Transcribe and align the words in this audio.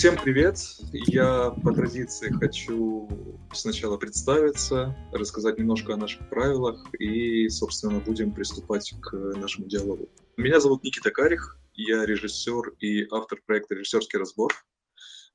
Всем 0.00 0.16
привет! 0.16 0.56
Я 0.92 1.50
по 1.50 1.74
традиции 1.74 2.30
хочу 2.30 3.06
сначала 3.52 3.98
представиться, 3.98 4.96
рассказать 5.12 5.58
немножко 5.58 5.92
о 5.92 5.98
наших 5.98 6.26
правилах 6.30 6.86
и, 6.98 7.46
собственно, 7.50 8.00
будем 8.00 8.32
приступать 8.32 8.94
к 9.02 9.12
нашему 9.12 9.66
диалогу. 9.66 10.08
Меня 10.38 10.58
зовут 10.58 10.84
Никита 10.84 11.10
Карих, 11.10 11.58
я 11.74 12.06
режиссер 12.06 12.76
и 12.78 13.06
автор 13.10 13.42
проекта 13.44 13.74
«Режиссерский 13.74 14.18
разбор». 14.18 14.54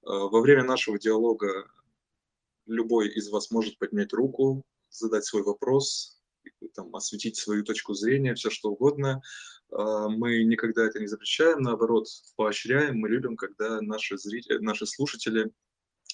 А, 0.04 0.29
во 0.29 0.41
время 0.41 0.64
нашего 0.64 0.97
диалога 0.97 1.68
любой 2.66 3.09
из 3.09 3.29
вас 3.29 3.52
может 3.52 3.77
поднять 3.77 4.13
руку, 4.13 4.63
задать 4.89 5.25
свой 5.25 5.43
вопрос, 5.43 6.23
там, 6.73 6.95
осветить 6.95 7.38
свою 7.38 7.63
точку 7.63 7.93
зрения, 7.93 8.34
все 8.34 8.50
что 8.50 8.71
угодно. 8.71 9.21
А, 9.71 10.10
мы 10.10 10.43
никогда 10.43 10.86
это 10.86 11.00
не 11.00 11.07
запрещаем, 11.07 11.61
наоборот, 11.61 12.07
поощряем, 12.36 12.97
мы 12.97 13.10
любим, 13.10 13.36
когда 13.36 13.82
наши, 13.82 14.18
зрители, 14.18 14.57
наши 14.60 14.86
слушатели 14.86 15.51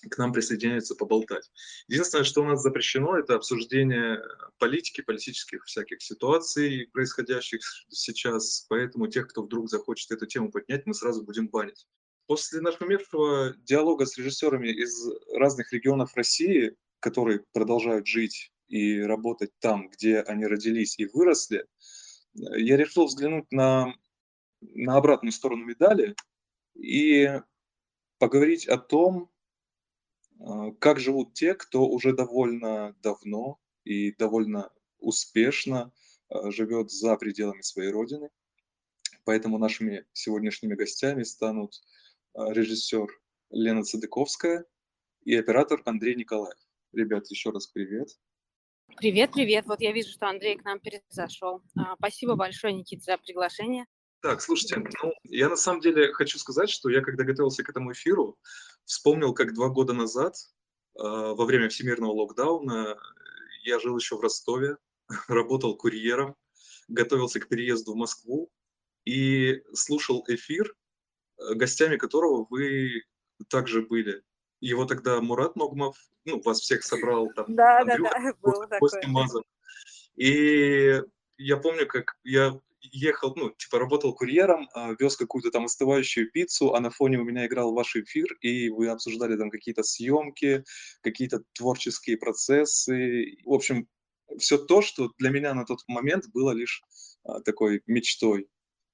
к 0.10 0.18
нам 0.18 0.34
присоединяются 0.34 0.96
поболтать. 0.96 1.52
Единственное, 1.88 2.24
что 2.24 2.41
у 2.41 2.46
нас 2.46 2.62
запрещено, 2.62 3.18
это 3.18 3.36
обсуждение 3.36 4.22
политики, 4.58 5.02
политических 5.02 5.64
всяких 5.66 6.02
ситуаций, 6.02 6.90
происходящих 6.91 7.62
сейчас. 7.90 8.66
Поэтому 8.70 9.08
тех, 9.08 9.27
кто 9.27 9.44
вдруг 9.44 9.70
захочет 9.70 10.12
эту 10.12 10.26
тему 10.26 10.52
поднять, 10.52 10.86
мы 10.86 10.94
сразу 10.94 11.24
будем 11.24 11.49
банить. 11.49 11.86
После 12.26 12.62
нашумевшего 12.62 13.54
диалога 13.58 14.05
с 14.05 14.18
режиссерами 14.18 14.70
из 14.70 15.05
разных 15.36 15.72
регионов 15.74 16.16
России, 16.16 16.76
которые 16.99 17.44
продолжают 17.52 18.08
жить 18.08 18.52
и 18.70 19.02
работать 19.02 19.52
там, 19.60 19.90
где 19.90 20.22
они 20.22 20.46
родились 20.46 20.98
и 20.98 21.05
выросли, 21.05 21.66
я 22.34 22.77
решил 22.77 23.05
взглянуть 23.05 23.52
на, 23.52 23.94
на 24.62 24.98
обратную 24.98 25.31
сторону 25.31 25.65
медали 25.65 26.15
и 26.76 27.41
поговорить 28.20 28.68
о 28.68 28.77
том, 28.77 29.32
а, 30.40 30.71
как 30.71 30.99
живут 30.99 31.34
те, 31.34 31.54
кто 31.54 31.88
уже 31.88 32.13
довольно 32.13 32.96
давно 33.01 33.60
и 33.84 34.12
довольно 34.13 34.71
успешно 34.99 35.91
а, 36.29 36.51
живет 36.51 36.91
за 36.91 37.15
пределами 37.18 37.62
своей 37.62 37.91
родины. 37.91 38.29
Поэтому 39.23 39.57
нашими 39.57 40.05
сегодняшними 40.13 40.76
гостями 40.76 41.23
станут 41.23 41.82
а, 42.34 42.51
режиссер 42.54 43.07
Лена 43.51 43.84
Цадыковская 43.84 44.66
и 45.23 45.35
оператор 45.35 45.82
Андрей 45.85 46.16
Николаев. 46.16 46.57
Ребят, 46.93 47.29
еще 47.29 47.51
раз 47.51 47.68
привет. 47.68 48.18
Привет, 48.98 49.32
привет. 49.34 49.66
Вот 49.66 49.82
я 49.82 49.92
вижу, 49.92 50.10
что 50.12 50.28
Андрей 50.28 50.58
к 50.58 50.64
нам 50.64 50.80
перезашел. 50.80 51.62
Спасибо 51.98 52.36
большое, 52.36 52.74
Никита, 52.74 53.04
за 53.04 53.18
приглашение. 53.18 53.86
Так, 54.22 54.42
слушайте, 54.42 54.84
ну, 55.02 55.14
я 55.24 55.50
на 55.50 55.56
самом 55.56 55.82
деле 55.82 56.14
хочу 56.14 56.38
сказать, 56.38 56.70
что 56.70 56.90
я, 56.90 57.02
когда 57.02 57.24
готовился 57.24 57.64
к 57.64 57.70
этому 57.70 57.92
эфиру, 57.94 58.38
вспомнил, 58.86 59.34
как 59.34 59.56
два 59.56 59.70
года 59.70 59.94
назад, 59.94 60.36
э, 60.36 61.02
во 61.02 61.46
время 61.46 61.70
всемирного 61.70 62.12
локдауна, 62.12 62.98
я 63.64 63.80
жил 63.80 63.98
еще 63.98 64.18
в 64.18 64.22
Ростове, 64.22 64.78
работал 65.28 65.75
курьером, 65.75 66.36
готовился 66.88 67.40
к 67.40 67.47
переезду 67.47 67.94
в 67.94 67.97
Москву 67.97 68.52
и 69.06 69.64
слушал 69.74 70.24
эфир, 70.28 70.75
э, 71.40 71.56
гостями 71.56 71.97
которого 71.97 72.46
вы 72.47 73.03
также 73.50 73.81
были. 73.81 74.22
Его 74.62 74.85
тогда 74.85 75.19
Мурат 75.22 75.56
Ногмов, 75.56 75.97
ну, 76.25 76.41
вас 76.41 76.59
всех 76.62 76.84
собрал, 76.84 77.29
там, 77.35 77.45
да, 77.50 77.79
Андрюха, 77.79 78.35
да, 78.41 78.67
да, 78.69 78.79
Костя 78.79 79.07
Мазов. 79.07 79.44
И 80.16 81.01
я 81.38 81.57
помню, 81.57 81.88
как 81.88 82.17
я 82.23 82.59
ехал, 82.81 83.34
ну, 83.35 83.51
типа 83.51 83.79
работал 83.79 84.13
курьером, 84.13 84.69
а, 84.73 84.95
вез 85.00 85.16
какую-то 85.17 85.51
там 85.51 85.66
остывающую 85.66 86.29
пиццу, 86.31 86.73
а 86.73 86.79
на 86.79 86.89
фоне 86.89 87.19
у 87.19 87.23
меня 87.23 87.45
играл 87.45 87.73
ваш 87.73 87.95
эфир, 87.95 88.38
и 88.41 88.69
вы 88.69 88.89
обсуждали 88.89 89.38
там 89.38 89.50
какие-то 89.50 89.83
съемки, 89.83 90.63
какие-то 91.01 91.44
творческие 91.53 92.17
процессы. 92.17 93.38
В 93.45 93.53
общем, 93.53 93.88
все 94.38 94.57
то, 94.57 94.81
что 94.81 95.11
для 95.17 95.29
меня 95.29 95.53
на 95.53 95.66
тот 95.66 95.79
момент 95.88 96.25
было 96.33 96.51
лишь 96.51 96.83
а, 97.23 97.41
такой 97.41 97.81
мечтой. 97.88 98.47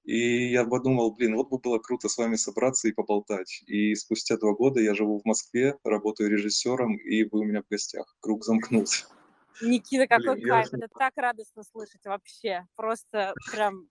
И 0.07 0.51
я 0.51 0.63
подумал, 0.63 1.13
блин, 1.13 1.35
вот 1.35 1.49
бы 1.49 1.59
было 1.59 1.79
круто 1.79 2.07
с 2.07 2.17
вами 2.17 2.37
собраться 2.37 2.87
и 2.87 2.93
поболтать. 2.93 3.61
И 3.67 3.93
спустя 3.93 4.37
два 4.37 4.53
года 4.53 4.79
я 4.79 4.95
живу 4.95 5.19
в 5.19 5.25
Москве, 5.25 5.77
работаю 5.83 6.29
режиссером, 6.29 6.95
и 6.95 7.25
вы 7.25 7.39
у 7.39 7.43
меня 7.43 7.61
в 7.61 7.67
гостях. 7.69 8.15
Круг 8.21 8.45
замкнулся. 8.45 9.05
Никита, 9.61 10.07
какой 10.07 10.35
Блин, 10.35 10.47
кайф. 10.47 10.69
Я... 10.71 10.77
Это 10.77 10.87
так 10.97 11.11
радостно 11.17 11.61
слышать 11.63 12.05
вообще. 12.05 12.65
Просто 12.77 13.33
прям 13.51 13.89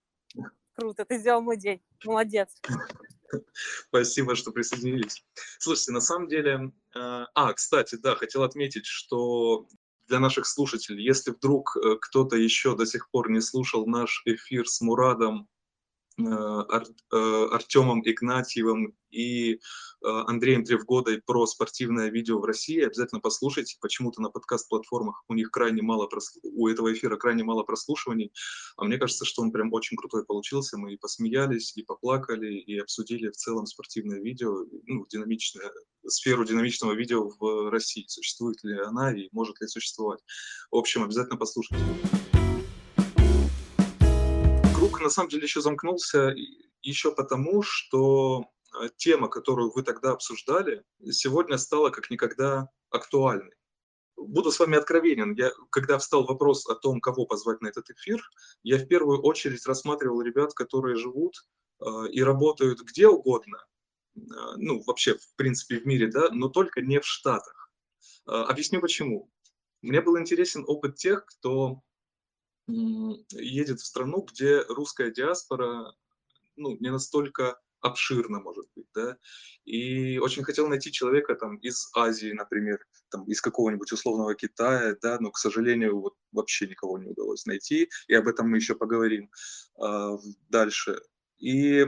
круто. 0.74 1.04
Ты 1.04 1.18
сделал 1.18 1.42
мой 1.42 1.58
день. 1.58 1.82
Молодец. 2.02 2.48
Спасибо, 3.88 4.36
что 4.36 4.52
присоединились. 4.52 5.22
Слушайте, 5.58 5.92
на 5.92 6.00
самом 6.00 6.28
деле... 6.28 6.72
Э, 6.94 7.26
а, 7.34 7.52
кстати, 7.52 7.96
да, 7.96 8.14
хотел 8.14 8.42
отметить, 8.42 8.86
что 8.86 9.68
для 10.08 10.18
наших 10.18 10.46
слушателей, 10.46 11.04
если 11.04 11.32
вдруг 11.32 11.76
э, 11.76 11.96
кто-то 12.00 12.36
еще 12.36 12.74
до 12.74 12.86
сих 12.86 13.10
пор 13.10 13.30
не 13.30 13.42
слушал 13.42 13.86
наш 13.86 14.22
эфир 14.24 14.66
с 14.66 14.80
Мурадом 14.80 15.46
Артемом 16.18 18.02
Игнатьевым 18.04 18.94
и 19.10 19.54
э, 19.54 19.58
Андреем 20.02 20.64
Тревгодой 20.64 21.22
про 21.22 21.46
спортивное 21.46 22.10
видео 22.10 22.38
в 22.38 22.44
России. 22.44 22.80
Обязательно 22.80 23.20
послушайте. 23.20 23.76
Почему-то 23.80 24.20
на 24.20 24.30
подкаст-платформах 24.30 25.24
у 25.28 25.34
них 25.34 25.50
крайне 25.50 25.82
мало, 25.82 26.08
у 26.42 26.68
этого 26.68 26.92
эфира 26.92 27.16
крайне 27.16 27.44
мало 27.44 27.62
прослушиваний. 27.62 28.32
А 28.76 28.84
мне 28.84 28.98
кажется, 28.98 29.24
что 29.24 29.42
он 29.42 29.52
прям 29.52 29.72
очень 29.72 29.96
крутой 29.96 30.24
получился. 30.24 30.78
Мы 30.78 30.94
и 30.94 30.98
посмеялись, 30.98 31.76
и 31.76 31.82
поплакали, 31.82 32.54
и 32.54 32.78
обсудили 32.78 33.28
в 33.28 33.36
целом 33.36 33.66
спортивное 33.66 34.20
видео, 34.20 34.64
ну, 34.86 35.06
динамичное, 35.08 35.70
сферу 36.06 36.44
динамичного 36.44 36.92
видео 36.92 37.30
в 37.38 37.70
России. 37.70 38.04
Существует 38.08 38.62
ли 38.62 38.78
она 38.78 39.14
и 39.14 39.28
может 39.32 39.60
ли 39.60 39.66
существовать. 39.66 40.20
В 40.70 40.76
общем, 40.76 41.04
обязательно 41.04 41.36
послушайте 41.36 41.84
на 45.06 45.10
самом 45.10 45.28
деле 45.28 45.44
еще 45.44 45.60
замкнулся 45.60 46.34
еще 46.82 47.14
потому, 47.14 47.62
что 47.62 48.44
э, 48.80 48.88
тема, 48.96 49.28
которую 49.28 49.70
вы 49.70 49.84
тогда 49.84 50.10
обсуждали, 50.10 50.82
сегодня 51.10 51.58
стала 51.58 51.90
как 51.90 52.10
никогда 52.10 52.68
актуальной. 52.90 53.54
Буду 54.16 54.50
с 54.50 54.58
вами 54.58 54.76
откровенен. 54.76 55.34
Я, 55.34 55.52
когда 55.70 55.98
встал 55.98 56.24
вопрос 56.24 56.68
о 56.68 56.74
том, 56.74 57.00
кого 57.00 57.24
позвать 57.24 57.60
на 57.60 57.68
этот 57.68 57.88
эфир, 57.90 58.20
я 58.64 58.78
в 58.78 58.88
первую 58.88 59.22
очередь 59.22 59.64
рассматривал 59.66 60.22
ребят, 60.22 60.54
которые 60.54 60.96
живут 60.96 61.36
э, 61.80 62.08
и 62.10 62.20
работают 62.20 62.80
где 62.80 63.06
угодно, 63.06 63.58
э, 64.16 64.20
ну, 64.56 64.82
вообще, 64.86 65.14
в 65.18 65.36
принципе, 65.36 65.78
в 65.78 65.86
мире, 65.86 66.08
да, 66.08 66.30
но 66.30 66.48
только 66.48 66.80
не 66.80 66.98
в 66.98 67.06
Штатах. 67.06 67.70
Э, 68.26 68.32
объясню 68.48 68.80
почему. 68.80 69.30
Мне 69.82 70.00
был 70.00 70.18
интересен 70.18 70.64
опыт 70.66 70.96
тех, 70.96 71.26
кто 71.26 71.82
едет 72.68 73.80
в 73.80 73.86
страну, 73.86 74.22
где 74.22 74.62
русская 74.68 75.10
диаспора 75.10 75.94
ну, 76.56 76.76
не 76.80 76.90
настолько 76.90 77.60
обширно, 77.80 78.40
может 78.40 78.66
быть, 78.74 78.86
да, 78.94 79.16
и 79.64 80.18
очень 80.18 80.42
хотел 80.42 80.68
найти 80.68 80.90
человека 80.90 81.34
там 81.34 81.56
из 81.56 81.88
Азии, 81.94 82.32
например, 82.32 82.84
там 83.10 83.24
из 83.24 83.40
какого-нибудь 83.40 83.92
условного 83.92 84.34
Китая, 84.34 84.96
да, 85.00 85.18
но, 85.20 85.30
к 85.30 85.38
сожалению, 85.38 86.00
вот 86.00 86.14
вообще 86.32 86.66
никого 86.66 86.98
не 86.98 87.06
удалось 87.06 87.46
найти, 87.46 87.88
и 88.08 88.14
об 88.14 88.28
этом 88.28 88.50
мы 88.50 88.56
еще 88.56 88.74
поговорим 88.74 89.30
э, 89.80 90.18
дальше. 90.48 91.00
И 91.38 91.86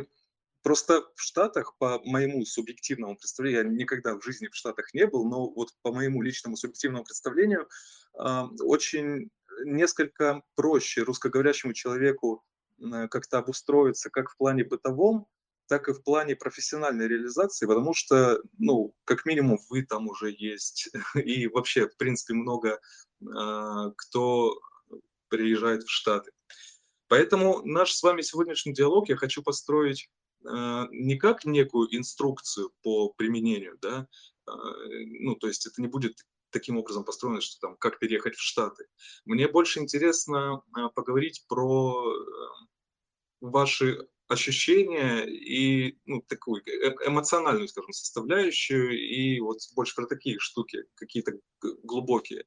просто 0.63 1.03
в 1.17 1.23
Штатах, 1.23 1.77
по 1.79 2.01
моему 2.05 2.45
субъективному 2.45 3.17
представлению, 3.17 3.63
я 3.65 3.69
никогда 3.69 4.15
в 4.15 4.23
жизни 4.23 4.49
в 4.49 4.55
Штатах 4.55 4.93
не 4.95 5.07
был, 5.07 5.29
но 5.29 5.51
вот 5.51 5.71
по 5.83 5.93
моему 5.93 6.23
личному 6.23 6.57
субъективному 6.57 7.05
представлению, 7.05 7.69
э, 8.19 8.43
очень 8.61 9.31
несколько 9.65 10.43
проще 10.55 11.03
русскоговорящему 11.03 11.73
человеку 11.73 12.45
э, 12.79 13.09
как-то 13.09 13.39
обустроиться 13.39 14.11
как 14.11 14.31
в 14.31 14.37
плане 14.37 14.65
бытовом, 14.65 15.27
так 15.69 15.89
и 15.89 15.93
в 15.93 16.03
плане 16.03 16.35
профессиональной 16.35 17.07
реализации, 17.07 17.67
потому 17.67 17.95
что, 17.95 18.43
ну, 18.59 18.95
как 19.05 19.27
минимум, 19.27 19.59
вы 19.69 19.85
там 19.85 20.09
уже 20.09 20.35
есть, 20.37 20.89
и 21.15 21.47
вообще, 21.47 21.89
в 21.89 21.97
принципе, 21.97 22.35
много 22.35 22.81
э, 23.21 23.93
кто 23.97 24.59
приезжает 25.29 25.85
в 25.85 25.91
Штаты. 25.91 26.33
Поэтому 27.09 27.63
наш 27.65 27.93
с 27.93 28.03
вами 28.03 28.23
сегодняшний 28.23 28.73
диалог 28.73 29.09
я 29.09 29.17
хочу 29.17 29.43
построить 29.43 30.09
э, 30.45 30.87
не 30.91 31.17
как 31.17 31.45
некую 31.45 31.95
инструкцию 31.95 32.73
по 32.83 33.11
применению, 33.11 33.79
да, 33.81 34.07
э, 34.47 34.53
ну, 35.21 35.35
то 35.35 35.49
есть 35.49 35.67
это 35.67 35.81
не 35.83 35.89
будет 35.89 36.25
таким 36.51 36.79
образом 36.79 37.05
построено, 37.05 37.41
что 37.41 37.61
там 37.61 37.77
как 37.77 37.99
переехать 37.99 38.35
в 38.35 38.43
Штаты. 38.43 38.87
Мне 39.25 39.49
больше 39.49 39.81
интересно 39.81 40.63
а, 40.73 40.89
поговорить 40.89 41.45
про 41.49 42.13
э, 42.13 42.27
ваши 43.41 44.09
ощущения 44.29 45.25
и 45.25 45.99
ну, 46.05 46.23
такую 46.23 46.63
э, 46.67 46.95
эмоциональную, 47.07 47.69
скажем, 47.69 47.93
составляющую, 47.93 48.99
и 48.99 49.41
вот 49.41 49.59
больше 49.75 49.95
про 49.95 50.07
такие 50.07 50.39
штуки, 50.39 50.85
какие-то 50.95 51.33
глубокие. 51.83 52.45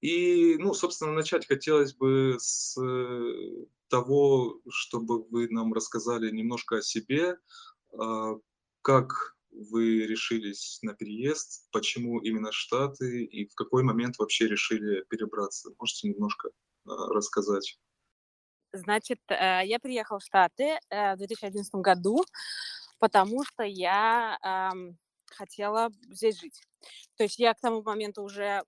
И, 0.00 0.56
ну, 0.58 0.74
собственно, 0.74 1.12
начать 1.12 1.46
хотелось 1.46 1.94
бы 1.94 2.36
с 2.38 2.76
э, 2.80 3.66
того, 3.88 4.60
чтобы 4.68 5.24
вы 5.24 5.48
нам 5.48 5.72
рассказали 5.72 6.30
немножко 6.30 6.76
о 6.76 6.82
себе, 6.82 7.38
а, 7.98 8.34
как 8.82 9.35
вы 9.56 10.06
решились 10.06 10.78
на 10.82 10.94
переезд, 10.94 11.68
почему 11.72 12.20
именно 12.20 12.52
Штаты 12.52 13.24
и 13.24 13.48
в 13.48 13.54
какой 13.54 13.82
момент 13.82 14.18
вообще 14.18 14.46
решили 14.46 15.04
перебраться? 15.08 15.70
Можете 15.78 16.08
немножко 16.08 16.50
а, 16.86 17.08
рассказать? 17.08 17.78
Значит, 18.72 19.20
э, 19.28 19.62
я 19.64 19.78
приехала 19.78 20.18
в 20.18 20.24
Штаты 20.24 20.78
э, 20.90 21.14
в 21.14 21.18
2011 21.18 21.74
году, 21.76 22.24
потому 22.98 23.44
что 23.44 23.62
я 23.62 24.38
хотела 25.26 25.90
здесь 26.08 26.40
жить. 26.40 26.62
То 27.16 27.24
есть 27.24 27.38
я 27.38 27.52
к 27.52 27.60
тому 27.60 27.82
моменту 27.82 28.22
уже 28.22 28.62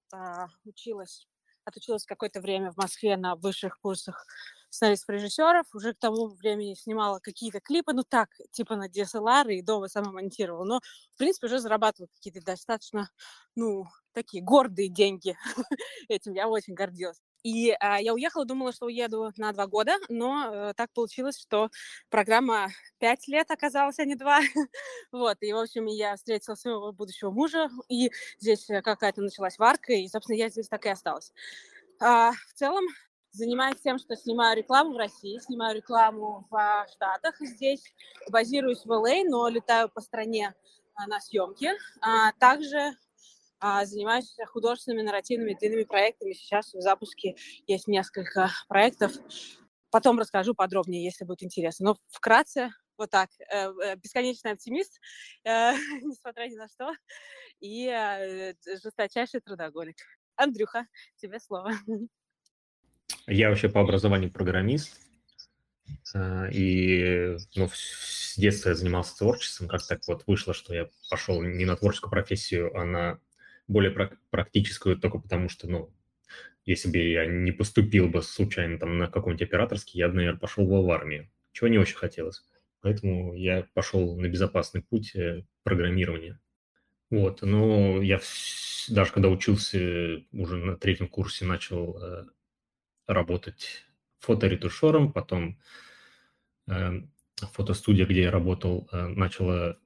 училась, 0.65 1.27
отучилась 1.65 2.05
какое-то 2.05 2.41
время 2.41 2.73
в 2.73 2.77
Москве 2.77 3.17
на 3.17 3.37
высших 3.37 3.79
курсах 3.81 4.27
сценаристов 4.71 5.11
режиссеров, 5.11 5.67
уже 5.75 5.95
к 5.95 5.99
тому 5.99 6.29
времени 6.29 6.75
снимала 6.75 7.19
какие-то 7.21 7.61
клипы, 7.61 7.93
ну 7.93 8.03
так, 8.09 8.29
типа 8.51 8.77
на 8.77 8.89
DSLR 8.89 9.53
и 9.55 9.63
дома 9.63 9.89
сама 9.89 10.13
монтировала, 10.13 10.65
но, 10.65 10.81
в 11.15 11.19
принципе, 11.19 11.47
уже 11.47 11.59
зарабатывала 11.59 12.09
какие-то 12.15 12.41
достаточно, 12.45 13.11
ну, 13.57 13.87
такие 14.13 14.43
гордые 14.43 14.89
деньги. 14.89 15.37
Этим 16.09 16.33
я 16.35 16.49
очень 16.49 16.75
гордилась. 16.75 17.21
И 17.45 17.71
а, 17.79 18.01
я 18.01 18.15
уехала, 18.15 18.45
думала, 18.45 18.73
что 18.73 18.87
уеду 18.87 19.31
на 19.37 19.53
два 19.53 19.67
года, 19.67 19.95
но 20.09 20.51
э, 20.53 20.75
так 20.77 20.93
получилось, 20.93 21.39
что 21.41 21.71
программа 22.11 22.69
пять 22.99 23.29
лет 23.29 23.51
оказалась, 23.51 23.99
а 24.01 24.05
не 24.05 24.17
два. 24.17 24.41
вот, 25.13 25.37
и, 25.41 25.53
в 25.53 25.59
общем, 25.59 25.87
я 25.87 26.17
встретила 26.17 26.57
своего 26.57 26.93
будущего 26.93 27.31
мужа, 27.31 27.69
и 27.89 28.11
здесь 28.41 28.69
э, 28.69 28.83
какая-то 28.83 29.23
началась 29.23 29.57
варка, 29.59 29.93
и, 29.93 30.09
собственно, 30.09 30.37
я 30.37 30.49
здесь 30.49 30.69
так 30.69 30.85
и 30.87 30.89
осталась. 30.89 31.33
А, 32.01 32.33
в 32.33 32.55
целом, 32.55 32.85
занимаюсь 33.39 33.81
тем, 33.81 33.99
что 33.99 34.17
снимаю 34.17 34.57
рекламу 34.57 34.95
в 34.95 34.97
России, 34.97 35.39
снимаю 35.39 35.77
рекламу 35.77 36.47
в 36.51 36.87
Штатах 36.93 37.37
здесь, 37.41 37.83
базируюсь 38.31 38.85
в 38.85 38.91
ЛА, 38.91 39.25
но 39.25 39.49
летаю 39.49 39.89
по 39.89 40.01
стране 40.01 40.55
а, 40.95 41.07
на 41.07 41.21
съемки. 41.21 41.71
А, 42.01 42.33
также 42.33 42.97
а, 43.61 43.87
занимаюсь 43.87 44.37
художественными 44.49 45.07
нарративными 45.07 45.55
длинными 45.55 45.85
проектами. 45.85 46.33
Сейчас 46.33 46.75
в 46.75 46.81
запуске 46.81 47.37
есть 47.67 47.87
несколько 47.87 48.51
проектов. 48.69 49.13
Потом 49.91 50.19
расскажу 50.19 50.55
подробнее, 50.55 51.05
если 51.05 51.25
будет 51.25 51.45
интересно. 51.45 51.87
Но 51.87 51.97
вкратце 52.09 52.73
вот 52.99 53.11
так. 53.11 53.31
Э, 53.53 53.71
э, 53.85 53.97
бесконечный 53.97 54.51
оптимист, 54.51 55.01
э, 55.45 55.73
несмотря 56.03 56.49
ни 56.49 56.57
на 56.57 56.67
что, 56.69 56.93
и 57.61 58.55
жесточайший 58.67 59.41
трудоголик. 59.41 59.97
Андрюха, 60.35 60.87
тебе 61.17 61.39
слово. 61.39 61.71
Я 63.27 63.51
вообще 63.51 63.69
по 63.69 63.81
образованию 63.81 64.31
программист, 64.31 64.99
а, 66.15 66.49
и 66.51 67.37
ну, 67.55 67.69
с 67.73 68.37
детства 68.37 68.71
я 68.71 68.75
занимался 68.75 69.17
творчеством. 69.19 69.69
Как 69.69 69.87
так 69.87 70.01
вот 70.07 70.25
вышло, 70.27 70.55
что 70.55 70.75
я 70.75 70.89
пошел 71.11 71.43
не 71.43 71.65
на 71.65 71.77
творческую 71.77 72.11
профессию, 72.11 72.75
а 72.77 72.85
на 72.85 73.21
более 73.67 73.95
практическую, 74.31 74.99
только 74.99 75.19
потому 75.19 75.49
что, 75.49 75.69
ну, 75.69 75.93
если 76.65 76.91
бы 76.91 76.99
я 76.99 77.27
не 77.27 77.53
поступил 77.53 78.09
бы 78.09 78.23
случайно 78.23 78.79
там 78.79 78.99
на 78.99 79.09
какой-нибудь 79.09 79.47
операторский, 79.47 79.99
я 79.99 80.09
бы, 80.09 80.17
наверное, 80.17 80.41
пошел 80.41 80.67
бы 80.67 80.85
в 80.85 80.91
армию, 80.91 81.31
чего 81.53 81.69
не 81.69 81.79
очень 81.79 81.97
хотелось. 81.97 82.43
Поэтому 82.81 83.35
я 83.35 83.67
пошел 83.75 84.17
на 84.17 84.29
безопасный 84.29 84.83
путь 84.83 85.15
э, 85.17 85.45
программирования. 85.65 86.41
Вот, 87.11 87.43
но 87.43 88.03
я 88.03 88.21
даже 88.89 89.13
когда 89.13 89.29
учился 89.29 90.23
уже 90.33 90.57
на 90.57 90.77
третьем 90.77 91.09
курсе 91.09 91.45
начал 91.45 91.99
э, 92.03 92.25
работать 93.09 93.87
фоторетушером, 94.21 95.13
потом 95.13 95.59
э, 96.69 97.03
фотостудия, 97.53 98.07
где 98.07 98.23
я 98.23 98.31
работал, 98.31 98.89
э, 98.93 99.07
начала 99.09 99.79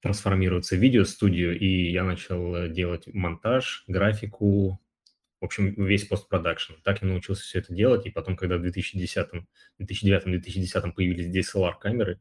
трансформироваться 0.00 0.76
в 0.76 0.80
видеостудию, 0.80 1.58
и 1.58 1.90
я 1.90 2.04
начал 2.04 2.54
э, 2.54 2.68
делать 2.68 3.06
монтаж, 3.06 3.84
графику, 3.88 4.80
в 5.40 5.44
общем, 5.44 5.74
весь 5.82 6.04
постпродакшн. 6.04 6.74
Так 6.84 7.02
я 7.02 7.08
научился 7.08 7.42
все 7.42 7.60
это 7.60 7.74
делать, 7.74 8.06
и 8.06 8.10
потом, 8.10 8.36
когда 8.36 8.58
в 8.58 8.62
2010, 8.62 9.28
2009-2010 9.80 10.92
появились 10.92 11.34
DSLR-камеры, 11.34 12.20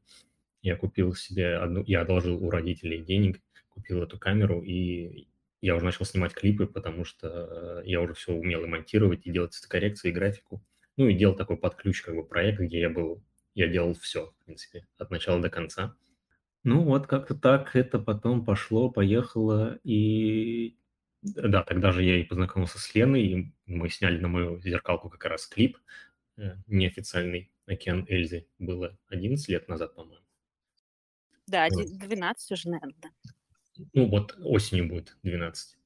я 0.61 0.77
купил 0.77 1.13
себе 1.13 1.57
одну, 1.57 1.83
я 1.85 2.01
одолжил 2.01 2.41
у 2.41 2.49
родителей 2.49 3.03
денег, 3.03 3.41
купил 3.69 4.01
эту 4.01 4.17
камеру, 4.17 4.61
и 4.61 5.27
я 5.63 5.77
уже 5.77 5.85
начал 5.85 6.03
снимать 6.03 6.33
клипы, 6.33 6.67
потому 6.67 7.05
что 7.05 7.81
э, 7.81 7.83
я 7.85 8.01
уже 8.01 8.13
все 8.13 8.33
умел 8.33 8.65
и 8.65 8.67
монтировать, 8.67 9.25
и 9.25 9.31
делать 9.31 9.53
цветокоррекцию, 9.53 10.11
и 10.11 10.13
графику. 10.13 10.61
Ну, 10.97 11.07
и 11.07 11.13
делал 11.13 11.37
такой 11.37 11.55
под 11.55 11.75
ключ 11.75 12.01
как 12.01 12.15
бы 12.15 12.25
проект, 12.25 12.59
где 12.59 12.81
я 12.81 12.89
был, 12.89 13.23
я 13.55 13.69
делал 13.69 13.93
все, 13.93 14.27
в 14.27 14.43
принципе, 14.43 14.85
от 14.97 15.09
начала 15.09 15.41
до 15.41 15.49
конца. 15.49 15.95
Ну, 16.65 16.83
вот 16.83 17.07
как-то 17.07 17.33
так 17.33 17.77
это 17.77 17.97
потом 17.97 18.43
пошло, 18.43 18.91
поехало, 18.91 19.79
и 19.85 20.75
да, 21.21 21.63
тогда 21.63 21.93
же 21.93 22.03
я 22.03 22.19
и 22.19 22.25
познакомился 22.25 22.77
с 22.77 22.93
Леной, 22.93 23.23
и 23.23 23.53
мы 23.65 23.87
сняли 23.87 24.19
на 24.19 24.27
мою 24.27 24.59
зеркалку 24.59 25.09
как 25.09 25.23
раз 25.23 25.47
клип 25.47 25.77
э, 26.35 26.55
неофициальный 26.67 27.53
«Океан 27.67 28.05
Эльзи». 28.09 28.49
Было 28.59 28.97
11 29.07 29.47
лет 29.47 29.69
назад, 29.69 29.95
по-моему. 29.95 30.25
Да, 31.47 31.69
12 31.69 32.51
уже, 32.51 32.69
наверное, 32.69 32.95
да. 33.01 33.09
Ну, 33.93 34.07
вот 34.07 34.37
осенью 34.43 34.87
будет 34.87 35.17
12. 35.23 35.77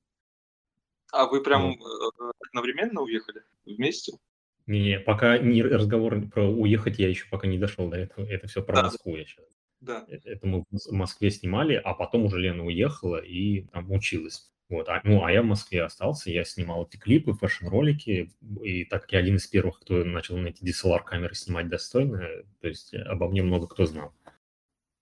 А 1.14 1.26
вы 1.28 1.42
прям 1.42 1.78
вот. 1.78 2.36
одновременно 2.50 3.02
уехали 3.02 3.44
вместе? 3.66 4.18
Не, 4.66 5.00
пока 5.00 5.38
не 5.38 5.64
разговор 5.64 6.28
про 6.30 6.44
уехать 6.44 7.00
я 7.00 7.08
еще 7.08 7.26
пока 7.30 7.48
не 7.48 7.58
дошел 7.58 7.90
до 7.90 7.98
этого. 7.98 8.26
Это 8.26 8.48
все 8.48 8.62
про 8.62 8.76
да. 8.76 8.84
Москву 8.84 9.16
я 9.16 9.26
сейчас. 9.26 9.46
Да. 9.80 10.06
Э, 10.10 10.18
это 10.26 10.46
мы 10.48 10.66
в 10.70 10.92
Москве 10.92 11.32
снимали, 11.32 11.76
а 11.76 11.94
потом 11.94 12.26
уже 12.26 12.40
Лена 12.40 12.66
уехала 12.66 13.18
и 13.18 13.62
там 13.68 13.92
училась. 13.92 14.52
Вот, 14.70 14.90
а, 14.90 15.00
ну, 15.06 15.24
а 15.24 15.32
я 15.32 15.42
в 15.42 15.46
Москве 15.46 15.84
остался, 15.84 16.30
я 16.30 16.44
снимал 16.44 16.86
эти 16.86 16.98
клипы, 16.98 17.32
фэшн-ролики, 17.32 18.30
и 18.62 18.84
так 18.84 19.04
как 19.04 19.14
я 19.14 19.20
один 19.20 19.38
из 19.38 19.48
первых, 19.48 19.80
кто 19.80 20.04
начал 20.04 20.36
на 20.36 20.48
эти 20.48 20.62
DSLR-камеры 20.62 21.36
снимать 21.36 21.70
достойно, 21.70 22.28
то 22.60 22.68
есть 22.68 22.94
обо 22.94 23.30
мне 23.30 23.44
много 23.44 23.68
кто 23.68 23.86
знал. 23.86 24.14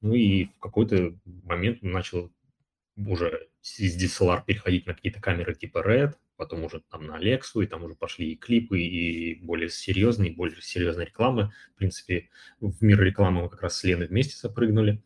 Ну 0.01 0.13
и 0.13 0.45
в 0.45 0.59
какой-то 0.59 1.17
момент 1.25 1.81
начал 1.81 2.31
уже 2.95 3.47
из 3.77 4.01
DSLR 4.01 4.43
переходить 4.45 4.85
на 4.85 4.93
какие-то 4.93 5.19
камеры 5.19 5.55
типа 5.55 5.79
Red, 5.79 6.13
потом 6.37 6.63
уже 6.63 6.81
там 6.89 7.05
на 7.05 7.19
Alexu, 7.19 7.63
и 7.63 7.67
там 7.67 7.83
уже 7.83 7.95
пошли 7.95 8.31
и 8.31 8.35
клипы, 8.35 8.79
и 8.79 9.35
более 9.43 9.69
серьезные, 9.69 10.31
более 10.31 10.61
серьезная 10.61 11.05
реклама. 11.05 11.53
В 11.73 11.77
принципе, 11.77 12.29
в 12.59 12.83
мир 12.83 13.01
рекламы 13.01 13.43
мы 13.43 13.49
как 13.49 13.61
раз 13.61 13.77
с 13.77 13.83
Леной 13.83 14.07
вместе 14.07 14.35
запрыгнули. 14.37 15.01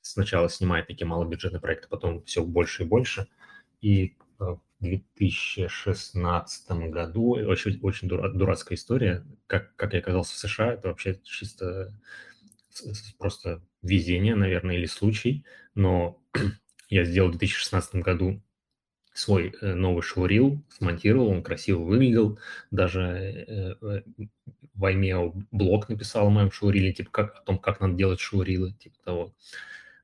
Сначала 0.00 0.48
снимая 0.48 0.82
такие 0.82 1.06
малобюджетные 1.06 1.60
проекты, 1.60 1.88
потом 1.88 2.22
все 2.24 2.42
больше 2.44 2.82
и 2.82 2.86
больше. 2.86 3.28
И 3.80 4.16
э, 4.40 4.44
в 4.44 4.60
2016 4.80 6.70
году, 6.90 7.32
очень, 7.32 7.78
очень 7.82 8.08
дурацкая 8.08 8.76
история, 8.76 9.26
как, 9.46 9.74
как 9.76 9.92
я 9.92 10.00
оказался 10.00 10.34
в 10.34 10.38
США, 10.38 10.74
это 10.74 10.88
вообще 10.88 11.20
чисто 11.22 11.92
просто 13.18 13.62
везение, 13.82 14.34
наверное, 14.34 14.76
или 14.76 14.86
случай, 14.86 15.44
но 15.74 16.22
я 16.90 17.04
сделал 17.04 17.28
в 17.28 17.32
2016 17.32 17.96
году 17.96 18.42
свой 19.12 19.54
э, 19.60 19.74
новый 19.74 20.02
шоурил, 20.02 20.62
смонтировал, 20.68 21.28
он 21.28 21.42
красиво 21.42 21.82
выглядел, 21.82 22.38
даже 22.70 23.00
э, 23.00 23.74
э, 23.80 24.02
в 24.74 24.84
Vimeo 24.84 25.42
блог 25.50 25.88
написал 25.88 26.26
о 26.26 26.30
моем 26.30 26.50
шоуриле, 26.50 26.92
типа 26.92 27.10
как, 27.10 27.36
о 27.36 27.40
том, 27.42 27.58
как 27.58 27.80
надо 27.80 27.94
делать 27.94 28.20
шоурилы, 28.20 28.72
типа 28.72 28.96
того. 29.04 29.34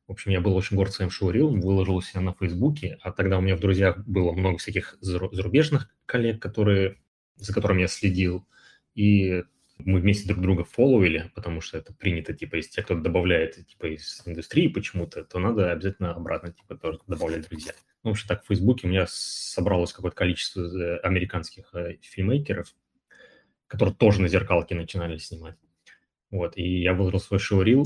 В 0.06 0.12
общем, 0.12 0.30
я 0.30 0.40
был 0.40 0.54
очень 0.54 0.76
горд 0.76 0.92
своим 0.92 1.10
шоурилом, 1.10 1.60
выложил 1.60 2.00
себя 2.00 2.20
на 2.20 2.32
Фейсбуке, 2.34 2.98
а 3.02 3.10
тогда 3.10 3.38
у 3.38 3.40
меня 3.40 3.56
в 3.56 3.60
друзьях 3.60 3.98
было 4.06 4.32
много 4.32 4.58
всяких 4.58 4.96
зарубежных 5.00 5.88
коллег, 6.06 6.40
которые, 6.40 6.98
за 7.36 7.52
которыми 7.52 7.82
я 7.82 7.88
следил, 7.88 8.46
и 8.94 9.42
мы 9.78 10.00
вместе 10.00 10.26
друг 10.28 10.40
друга 10.40 10.64
фолловили, 10.64 11.30
потому 11.34 11.60
что 11.60 11.78
это 11.78 11.92
принято, 11.92 12.32
типа, 12.32 12.56
если 12.56 12.80
кто-то 12.80 13.00
добавляет, 13.00 13.66
типа, 13.66 13.86
из 13.86 14.22
индустрии 14.24 14.68
почему-то, 14.68 15.22
то 15.24 15.38
надо 15.38 15.70
обязательно 15.70 16.14
обратно, 16.14 16.52
типа, 16.52 16.76
тоже 16.76 16.98
добавлять 17.06 17.48
друзья. 17.48 17.72
Ну, 18.02 18.12
общем, 18.12 18.28
так 18.28 18.44
в 18.44 18.46
Фейсбуке 18.46 18.86
у 18.86 18.90
меня 18.90 19.06
собралось 19.08 19.92
какое-то 19.92 20.16
количество 20.16 20.62
э, 20.62 20.98
американских 21.00 21.74
э, 21.74 21.96
фильмейкеров, 22.00 22.74
которые 23.66 23.94
тоже 23.94 24.22
на 24.22 24.28
зеркалке 24.28 24.74
начинали 24.74 25.18
снимать. 25.18 25.56
Вот, 26.30 26.56
и 26.56 26.80
я 26.80 26.94
выложил 26.94 27.20
свой 27.20 27.38
шоурил, 27.38 27.84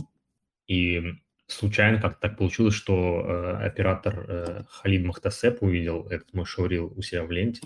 и 0.66 1.14
случайно 1.47 2.00
как-то 2.00 2.28
так 2.28 2.38
получилось, 2.38 2.75
что 2.75 3.20
э, 3.20 3.66
оператор 3.66 4.25
э, 4.28 4.64
Халид 4.68 5.04
Махтасеп 5.04 5.62
увидел 5.62 6.06
этот 6.09 6.32
мой 6.35 6.44
шоурил 6.44 6.92
у 6.97 7.02
себя 7.02 7.25
в 7.25 7.30
ленте, 7.30 7.62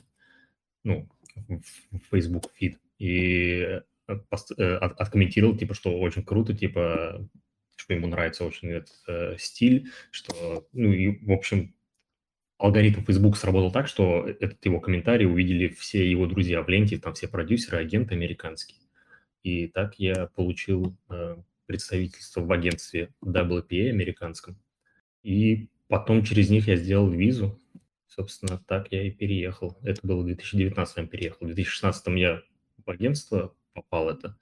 ну, 0.83 1.09
в, 1.37 1.61
в 1.93 2.01
Facebook 2.11 2.51
фид, 2.55 2.79
и 2.99 3.83
Э, 4.07 4.19
э, 4.59 4.77
от, 4.77 5.01
откомментировал, 5.01 5.57
типа, 5.57 5.75
что 5.75 5.99
очень 5.99 6.25
круто, 6.25 6.55
типа, 6.55 7.27
что 7.77 7.95
ему 7.95 8.07
нравится 8.07 8.45
очень 8.45 8.69
этот 8.71 8.93
э, 9.09 9.37
стиль, 9.39 9.91
что, 10.11 10.69
ну, 10.73 10.93
и, 10.93 11.25
в 11.25 11.33
общем, 11.33 11.75
алгоритм 12.59 13.03
Facebook 13.05 13.37
сработал 13.37 13.73
так, 13.73 13.89
что 13.89 14.27
этот 14.27 14.65
его 14.65 14.81
комментарий 14.81 15.27
увидели 15.27 15.69
все 15.69 16.09
его 16.09 16.27
друзья 16.27 16.63
в 16.63 16.69
ленте, 16.69 16.99
там 16.99 17.15
все 17.15 17.29
продюсеры, 17.29 17.79
агенты 17.79 18.15
американские. 18.15 18.81
И 19.43 19.69
так 19.69 19.99
я 19.99 20.27
получил 20.27 20.97
э, 21.09 21.37
представительство 21.67 22.43
в 22.43 22.53
агентстве 22.53 23.15
WPA 23.25 23.89
американском. 23.89 24.59
И 25.23 25.71
потом 25.89 26.25
через 26.25 26.51
них 26.51 26.69
я 26.69 26.77
сделал 26.77 27.09
визу. 27.09 27.59
Собственно, 28.07 28.59
так 28.67 28.93
я 28.93 29.03
и 29.03 29.11
переехал. 29.11 29.79
Это 29.83 30.07
было 30.07 30.21
в 30.21 30.27
2019 30.27 30.97
я 30.99 31.07
переехал. 31.07 31.47
В 31.47 31.47
2016 31.47 32.07
я 32.19 32.43
в 32.85 32.91
агентство 32.91 33.55
попал 33.75 34.09
это. 34.09 34.39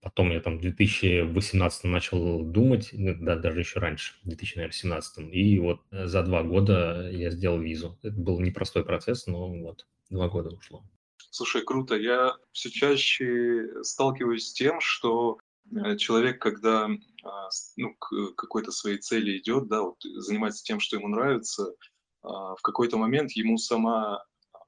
Потом 0.00 0.30
я 0.30 0.40
там 0.40 0.58
в 0.58 0.60
2018 0.60 1.84
начал 1.84 2.44
думать, 2.44 2.90
да, 2.92 3.36
даже 3.36 3.60
еще 3.60 3.80
раньше, 3.80 4.14
в 4.22 4.28
2017. 4.28 5.18
И 5.32 5.58
вот 5.58 5.80
э, 5.90 6.06
за 6.06 6.22
два 6.22 6.44
года 6.44 7.10
я 7.10 7.30
сделал 7.30 7.58
визу. 7.58 7.98
Это 8.02 8.14
был 8.14 8.38
непростой 8.40 8.84
процесс, 8.84 9.26
но 9.26 9.48
вот 9.48 9.86
два 10.10 10.28
года 10.28 10.50
ушло. 10.50 10.84
Слушай, 11.30 11.62
круто. 11.62 11.96
Я 11.96 12.36
все 12.52 12.70
чаще 12.70 13.82
сталкиваюсь 13.82 14.48
с 14.48 14.52
тем, 14.52 14.80
что 14.80 15.38
э, 15.74 15.96
человек, 15.96 16.40
когда 16.40 16.88
а, 17.24 17.48
ну, 17.76 17.94
к 17.94 18.34
какой-то 18.36 18.70
своей 18.70 18.98
цели 18.98 19.38
идет, 19.38 19.66
да, 19.68 19.82
вот 19.82 19.96
занимается 20.02 20.62
тем, 20.62 20.78
что 20.78 20.96
ему 20.96 21.08
нравится, 21.08 21.74
а, 22.22 22.54
в 22.54 22.62
какой-то 22.62 22.96
момент 22.96 23.32
ему 23.32 23.58
сама 23.58 24.24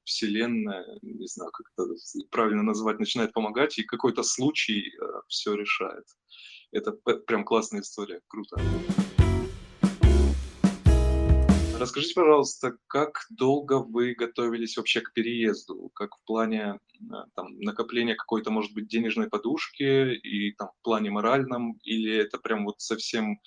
Вселенная, 0.09 0.85
не 1.03 1.27
знаю, 1.27 1.51
как 1.51 1.67
это 1.77 1.93
правильно 2.31 2.63
назвать, 2.63 2.99
начинает 2.99 3.31
помогать, 3.31 3.77
и 3.77 3.83
какой-то 3.83 4.23
случай 4.23 4.91
э, 4.99 5.05
все 5.27 5.53
решает. 5.53 6.05
Это 6.71 6.93
прям 6.93 7.45
классная 7.45 7.81
история, 7.81 8.19
круто. 8.27 8.59
Расскажите, 11.77 12.15
пожалуйста, 12.15 12.77
как 12.87 13.27
долго 13.29 13.75
вы 13.75 14.15
готовились 14.15 14.77
вообще 14.77 15.01
к 15.01 15.13
переезду? 15.13 15.91
Как 15.93 16.15
в 16.15 16.23
плане 16.25 16.79
э, 16.99 17.05
там, 17.35 17.59
накопления 17.59 18.15
какой-то, 18.15 18.49
может 18.49 18.73
быть, 18.73 18.87
денежной 18.87 19.29
подушки 19.29 20.15
и 20.15 20.53
там, 20.53 20.69
в 20.79 20.83
плане 20.83 21.11
моральном? 21.11 21.79
Или 21.83 22.11
это 22.15 22.39
прям 22.39 22.65
вот 22.65 22.81
совсем 22.81 23.39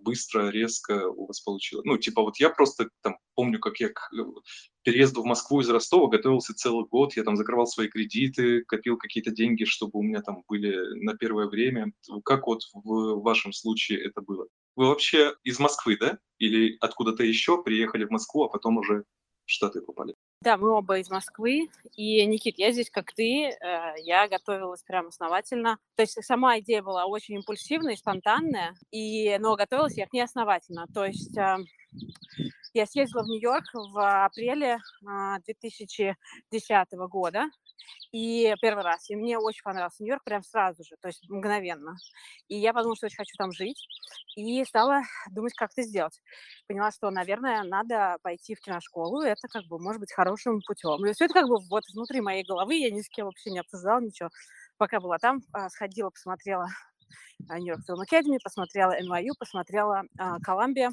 быстро, 0.00 0.48
резко 0.48 1.08
у 1.08 1.26
вас 1.26 1.40
получилось? 1.40 1.84
Ну, 1.84 1.98
типа 1.98 2.22
вот 2.22 2.38
я 2.38 2.50
просто 2.50 2.90
там 3.02 3.16
помню, 3.34 3.58
как 3.58 3.80
я 3.80 3.88
к 3.88 4.10
э, 4.12 4.22
переезду 4.82 5.22
в 5.22 5.26
Москву 5.26 5.60
из 5.60 5.68
Ростова 5.70 6.08
готовился 6.08 6.54
целый 6.54 6.86
год, 6.86 7.16
я 7.16 7.24
там 7.24 7.36
закрывал 7.36 7.66
свои 7.66 7.88
кредиты, 7.88 8.62
копил 8.64 8.96
какие-то 8.96 9.30
деньги, 9.30 9.64
чтобы 9.64 9.98
у 9.98 10.02
меня 10.02 10.20
там 10.20 10.42
были 10.48 11.02
на 11.02 11.16
первое 11.16 11.46
время. 11.46 11.92
Как 12.24 12.46
вот 12.46 12.62
в 12.74 13.20
вашем 13.22 13.52
случае 13.52 14.04
это 14.04 14.20
было? 14.20 14.46
Вы 14.76 14.86
вообще 14.86 15.34
из 15.42 15.58
Москвы, 15.58 15.96
да? 15.98 16.18
Или 16.38 16.76
откуда-то 16.80 17.24
еще 17.24 17.62
приехали 17.62 18.04
в 18.04 18.10
Москву, 18.10 18.44
а 18.44 18.48
потом 18.48 18.78
уже 18.78 19.04
Штаты 19.50 19.80
попали? 19.80 20.14
Да, 20.42 20.56
мы 20.56 20.70
оба 20.70 20.98
из 20.98 21.10
Москвы. 21.10 21.68
И, 21.96 22.24
Никит, 22.24 22.58
я 22.58 22.72
здесь 22.72 22.88
как 22.88 23.12
ты, 23.12 23.48
э, 23.48 23.94
я 23.98 24.28
готовилась 24.28 24.82
прям 24.82 25.08
основательно. 25.08 25.78
То 25.96 26.02
есть 26.02 26.22
сама 26.24 26.60
идея 26.60 26.82
была 26.82 27.06
очень 27.06 27.34
импульсивная 27.34 27.94
и 27.94 27.96
спонтанная, 27.96 28.74
и, 28.90 29.36
но 29.38 29.56
готовилась 29.56 29.96
я 29.98 30.06
к 30.06 30.12
ней 30.12 30.22
основательно. 30.22 30.86
То 30.94 31.04
есть 31.04 31.36
э, 31.36 31.56
я 32.72 32.86
съездила 32.86 33.24
в 33.24 33.26
Нью-Йорк 33.26 33.64
в 33.74 34.24
апреле 34.24 34.78
2010 35.44 36.14
а, 36.70 36.86
года, 37.08 37.50
и 38.12 38.54
первый 38.60 38.82
раз. 38.82 39.08
И 39.10 39.16
мне 39.16 39.38
очень 39.38 39.62
понравился 39.62 40.02
Нью-Йорк 40.02 40.24
прям 40.24 40.42
сразу 40.42 40.82
же, 40.82 40.96
то 41.00 41.08
есть 41.08 41.28
мгновенно. 41.28 41.96
И 42.48 42.56
я 42.56 42.72
подумала, 42.72 42.96
что 42.96 43.06
очень 43.06 43.16
хочу 43.16 43.36
там 43.38 43.52
жить. 43.52 43.86
И 44.36 44.64
стала 44.64 45.02
думать, 45.30 45.54
как 45.54 45.70
это 45.72 45.82
сделать. 45.82 46.20
Поняла, 46.66 46.90
что, 46.90 47.10
наверное, 47.10 47.62
надо 47.62 48.18
пойти 48.22 48.54
в 48.54 48.60
киношколу. 48.60 49.22
Это 49.22 49.48
как 49.48 49.64
бы 49.66 49.78
может 49.78 50.00
быть 50.00 50.12
хорошим 50.12 50.60
путем. 50.66 51.04
И 51.06 51.12
все 51.12 51.26
это 51.26 51.34
как 51.34 51.48
бы 51.48 51.58
вот 51.68 51.84
внутри 51.92 52.20
моей 52.20 52.44
головы. 52.44 52.74
Я 52.76 52.90
ни 52.90 53.00
с 53.00 53.08
кем 53.08 53.26
вообще 53.26 53.50
не 53.50 53.60
обсуждала 53.60 54.00
ничего. 54.00 54.30
Пока 54.76 55.00
была 55.00 55.18
там, 55.18 55.40
а, 55.52 55.68
сходила, 55.68 56.10
посмотрела 56.10 56.66
Нью-Йорк 57.38 57.80
Film 57.88 58.02
Academy, 58.08 58.38
посмотрела 58.42 58.96
NYU, 59.00 59.32
посмотрела 59.38 60.02
Колумбия 60.42 60.92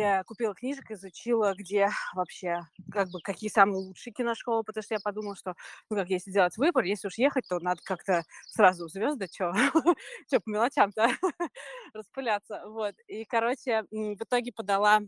я 0.00 0.24
купила 0.24 0.54
книжек, 0.54 0.90
изучила, 0.90 1.54
где 1.56 1.88
вообще, 2.14 2.60
как 2.92 3.08
бы, 3.10 3.20
какие 3.22 3.50
самые 3.50 3.78
лучшие 3.78 4.12
киношколы, 4.12 4.62
потому 4.64 4.82
что 4.82 4.94
я 4.94 5.00
подумала, 5.02 5.36
что, 5.36 5.54
ну, 5.90 5.96
как 5.96 6.08
если 6.10 6.30
делать 6.30 6.56
выбор, 6.56 6.84
если 6.84 7.08
уж 7.08 7.18
ехать, 7.18 7.44
то 7.48 7.58
надо 7.60 7.80
как-то 7.84 8.22
сразу 8.46 8.88
звезды, 8.88 9.26
что, 9.32 9.52
по 10.44 10.50
мелочам-то 10.50 11.08
распыляться, 11.94 12.62
вот. 12.68 12.94
И, 13.08 13.24
короче, 13.24 13.84
в 13.90 14.22
итоге 14.22 14.52
подала 14.52 15.00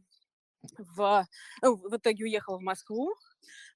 в, 0.78 1.26
ну, 1.62 1.76
в 1.76 1.96
итоге 1.96 2.24
уехала 2.24 2.58
в 2.58 2.62
Москву 2.62 3.14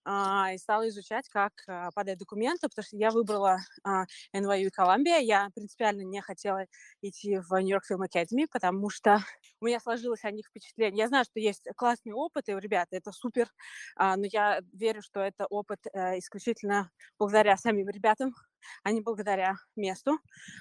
и 0.07 0.59
стала 0.59 0.89
изучать, 0.89 1.29
как 1.29 1.53
а, 1.69 1.91
подать 1.93 2.19
документы, 2.19 2.69
потому 2.69 2.85
что 2.85 2.97
я 2.97 3.11
выбрала 3.11 3.59
а, 3.85 4.05
NYU 4.35 4.67
и 4.67 4.71
Колумбия. 4.71 5.19
Я 5.19 5.49
принципиально 5.55 6.03
не 6.03 6.21
хотела 6.21 6.67
идти 7.01 7.39
в 7.39 7.53
York 7.61 7.85
Film 7.91 8.01
Academy, 8.07 8.47
потому 8.51 8.91
что 8.91 9.19
у 9.61 9.67
меня 9.67 9.81
сложилось 9.81 10.25
о 10.25 10.31
них 10.31 10.47
впечатление. 10.49 10.99
Я 11.05 11.09
знаю, 11.09 11.25
что 11.25 11.39
есть 11.41 11.67
классный 11.77 12.13
опыт, 12.13 12.49
и, 12.49 12.53
ребята, 12.53 12.97
это 12.97 13.13
супер, 13.13 13.49
а, 13.97 14.17
но 14.17 14.25
я 14.31 14.61
верю, 14.73 15.03
что 15.03 15.21
это 15.21 15.47
опыт 15.47 15.81
а, 15.93 16.19
исключительно 16.19 16.91
благодаря 17.19 17.57
самим 17.57 17.89
ребятам, 17.89 18.35
а 18.83 18.93
не 18.93 19.01
благодаря 19.01 19.57
месту, 19.77 20.19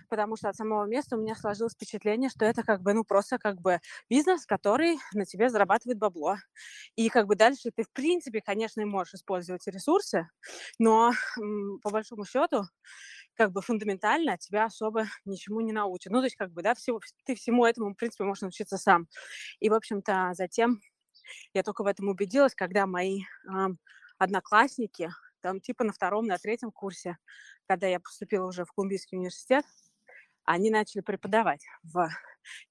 потому 0.09 0.35
что 0.35 0.49
от 0.49 0.55
самого 0.55 0.85
места 0.85 1.17
у 1.17 1.21
меня 1.21 1.35
сложилось 1.35 1.73
впечатление, 1.73 2.29
что 2.29 2.45
это 2.45 2.63
как 2.63 2.81
бы, 2.81 2.93
ну, 2.93 3.03
просто 3.03 3.37
как 3.37 3.61
бы 3.61 3.79
бизнес, 4.09 4.45
который 4.45 4.97
на 5.13 5.25
тебе 5.25 5.49
зарабатывает 5.49 5.99
бабло. 5.99 6.37
И 6.95 7.09
как 7.09 7.27
бы 7.27 7.35
дальше 7.35 7.71
ты, 7.75 7.83
в 7.83 7.91
принципе, 7.91 8.41
конечно, 8.41 8.81
можешь 9.01 9.15
использовать 9.15 9.65
ресурсы, 9.67 10.29
но 10.79 11.11
по 11.81 11.89
большому 11.89 12.25
счету 12.25 12.63
как 13.33 13.51
бы 13.51 13.61
фундаментально 13.61 14.37
тебя 14.37 14.65
особо 14.65 15.05
ничему 15.25 15.61
не 15.61 15.71
научат. 15.71 16.11
Ну, 16.13 16.19
то 16.19 16.25
есть, 16.25 16.35
как 16.35 16.51
бы, 16.51 16.61
да, 16.61 16.75
всего, 16.75 16.99
ты 17.25 17.33
всему 17.35 17.65
этому, 17.65 17.93
в 17.93 17.95
принципе, 17.95 18.23
можешь 18.23 18.41
научиться 18.41 18.77
сам. 18.77 19.07
И, 19.59 19.69
в 19.69 19.73
общем-то, 19.73 20.31
затем 20.33 20.81
я 21.53 21.63
только 21.63 21.83
в 21.83 21.87
этом 21.87 22.09
убедилась, 22.09 22.53
когда 22.53 22.85
мои 22.85 23.21
э, 23.21 23.67
одноклассники, 24.17 25.09
там, 25.41 25.59
типа 25.59 25.83
на 25.83 25.93
втором, 25.93 26.27
на 26.27 26.37
третьем 26.37 26.71
курсе, 26.71 27.17
когда 27.67 27.87
я 27.87 27.99
поступила 27.99 28.45
уже 28.45 28.65
в 28.65 28.71
Колумбийский 28.73 29.17
университет, 29.17 29.65
они 30.43 30.69
начали 30.69 31.01
преподавать 31.01 31.65
в 31.83 32.09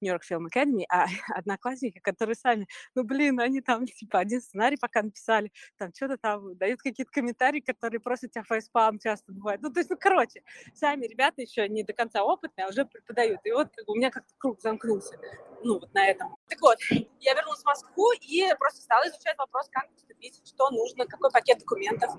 Нью-Йорк 0.00 0.22
Film 0.30 0.46
Academy, 0.52 0.84
а 0.88 1.06
одноклассники, 1.34 1.98
которые 1.98 2.34
сами, 2.34 2.66
ну, 2.94 3.04
блин, 3.04 3.40
они 3.40 3.60
там, 3.60 3.86
типа, 3.86 4.18
один 4.18 4.40
сценарий 4.40 4.76
пока 4.76 5.02
написали, 5.02 5.52
там 5.76 5.92
что-то 5.94 6.16
там 6.18 6.56
дают 6.56 6.80
какие-то 6.80 7.10
комментарии, 7.12 7.60
которые 7.60 8.00
просто 8.00 8.28
тебя 8.28 8.44
фейспам 8.44 8.98
часто 8.98 9.32
бывает. 9.32 9.60
Ну, 9.62 9.72
то 9.72 9.80
есть, 9.80 9.90
ну, 9.90 9.96
короче, 9.98 10.42
сами 10.74 11.06
ребята 11.06 11.42
еще 11.42 11.68
не 11.68 11.82
до 11.82 11.92
конца 11.92 12.22
опытные, 12.22 12.66
а 12.66 12.68
уже 12.68 12.84
преподают. 12.84 13.40
И 13.44 13.52
вот 13.52 13.68
как 13.74 13.86
бы, 13.86 13.92
у 13.92 13.96
меня 13.96 14.10
как-то 14.10 14.32
круг 14.38 14.60
замкнулся, 14.60 15.18
ну, 15.62 15.78
вот 15.78 15.92
на 15.94 16.06
этом. 16.06 16.36
Так 16.48 16.60
вот, 16.60 16.78
я 17.20 17.34
вернулась 17.34 17.62
в 17.62 17.66
Москву 17.66 18.12
и 18.20 18.44
просто 18.58 18.82
стала 18.82 19.04
изучать 19.08 19.36
вопрос, 19.38 19.68
как 19.70 19.90
поступить, 19.92 20.40
что 20.46 20.70
нужно, 20.70 21.06
какой 21.06 21.30
пакет 21.30 21.58
документов, 21.58 22.10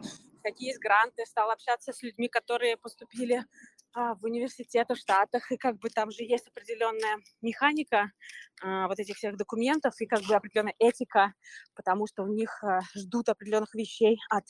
какие 0.43 0.69
есть 0.69 0.79
гранты, 0.79 1.25
стала 1.25 1.53
общаться 1.53 1.93
с 1.93 2.01
людьми, 2.01 2.27
которые 2.27 2.77
поступили 2.77 3.45
а, 3.93 4.15
в 4.15 4.23
университеты 4.23 4.95
в 4.95 4.97
Штатах, 4.97 5.51
и 5.51 5.57
как 5.57 5.77
бы 5.77 5.89
там 5.89 6.11
же 6.11 6.23
есть 6.23 6.47
определенная 6.47 7.17
механика 7.41 8.11
а, 8.63 8.87
вот 8.87 8.99
этих 8.99 9.17
всех 9.17 9.37
документов 9.37 9.93
и 9.99 10.05
как 10.05 10.21
бы 10.23 10.35
определенная 10.35 10.75
этика, 10.79 11.33
потому 11.75 12.07
что 12.07 12.23
у 12.23 12.27
них 12.27 12.63
а, 12.63 12.81
ждут 12.95 13.29
определенных 13.29 13.73
вещей 13.75 14.17
от 14.29 14.45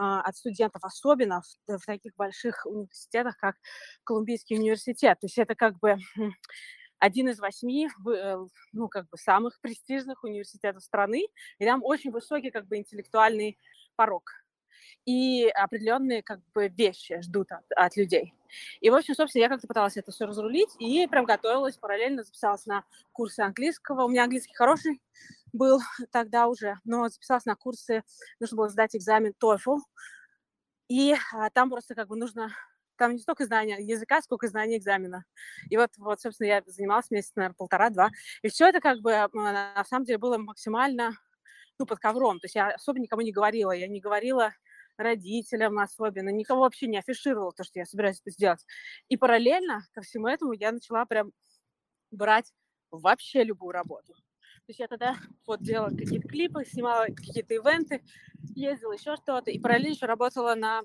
от 0.00 0.36
студентов, 0.36 0.84
особенно 0.84 1.42
в, 1.66 1.78
в 1.78 1.84
таких 1.84 2.14
больших 2.14 2.64
университетах, 2.66 3.36
как 3.36 3.56
Колумбийский 4.04 4.56
университет. 4.56 5.18
То 5.18 5.26
есть 5.26 5.38
это 5.38 5.56
как 5.56 5.76
бы 5.80 5.96
один 6.98 7.28
из 7.28 7.38
восьми, 7.38 7.88
э, 7.88 8.36
ну, 8.72 8.88
как 8.88 9.08
бы 9.08 9.16
самых 9.16 9.58
престижных 9.62 10.22
университетов 10.24 10.82
страны, 10.82 11.26
и 11.58 11.64
там 11.64 11.82
очень 11.82 12.10
высокий, 12.10 12.50
как 12.50 12.66
бы, 12.66 12.76
интеллектуальный 12.76 13.58
порог 13.96 14.30
и 15.04 15.48
определенные 15.48 16.22
как 16.22 16.40
бы 16.54 16.68
вещи 16.68 17.20
ждут 17.22 17.52
от, 17.52 17.64
от 17.74 17.96
людей. 17.96 18.34
И, 18.80 18.90
в 18.90 18.94
общем, 18.94 19.14
собственно, 19.14 19.42
я 19.42 19.48
как-то 19.48 19.66
пыталась 19.66 19.96
это 19.96 20.10
все 20.10 20.26
разрулить 20.26 20.74
и 20.78 21.06
прям 21.06 21.24
готовилась, 21.24 21.76
параллельно 21.76 22.22
записалась 22.22 22.66
на 22.66 22.84
курсы 23.12 23.40
английского. 23.40 24.04
У 24.04 24.08
меня 24.08 24.24
английский 24.24 24.54
хороший 24.54 25.00
был 25.52 25.80
тогда 26.12 26.48
уже, 26.48 26.78
но 26.84 27.08
записалась 27.08 27.44
на 27.44 27.56
курсы, 27.56 28.02
нужно 28.40 28.56
было 28.56 28.68
сдать 28.68 28.96
экзамен 28.96 29.34
TOEFL, 29.42 29.78
и 30.88 31.14
а, 31.34 31.50
там 31.50 31.70
просто 31.70 31.94
как 31.94 32.08
бы 32.08 32.16
нужно 32.16 32.50
там 32.96 33.12
не 33.12 33.18
столько 33.18 33.44
знания 33.44 33.78
языка, 33.78 34.20
сколько 34.22 34.48
знания 34.48 34.76
экзамена. 34.76 35.24
И 35.70 35.76
вот, 35.76 35.90
вот, 35.98 36.20
собственно, 36.20 36.48
я 36.48 36.62
занималась 36.66 37.10
месяц, 37.10 37.32
наверное, 37.36 37.54
полтора-два. 37.54 38.10
И 38.42 38.48
все 38.48 38.66
это 38.68 38.80
как 38.80 39.00
бы 39.00 39.12
на 39.32 39.84
самом 39.84 40.04
деле 40.04 40.18
было 40.18 40.36
максимально 40.36 41.12
ну, 41.78 41.86
под 41.86 42.00
ковром. 42.00 42.40
То 42.40 42.46
есть 42.46 42.56
я 42.56 42.70
особо 42.70 42.98
никому 42.98 43.22
не 43.22 43.30
говорила. 43.30 43.70
Я 43.70 43.86
не 43.86 44.00
говорила 44.00 44.52
родителям 44.98 45.78
особенно, 45.78 46.30
никого 46.30 46.62
вообще 46.62 46.86
не 46.88 46.98
афишировала 46.98 47.52
то, 47.52 47.64
что 47.64 47.78
я 47.78 47.86
собираюсь 47.86 48.20
это 48.20 48.30
сделать. 48.32 48.64
И 49.08 49.16
параллельно 49.16 49.82
ко 49.94 50.02
всему 50.02 50.28
этому 50.28 50.52
я 50.52 50.72
начала 50.72 51.06
прям 51.06 51.32
брать 52.12 52.52
вообще 52.90 53.44
любую 53.44 53.72
работу. 53.72 54.14
То 54.68 54.72
есть 54.72 54.80
я 54.80 54.86
тогда 54.86 55.16
вот 55.46 55.62
делала 55.62 55.88
какие-то 55.88 56.28
клипы, 56.28 56.62
снимала 56.66 57.06
какие-то 57.06 57.54
ивенты, 57.54 58.02
ездила 58.54 58.92
еще 58.92 59.16
что-то, 59.16 59.50
и 59.50 59.58
параллельно 59.58 59.94
еще 59.94 60.04
работала 60.04 60.54
на 60.54 60.82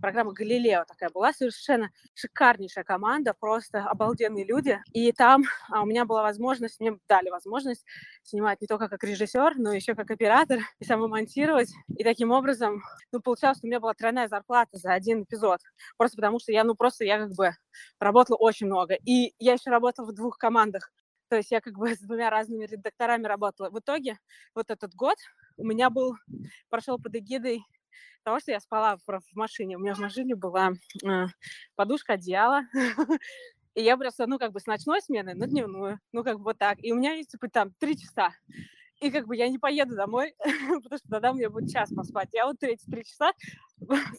программе 0.00 0.30
«Галилео» 0.30 0.84
такая 0.86 1.10
была, 1.10 1.32
совершенно 1.32 1.90
шикарнейшая 2.14 2.84
команда, 2.84 3.34
просто 3.34 3.80
обалденные 3.86 4.44
люди. 4.44 4.80
И 4.92 5.10
там 5.10 5.42
а, 5.68 5.82
у 5.82 5.84
меня 5.84 6.04
была 6.04 6.22
возможность, 6.22 6.78
мне 6.78 6.96
дали 7.08 7.28
возможность 7.30 7.84
снимать 8.22 8.60
не 8.60 8.68
только 8.68 8.88
как 8.88 9.02
режиссер, 9.02 9.56
но 9.56 9.72
еще 9.72 9.96
как 9.96 10.08
оператор, 10.12 10.60
и 10.78 10.84
самомонтировать. 10.84 11.72
И 11.98 12.04
таким 12.04 12.30
образом, 12.30 12.84
ну, 13.10 13.18
получалось, 13.18 13.58
что 13.58 13.66
у 13.66 13.68
меня 13.68 13.80
была 13.80 13.94
тройная 13.94 14.28
зарплата 14.28 14.78
за 14.78 14.92
один 14.92 15.24
эпизод. 15.24 15.58
Просто 15.96 16.18
потому 16.18 16.38
что 16.38 16.52
я, 16.52 16.62
ну, 16.62 16.76
просто 16.76 17.04
я 17.04 17.18
как 17.18 17.32
бы 17.34 17.50
работала 17.98 18.36
очень 18.36 18.66
много. 18.66 18.94
И 18.94 19.34
я 19.40 19.54
еще 19.54 19.70
работала 19.70 20.06
в 20.06 20.14
двух 20.14 20.38
командах. 20.38 20.92
То 21.32 21.36
есть 21.36 21.50
я 21.50 21.62
как 21.62 21.78
бы 21.78 21.88
с 21.96 22.00
двумя 22.00 22.28
разными 22.28 22.66
редакторами 22.66 23.24
работала. 23.24 23.70
В 23.70 23.78
итоге 23.78 24.18
вот 24.54 24.68
этот 24.68 24.94
год 24.94 25.16
у 25.56 25.64
меня 25.64 25.88
был, 25.88 26.14
прошел 26.68 26.98
под 26.98 27.16
эгидой 27.16 27.64
того, 28.22 28.38
что 28.38 28.50
я 28.50 28.60
спала 28.60 28.98
в, 28.98 29.22
машине. 29.32 29.78
У 29.78 29.80
меня 29.80 29.94
в 29.94 29.98
машине 29.98 30.34
была 30.34 30.72
э, 31.02 31.26
подушка, 31.74 32.12
одеяло. 32.12 32.64
И 33.74 33.82
я 33.82 33.96
просто, 33.96 34.26
ну, 34.26 34.38
как 34.38 34.52
бы 34.52 34.60
с 34.60 34.66
ночной 34.66 35.00
смены 35.00 35.32
на 35.32 35.46
дневную. 35.46 36.00
Ну, 36.12 36.22
как 36.22 36.36
бы 36.36 36.44
вот 36.44 36.58
так. 36.58 36.76
И 36.84 36.92
у 36.92 36.96
меня 36.96 37.14
есть, 37.14 37.30
типа, 37.30 37.48
там, 37.48 37.72
три 37.80 37.96
часа. 37.96 38.34
И 39.00 39.10
как 39.10 39.26
бы 39.26 39.34
я 39.34 39.48
не 39.48 39.58
поеду 39.58 39.96
домой, 39.96 40.34
потому 40.82 40.98
что 40.98 41.08
тогда 41.08 41.32
мне 41.32 41.48
будет 41.48 41.72
час 41.72 41.90
поспать. 41.94 42.28
Я 42.32 42.44
вот 42.44 42.62
эти 42.62 42.84
три 42.84 43.06
часа 43.06 43.32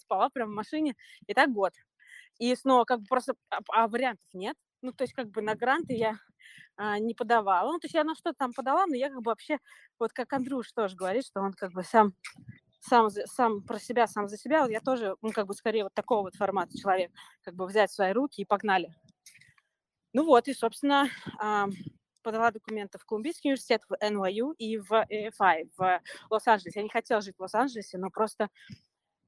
спала 0.02 0.32
прям 0.32 0.50
в 0.50 0.56
машине. 0.56 0.96
И 1.28 1.36
так 1.36 1.52
год. 1.52 1.74
И 2.40 2.56
снова 2.56 2.86
как 2.86 3.02
бы 3.02 3.06
просто, 3.06 3.36
а, 3.52 3.60
а 3.68 3.88
вариантов 3.88 4.26
нет. 4.34 4.58
Ну, 4.84 4.92
то 4.92 5.06
есть 5.06 5.14
как 5.14 5.30
бы 5.30 5.42
на 5.42 5.56
гранты 5.56 5.94
я 5.94 6.18
а, 6.76 7.00
не 7.00 7.16
подавала. 7.16 7.72
Ну, 7.72 7.80
то 7.80 7.86
есть 7.86 7.96
я 7.96 8.04
на 8.04 8.16
что-то 8.16 8.36
там 8.38 8.52
подала, 8.54 8.86
но 8.86 8.96
я 8.96 9.10
как 9.10 9.22
бы 9.22 9.32
вообще, 9.32 9.58
вот 9.98 10.12
как 10.12 10.34
Андрюш 10.34 10.72
тоже 10.74 10.96
говорит, 10.96 11.26
что 11.26 11.40
он 11.40 11.54
как 11.54 11.72
бы 11.72 11.84
сам 11.84 12.14
сам, 12.82 13.10
сам 13.10 13.64
про 13.64 13.80
себя, 13.80 14.08
сам 14.08 14.28
за 14.28 14.38
себя, 14.38 14.64
вот 14.64 14.70
я 14.70 14.82
тоже, 14.82 15.16
ну, 15.22 15.32
как 15.32 15.48
бы 15.48 15.54
скорее 15.54 15.86
вот 15.86 15.94
такого 15.94 16.24
вот 16.24 16.36
формата 16.36 16.78
человек, 16.78 17.12
как 17.42 17.56
бы 17.56 17.66
взять 17.66 17.92
в 17.92 17.96
свои 17.96 18.12
руки 18.12 18.42
и 18.42 18.46
погнали. 18.46 18.94
Ну 20.12 20.26
вот, 20.26 20.50
и, 20.50 20.54
собственно, 20.54 21.08
подала 22.22 22.52
документы 22.52 22.98
в 22.98 23.06
Колумбийский 23.06 23.52
университет, 23.52 23.84
в 23.88 23.94
NYU 23.94 24.54
и 24.58 24.78
в 24.78 24.92
AFI 24.92 25.70
в 25.78 26.02
Лос-Анджелесе. 26.30 26.80
Я 26.80 26.84
не 26.84 26.90
хотела 26.90 27.22
жить 27.22 27.36
в 27.38 27.42
Лос-Анджелесе, 27.42 27.98
но 27.98 28.10
просто 28.10 28.50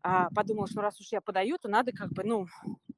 а, 0.01 0.29
подумала, 0.31 0.67
что 0.67 0.81
раз 0.81 1.00
уж 1.00 1.07
я 1.12 1.21
подаю, 1.21 1.57
то 1.57 1.67
надо 1.67 1.91
как 1.91 2.12
бы, 2.12 2.24
ну, 2.24 2.47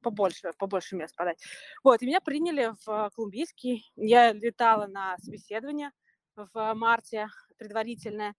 побольше, 0.02 0.52
побольше 0.58 0.96
мест 0.96 1.16
подать. 1.16 1.42
Вот, 1.84 2.02
и 2.02 2.06
меня 2.06 2.22
приняли 2.22 2.74
в 2.86 3.12
Колумбийский. 3.16 3.90
Я 3.96 4.34
летала 4.34 4.88
на 4.88 5.18
собеседование 5.18 5.92
в 6.36 6.74
марте 6.76 7.28
предварительное, 7.58 8.36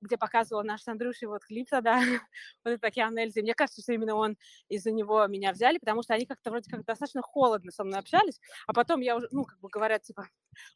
где 0.00 0.16
показывала 0.16 0.62
наш 0.62 0.82
с 0.82 0.88
Андрюшей 0.88 1.28
вот 1.28 1.44
клип 1.44 1.68
тогда, 1.70 1.98
вот 2.64 2.70
это 2.70 2.86
Океан 2.86 3.16
Эльзи. 3.16 3.40
Мне 3.40 3.54
кажется, 3.54 3.82
что 3.82 3.92
именно 3.92 4.14
он 4.14 4.36
из-за 4.68 4.90
него 4.90 5.26
меня 5.26 5.52
взяли, 5.52 5.78
потому 5.78 6.02
что 6.02 6.14
они 6.14 6.26
как-то 6.26 6.50
вроде 6.50 6.70
как 6.70 6.84
достаточно 6.84 7.22
холодно 7.22 7.72
со 7.72 7.84
мной 7.84 7.98
общались, 8.00 8.40
а 8.66 8.72
потом 8.72 9.00
я 9.00 9.16
уже, 9.16 9.28
ну, 9.30 9.44
как 9.44 9.58
бы 9.60 9.68
говорят, 9.68 10.02
типа, 10.02 10.28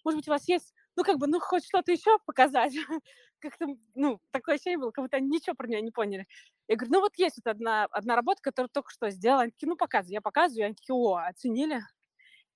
может 0.04 0.18
быть, 0.18 0.28
у 0.28 0.32
вас 0.32 0.48
есть, 0.48 0.74
ну, 0.96 1.04
как 1.04 1.18
бы, 1.18 1.26
ну, 1.26 1.40
хоть 1.40 1.64
что-то 1.64 1.92
еще 1.92 2.18
показать. 2.26 2.72
Как-то, 3.40 3.66
ну, 3.94 4.20
такое 4.30 4.54
ощущение 4.54 4.78
было, 4.78 4.90
как 4.90 5.04
будто 5.04 5.16
они 5.16 5.28
ничего 5.28 5.54
про 5.56 5.66
меня 5.66 5.80
не 5.80 5.90
поняли. 5.90 6.26
Я 6.68 6.76
говорю, 6.76 6.92
ну, 6.94 7.00
вот 7.00 7.12
есть 7.16 7.36
вот 7.36 7.50
одна, 7.50 7.86
одна 7.86 8.14
работа, 8.16 8.40
которую 8.42 8.70
только 8.70 8.90
что 8.90 9.10
сделала. 9.10 9.42
Они 9.42 9.52
такие, 9.52 9.68
ну, 9.68 9.76
показывай. 9.76 10.14
Я 10.14 10.20
показываю, 10.20 10.66
они 10.66 10.74
такие, 10.74 10.94
о, 10.94 11.16
оценили. 11.16 11.82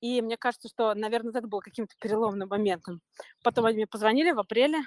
И 0.00 0.22
мне 0.22 0.36
кажется, 0.36 0.68
что, 0.68 0.94
наверное, 0.94 1.30
это 1.30 1.48
было 1.48 1.60
каким-то 1.60 1.94
переломным 2.00 2.48
моментом. 2.48 3.00
Потом 3.42 3.64
они 3.64 3.76
мне 3.78 3.86
позвонили 3.86 4.32
в 4.32 4.38
апреле 4.38 4.80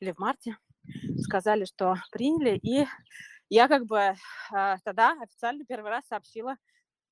или 0.00 0.12
в 0.12 0.18
марте 0.18 0.56
сказали, 1.18 1.64
что 1.64 1.96
приняли, 2.10 2.58
и 2.62 2.86
я 3.48 3.68
как 3.68 3.86
бы 3.86 3.98
э, 3.98 4.76
тогда 4.84 5.16
официально 5.20 5.64
первый 5.64 5.90
раз 5.90 6.04
сообщила 6.06 6.56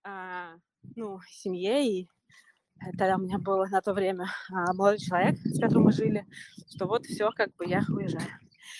э, 0.05 0.57
ну, 0.97 1.21
семье, 1.29 1.87
и 1.87 2.09
тогда 2.99 3.17
у 3.17 3.21
меня 3.21 3.39
был 3.39 3.65
на 3.67 3.81
то 3.81 3.93
время 3.93 4.27
э, 4.51 4.73
молодой 4.75 4.99
человек, 4.99 5.39
с 5.45 5.61
которым 5.61 5.85
мы 5.85 5.93
жили, 5.93 6.27
что 6.75 6.87
вот 6.87 7.07
все, 7.07 7.31
как 7.31 7.55
бы 7.57 7.67
я 7.67 7.83
уезжаю. 7.89 8.29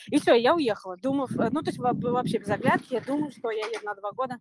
И 0.09 0.19
все, 0.19 0.35
я 0.35 0.55
уехала, 0.55 0.97
думав, 0.97 1.31
ну, 1.31 1.63
то 1.63 1.71
есть 1.71 1.79
вообще 1.79 2.39
без 2.39 2.49
оглядки, 2.49 2.95
я 2.95 3.01
думаю, 3.01 3.31
что 3.31 3.51
я 3.51 3.67
еду 3.67 3.85
на 3.85 3.95
два 3.95 4.13
года, 4.13 4.39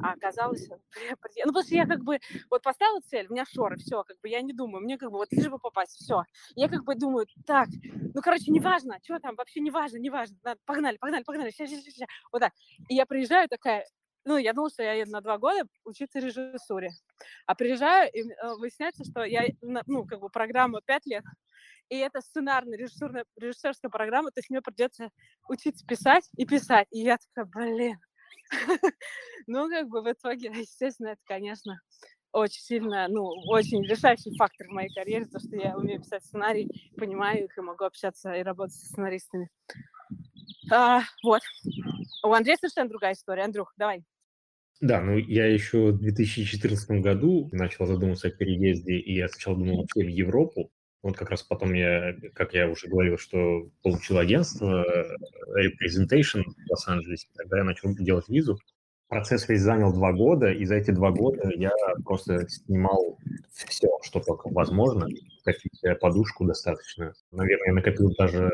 а 0.00 0.12
оказалось, 0.12 0.68
ну, 1.44 1.52
потому 1.52 1.62
что 1.62 1.74
я 1.74 1.86
как 1.86 2.02
бы 2.02 2.18
вот 2.50 2.62
поставила 2.62 3.00
цель, 3.00 3.26
у 3.28 3.32
меня 3.32 3.44
шоры, 3.46 3.76
все, 3.76 4.02
как 4.04 4.18
бы 4.20 4.28
я 4.28 4.40
не 4.42 4.52
думаю, 4.52 4.82
мне 4.82 4.98
как 4.98 5.10
бы 5.10 5.18
вот 5.18 5.32
лишь 5.32 5.48
бы 5.48 5.58
попасть, 5.58 5.96
все. 5.96 6.24
Я 6.54 6.68
как 6.68 6.84
бы 6.84 6.94
думаю, 6.94 7.26
так, 7.46 7.68
ну, 8.14 8.20
короче, 8.22 8.50
неважно, 8.50 8.98
что 9.02 9.18
там, 9.18 9.34
вообще 9.36 9.60
неважно, 9.60 9.98
неважно, 9.98 10.36
надо, 10.42 10.60
погнали, 10.64 10.96
погнали, 10.98 11.24
погнали, 11.24 11.50
сейчас, 11.50 11.70
сейчас, 11.70 11.84
сейчас, 11.84 12.08
вот 12.30 12.40
так. 12.40 12.52
И 12.88 12.94
я 12.94 13.06
приезжаю 13.06 13.48
такая, 13.48 13.86
ну, 14.24 14.36
я 14.36 14.52
думала, 14.52 14.70
что 14.70 14.82
я 14.82 14.94
еду 14.94 15.10
на 15.10 15.20
два 15.20 15.38
года 15.38 15.66
учиться 15.84 16.20
режиссуре. 16.20 16.90
А 17.46 17.54
приезжаю, 17.54 18.10
и 18.12 18.22
э, 18.22 18.54
выясняется, 18.58 19.04
что 19.04 19.24
я, 19.24 19.46
ну, 19.60 20.04
как 20.04 20.20
бы 20.20 20.28
программа 20.28 20.80
пять 20.82 21.06
лет, 21.06 21.24
и 21.88 21.98
это 21.98 22.20
сценарная 22.20 22.78
режиссерская, 22.78 23.24
режиссерская 23.36 23.90
программа, 23.90 24.30
то 24.30 24.38
есть 24.38 24.50
мне 24.50 24.62
придется 24.62 25.10
учиться 25.48 25.84
писать 25.86 26.28
и 26.36 26.46
писать. 26.46 26.86
И 26.90 27.00
я 27.00 27.18
такая, 27.34 27.50
блин, 27.52 27.98
ну, 29.46 29.68
как 29.68 29.88
бы 29.88 30.02
в 30.02 30.10
итоге, 30.10 30.48
естественно, 30.54 31.08
это, 31.08 31.20
конечно, 31.26 31.80
очень 32.32 32.62
сильно, 32.62 33.08
ну, 33.08 33.26
очень 33.48 33.84
решающий 33.84 34.34
фактор 34.36 34.68
в 34.68 34.72
моей 34.72 34.88
карьере, 34.94 35.26
то, 35.26 35.38
что 35.38 35.54
я 35.56 35.76
умею 35.76 36.00
писать 36.00 36.24
сценарий, 36.24 36.90
понимаю 36.96 37.44
их 37.44 37.58
и 37.58 37.60
могу 37.60 37.84
общаться 37.84 38.32
и 38.32 38.42
работать 38.42 38.74
со 38.74 38.86
сценаристами. 38.86 39.50
А, 40.70 41.02
вот. 41.22 41.42
У 42.24 42.32
Андрея 42.32 42.56
совершенно 42.56 42.88
другая 42.88 43.12
история. 43.12 43.42
Андрюх, 43.44 43.72
давай. 43.76 44.04
Да, 44.82 45.00
ну 45.00 45.16
я 45.16 45.46
еще 45.46 45.92
в 45.92 45.98
2014 45.98 46.90
году 47.02 47.48
начал 47.52 47.86
задумываться 47.86 48.26
о 48.26 48.30
переезде, 48.32 48.94
и 48.94 49.14
я 49.14 49.28
сначала 49.28 49.56
думал 49.56 49.82
вообще 49.82 50.04
в 50.04 50.08
Европу, 50.08 50.72
вот 51.04 51.16
как 51.16 51.30
раз 51.30 51.44
потом 51.44 51.72
я, 51.72 52.16
как 52.34 52.52
я 52.52 52.68
уже 52.68 52.88
говорил, 52.88 53.16
что 53.16 53.70
получил 53.84 54.18
агентство 54.18 54.84
э, 54.84 55.66
Representation 55.68 56.42
в 56.42 56.70
Лос-Анджелесе, 56.70 57.28
тогда 57.36 57.58
я 57.58 57.64
начал 57.64 57.94
делать 57.94 58.28
визу. 58.28 58.58
Процесс 59.06 59.48
весь 59.48 59.60
занял 59.60 59.92
два 59.92 60.12
года, 60.12 60.50
и 60.50 60.64
за 60.64 60.74
эти 60.74 60.90
два 60.90 61.12
года 61.12 61.48
я 61.54 61.70
просто 62.04 62.48
снимал 62.48 63.20
все, 63.52 63.86
что 64.02 64.18
только 64.18 64.48
возможно, 64.48 65.06
копить 65.44 65.80
подушку 66.00 66.44
достаточно. 66.44 67.12
Наверное, 67.30 67.68
я 67.68 67.74
накопил 67.74 68.12
даже 68.18 68.50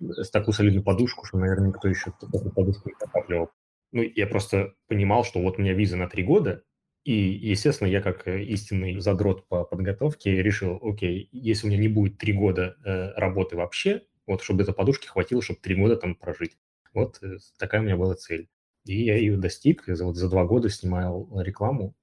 э, 0.00 0.22
такую 0.30 0.52
солидную 0.52 0.84
подушку, 0.84 1.24
что, 1.24 1.38
наверное, 1.38 1.68
никто 1.68 1.88
еще 1.88 2.12
такую 2.20 2.52
подушку 2.52 2.90
не 2.90 2.94
накапливал. 3.00 3.48
Ну, 3.92 4.02
я 4.02 4.26
просто 4.26 4.74
понимал, 4.88 5.24
что 5.24 5.40
вот 5.40 5.58
у 5.58 5.62
меня 5.62 5.74
виза 5.74 5.96
на 5.96 6.08
три 6.08 6.22
года, 6.22 6.64
и, 7.04 7.12
естественно, 7.12 7.88
я 7.88 8.02
как 8.02 8.26
э, 8.26 8.42
истинный 8.44 8.98
задрот 8.98 9.46
по 9.48 9.64
подготовке 9.64 10.42
решил, 10.42 10.80
окей, 10.82 11.28
если 11.30 11.66
у 11.66 11.70
меня 11.70 11.80
не 11.80 11.88
будет 11.88 12.18
три 12.18 12.32
года 12.32 12.76
э, 12.84 13.12
работы 13.16 13.56
вообще, 13.56 14.02
вот 14.26 14.42
чтобы 14.42 14.64
этой 14.64 14.74
подушки 14.74 15.06
хватило, 15.06 15.40
чтобы 15.40 15.60
три 15.60 15.76
года 15.76 15.96
там 15.96 16.16
прожить. 16.16 16.58
Вот 16.92 17.22
э, 17.22 17.38
такая 17.58 17.80
у 17.80 17.84
меня 17.84 17.96
была 17.96 18.16
цель. 18.16 18.48
И 18.86 19.04
я 19.04 19.16
ее 19.16 19.36
достиг, 19.36 19.84
за, 19.86 20.04
вот 20.04 20.16
за 20.16 20.28
два 20.28 20.44
года 20.44 20.68
снимал 20.68 21.28
рекламу. 21.40 21.94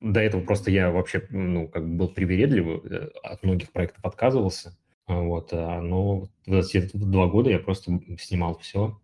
До 0.00 0.20
этого 0.20 0.42
просто 0.42 0.70
я 0.70 0.90
вообще, 0.90 1.26
ну, 1.30 1.68
как 1.68 1.86
бы 1.88 1.96
был 1.96 2.08
привередливый, 2.08 2.80
э, 2.90 3.10
от 3.22 3.42
многих 3.44 3.70
проектов 3.70 4.04
отказывался. 4.04 4.76
Вот, 5.06 5.50
а, 5.52 5.80
но 5.80 6.28
в 6.46 6.54
эти 6.54 6.88
два 6.94 7.26
года 7.26 7.50
я 7.50 7.58
просто 7.58 8.00
снимал 8.18 8.58
все. 8.58 9.00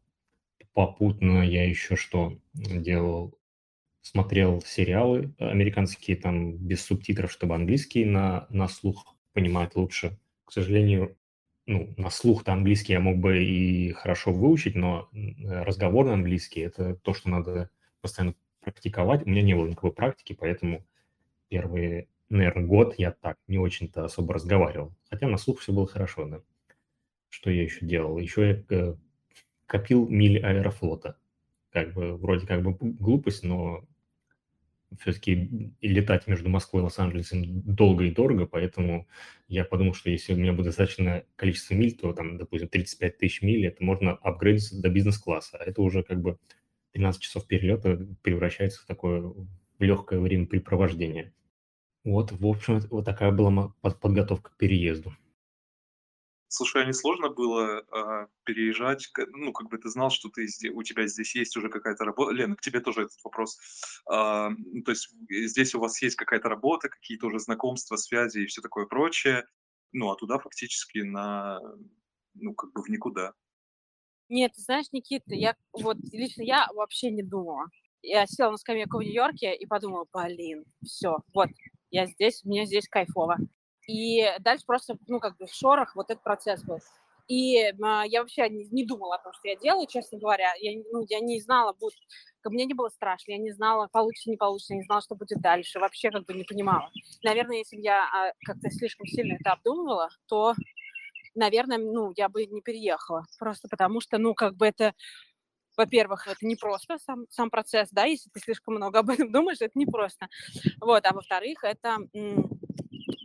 Попутно 0.76 1.40
я 1.40 1.66
еще 1.66 1.96
что 1.96 2.38
делал? 2.52 3.34
смотрел 4.02 4.60
сериалы 4.60 5.34
американские, 5.38 6.18
там, 6.18 6.58
без 6.58 6.84
субтитров, 6.84 7.32
чтобы 7.32 7.54
английский 7.54 8.04
на, 8.04 8.46
на 8.50 8.68
слух 8.68 9.16
понимать 9.32 9.74
лучше. 9.74 10.18
К 10.44 10.52
сожалению, 10.52 11.16
ну, 11.64 11.94
на 11.96 12.10
слух-то 12.10 12.52
английский 12.52 12.92
я 12.92 13.00
мог 13.00 13.16
бы 13.16 13.42
и 13.42 13.92
хорошо 13.92 14.34
выучить, 14.34 14.74
но 14.74 15.08
разговорный 15.44 16.12
английский– 16.12 16.60
это 16.62 16.94
то, 16.96 17.14
что 17.14 17.30
надо 17.30 17.70
постоянно 18.02 18.34
практиковать. 18.60 19.26
У 19.26 19.30
меня 19.30 19.40
не 19.40 19.54
было 19.54 19.66
никакой 19.66 19.92
практики, 19.92 20.36
поэтому 20.38 20.86
первый, 21.48 22.08
наверное, 22.28 22.66
год 22.66 22.96
я 22.98 23.12
так 23.12 23.38
не 23.48 23.58
очень-то 23.58 24.04
особо 24.04 24.34
разговаривал. 24.34 24.94
Хотя 25.08 25.26
на 25.26 25.38
слух 25.38 25.60
все 25.60 25.72
было 25.72 25.86
хорошо, 25.86 26.26
да. 26.26 26.42
Что 27.30 27.50
я 27.50 27.62
еще 27.62 27.86
делал? 27.86 28.18
Еще 28.18 28.64
я 28.68 28.76
э, 28.76 28.94
копил 29.66 30.09
мили 30.09 30.38
аэрофлота. 30.38 31.18
Как 31.70 31.92
бы, 31.92 32.16
вроде 32.16 32.46
как 32.46 32.62
бы 32.62 32.72
глупость, 32.81 33.42
но 33.42 33.87
все-таки 35.00 35.74
летать 35.81 36.26
между 36.26 36.48
Москвой 36.48 36.83
и 36.83 36.85
Лос-Анджелесом 36.85 37.62
долго 37.62 38.05
и 38.05 38.14
дорого, 38.14 38.46
поэтому 38.46 39.07
я 39.48 39.64
подумал, 39.64 39.94
что 39.94 40.11
если 40.11 40.33
у 40.33 40.37
меня 40.37 40.52
будет 40.52 40.66
достаточное 40.66 41.26
количество 41.37 41.74
миль, 41.74 41.96
то 41.96 42.12
там, 42.12 42.38
допустим, 42.38 42.68
35 42.68 43.18
тысяч 43.18 43.42
миль, 43.42 43.66
это 43.66 43.85
можно 43.85 44.12
апгрейдиться 44.12 44.81
до 44.81 44.88
бизнес-класса. 44.88 45.59
А 45.59 45.64
это 45.64 45.83
уже 45.83 46.02
как 46.02 46.20
бы 46.20 46.38
13 46.92 47.20
часов 47.20 47.46
перелета 47.46 48.07
превращается 48.22 48.83
в 48.83 48.87
такое 48.87 49.35
легкое 49.79 50.20
времяпрепровождение. 50.20 51.33
Вот, 52.05 52.33
в 52.33 52.46
общем, 52.46 52.81
вот 52.90 53.05
такая 53.05 53.33
была 53.33 53.74
подготовка 53.81 54.52
к 54.52 54.57
переезду. 54.57 55.12
Слушай, 56.48 56.82
а 56.82 56.87
не 56.87 56.92
сложно 56.92 57.28
было 57.28 57.85
а, 57.90 58.28
переезжать? 58.44 59.09
Ну, 59.32 59.52
как 59.52 59.68
бы 59.68 59.78
ты 59.78 59.88
знал, 59.88 60.11
что 60.11 60.28
ты 60.28 60.46
у 60.72 60.82
тебя 60.82 61.06
здесь 61.06 61.35
есть 61.35 61.56
уже 61.56 61.68
какая-то 61.68 62.04
работа. 62.04 62.32
Лена, 62.32 62.56
к 62.56 62.61
тебе 62.61 62.80
тоже 62.80 63.02
этот 63.02 63.18
вопрос. 63.24 63.59
А, 64.09 64.50
то 64.85 64.92
есть 64.92 65.11
здесь 65.28 65.74
у 65.74 65.80
вас 65.80 66.00
есть 66.02 66.16
какая-то 66.16 66.48
работа, 66.48 66.88
какие-то 66.88 67.26
уже 67.26 67.40
знакомства, 67.40 67.96
связи 67.96 68.40
и 68.40 68.46
все 68.46 68.62
такое 68.62 68.87
прочее. 68.87 69.44
Ну, 69.92 70.11
а 70.11 70.16
туда 70.16 70.38
фактически 70.38 70.98
на, 70.98 71.61
ну, 72.35 72.54
как 72.54 72.72
бы 72.72 72.82
в 72.82 72.88
никуда. 72.88 73.32
Нет, 74.28 74.52
знаешь, 74.56 74.87
Никита, 74.92 75.35
я 75.35 75.56
вот 75.72 75.98
лично 76.12 76.42
я 76.42 76.68
вообще 76.74 77.11
не 77.11 77.22
думала. 77.22 77.66
Я 78.02 78.26
села 78.26 78.52
на 78.52 78.56
скамейку 78.56 78.98
в 78.98 79.02
Нью-Йорке 79.02 79.54
и 79.54 79.66
подумала, 79.66 80.06
блин, 80.12 80.64
все, 80.85 81.18
вот, 81.32 81.48
я 81.90 82.06
здесь, 82.06 82.44
мне 82.44 82.66
здесь 82.66 82.88
кайфово. 82.88 83.37
И 83.87 84.25
дальше 84.40 84.64
просто, 84.66 84.96
ну, 85.07 85.20
как 85.20 85.37
бы 85.37 85.46
в 85.46 85.55
шорах 85.55 85.94
вот 85.94 86.11
этот 86.11 86.22
процесс 86.22 86.62
был. 86.64 86.79
И 87.29 87.72
а, 87.83 88.05
я 88.07 88.20
вообще 88.20 88.49
не, 88.49 88.66
не 88.66 88.85
думала 88.85 89.16
о 89.16 89.22
том, 89.22 89.33
что 89.33 89.49
я 89.49 89.57
делаю, 89.57 89.87
честно 89.88 90.18
говоря. 90.18 90.53
Я, 90.61 90.81
ну, 90.92 91.05
я 91.09 91.20
не 91.20 91.40
знала, 91.40 91.72
будет... 91.72 91.99
Мне 92.44 92.64
не 92.64 92.75
было 92.75 92.88
страшно, 92.88 93.33
я 93.33 93.38
не 93.38 93.51
знала, 93.51 93.88
получится, 93.88 94.31
не 94.31 94.37
получится, 94.37 94.75
я 94.75 94.79
не 94.79 94.85
знала, 94.85 95.03
что 95.03 95.16
будет 95.16 95.40
дальше. 95.40 95.81
Вообще 95.81 96.11
как 96.11 96.25
бы 96.25 96.35
не 96.35 96.44
понимала. 96.44 96.88
Наверное, 97.25 97.59
если 97.59 97.77
бы 97.77 97.83
я 97.83 98.05
а, 98.05 98.33
как-то 98.44 98.70
слишком 98.70 99.07
сильно 99.07 99.35
это 99.35 99.53
обдумывала, 99.53 100.09
то, 100.27 100.55
наверное, 101.35 101.79
ну, 101.79 102.12
я 102.16 102.29
бы 102.29 102.46
не 102.46 102.61
переехала. 102.61 103.25
Просто 103.38 103.66
потому 103.68 104.01
что, 104.01 104.18
ну, 104.18 104.35
как 104.35 104.55
бы 104.55 104.66
это 104.66 104.94
во-первых, 105.77 106.27
это 106.27 106.46
не 106.46 106.57
просто 106.57 106.96
сам, 106.99 107.27
сам 107.29 107.51
процесс, 107.51 107.90
да, 107.90 108.05
если 108.05 108.31
ты 108.31 108.40
слишком 108.40 108.77
много 108.77 109.01
об 109.01 109.11
этом 109.11 109.31
думаешь, 109.31 109.61
это 109.61 109.79
непросто. 109.79 110.29
Вот, 110.81 111.05
а 111.05 111.12
во-вторых, 111.12 111.64
это 111.64 111.99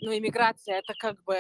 ну, 0.02 0.18
иммиграция, 0.18 0.80
это 0.80 0.94
как 1.00 1.24
бы, 1.24 1.38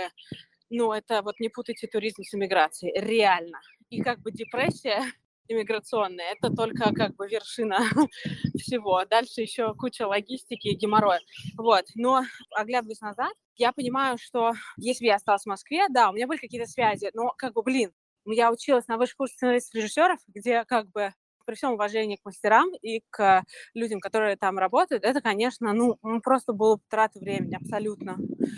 ну, 0.70 0.94
это 0.94 1.22
вот 1.22 1.40
не 1.40 1.50
путайте 1.50 1.88
туризм 1.88 2.24
с 2.24 2.34
иммиграцией, 2.34 3.00
реально. 3.00 3.60
И 3.90 4.02
как 4.02 4.20
бы 4.22 4.32
депрессия 4.32 5.04
иммиграционная, 5.48 6.34
это 6.34 6.50
только 6.56 6.94
как 6.94 7.16
бы 7.16 7.28
вершина 7.28 7.80
всего. 8.58 9.04
Дальше 9.06 9.42
еще 9.42 9.74
куча 9.76 10.08
логистики 10.08 10.70
и 10.70 10.76
геморроя. 10.76 11.20
Вот. 11.58 11.86
Но, 11.96 12.24
оглядываясь 12.52 13.02
назад, 13.02 13.34
я 13.56 13.74
понимаю, 13.74 14.18
что 14.18 14.54
если 14.78 15.04
бы 15.04 15.08
я 15.08 15.16
осталась 15.16 15.44
в 15.44 15.48
Москве, 15.48 15.88
да, 15.90 16.10
у 16.10 16.14
меня 16.14 16.28
были 16.28 16.38
какие-то 16.38 16.70
связи, 16.70 17.10
но 17.14 17.34
как 17.38 17.54
бы, 17.54 17.64
блин, 17.64 17.92
я 18.26 18.52
училась 18.52 18.88
на 18.88 18.98
высшей 18.98 19.16
курсе 19.16 19.34
сценаристов 19.36 19.76
режиссеров, 19.76 20.20
где 20.28 20.64
как 20.66 20.90
бы 20.92 21.14
при 21.52 21.58
всем 21.58 21.74
уважении 21.74 22.16
к 22.16 22.24
мастерам 22.24 22.70
и 22.82 23.04
к 23.10 23.44
людям, 23.74 24.00
которые 24.00 24.38
там 24.38 24.58
работают, 24.58 25.04
это, 25.04 25.20
конечно, 25.20 25.74
ну, 25.74 25.98
просто 26.24 26.54
было 26.54 26.80
трата 26.88 27.20
времени, 27.20 27.56
абсолютно. 27.56 28.16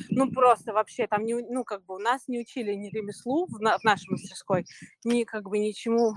Ну, 0.10 0.32
просто 0.32 0.74
вообще 0.74 1.08
там, 1.08 1.26
не, 1.26 1.34
ну, 1.34 1.64
как 1.64 1.84
бы 1.86 1.96
у 1.96 1.98
нас 1.98 2.28
не 2.28 2.40
учили 2.40 2.72
ни 2.74 2.90
ремеслу 2.90 3.48
в, 3.48 3.60
на, 3.60 3.80
в 3.80 3.84
нашей 3.84 4.12
мастерской, 4.12 4.68
ни 5.04 5.24
как 5.24 5.50
бы 5.50 5.58
ничему 5.58 6.14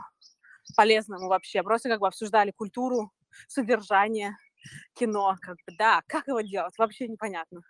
полезному 0.77 1.29
вообще. 1.29 1.63
Просто 1.63 1.89
как 1.89 2.01
бы 2.01 2.09
обсуждали 2.09 2.51
культуру, 2.51 3.11
содержание, 3.49 4.37
кино, 4.93 5.35
как 5.41 5.57
бы, 5.67 5.75
да, 5.79 6.03
как 6.09 6.29
его 6.29 6.43
делать, 6.43 6.75
вообще 6.77 7.09
непонятно. 7.09 7.63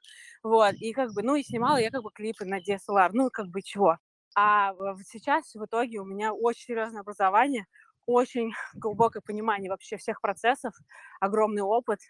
Вот, 0.42 0.74
и 0.80 0.92
как 0.92 1.12
бы, 1.12 1.22
ну, 1.22 1.36
и 1.36 1.44
снимала 1.44 1.76
я 1.76 1.92
как 1.92 2.02
бы 2.02 2.10
клипы 2.12 2.44
на 2.44 2.58
DSLR, 2.58 3.10
ну, 3.12 3.30
как 3.30 3.46
бы 3.50 3.62
чего. 3.62 3.98
А 4.38 4.74
сейчас 5.04 5.54
в 5.54 5.64
итоге 5.64 5.98
у 5.98 6.04
меня 6.04 6.34
очень 6.34 6.66
серьезное 6.66 7.00
образование, 7.00 7.66
очень 8.06 8.52
глубокое 8.74 9.20
понимание 9.20 9.70
вообще 9.70 9.96
всех 9.96 10.20
процессов, 10.20 10.74
огромный 11.20 11.62
опыт. 11.62 12.00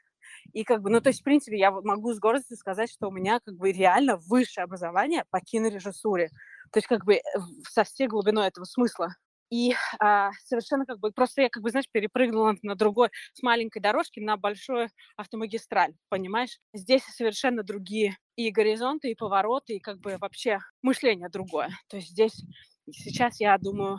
И 0.53 0.65
как 0.65 0.83
бы, 0.83 0.91
ну, 0.91 1.01
то 1.01 1.09
есть, 1.09 1.21
в 1.21 1.25
принципе, 1.25 1.59
я 1.59 1.71
могу 1.71 2.13
с 2.13 2.19
гордостью 2.19 2.57
сказать, 2.57 2.91
что 2.91 3.09
у 3.09 3.13
меня 3.13 3.41
как 3.45 3.55
бы 3.57 3.73
реально 3.73 4.17
высшее 4.17 4.65
образование 4.65 5.25
по 5.31 5.41
кинорежиссуре. 5.41 6.29
То 6.73 6.79
есть, 6.79 6.89
как 6.89 7.05
бы, 7.05 7.21
со 7.69 7.85
всей 7.85 8.09
глубиной 8.09 8.49
этого 8.49 8.65
смысла. 8.65 9.15
И 9.51 9.75
а, 10.01 10.33
совершенно 10.45 10.85
как 10.85 10.99
бы, 10.99 11.13
просто 11.13 11.43
я 11.43 11.49
как 11.49 11.63
бы, 11.63 11.71
знаешь, 11.71 11.89
перепрыгнула 11.91 12.57
на 12.63 12.75
другой, 12.75 13.11
с 13.33 13.43
маленькой 13.43 13.81
дорожки 13.81 14.19
на 14.19 14.37
большую 14.37 14.89
автомагистраль, 15.17 15.95
понимаешь? 16.09 16.59
Здесь 16.75 17.05
совершенно 17.05 17.63
другие 17.63 18.17
и 18.35 18.51
горизонты, 18.51 19.11
и 19.11 19.15
повороты, 19.15 19.77
и 19.77 19.81
как 19.81 20.01
бы 20.01 20.17
вообще 20.19 20.59
мышление 20.83 21.29
другое. 21.29 21.71
То 21.89 21.97
есть 21.97 22.09
здесь 22.09 22.43
сейчас 22.91 23.41
я 23.41 23.57
думаю 23.59 23.99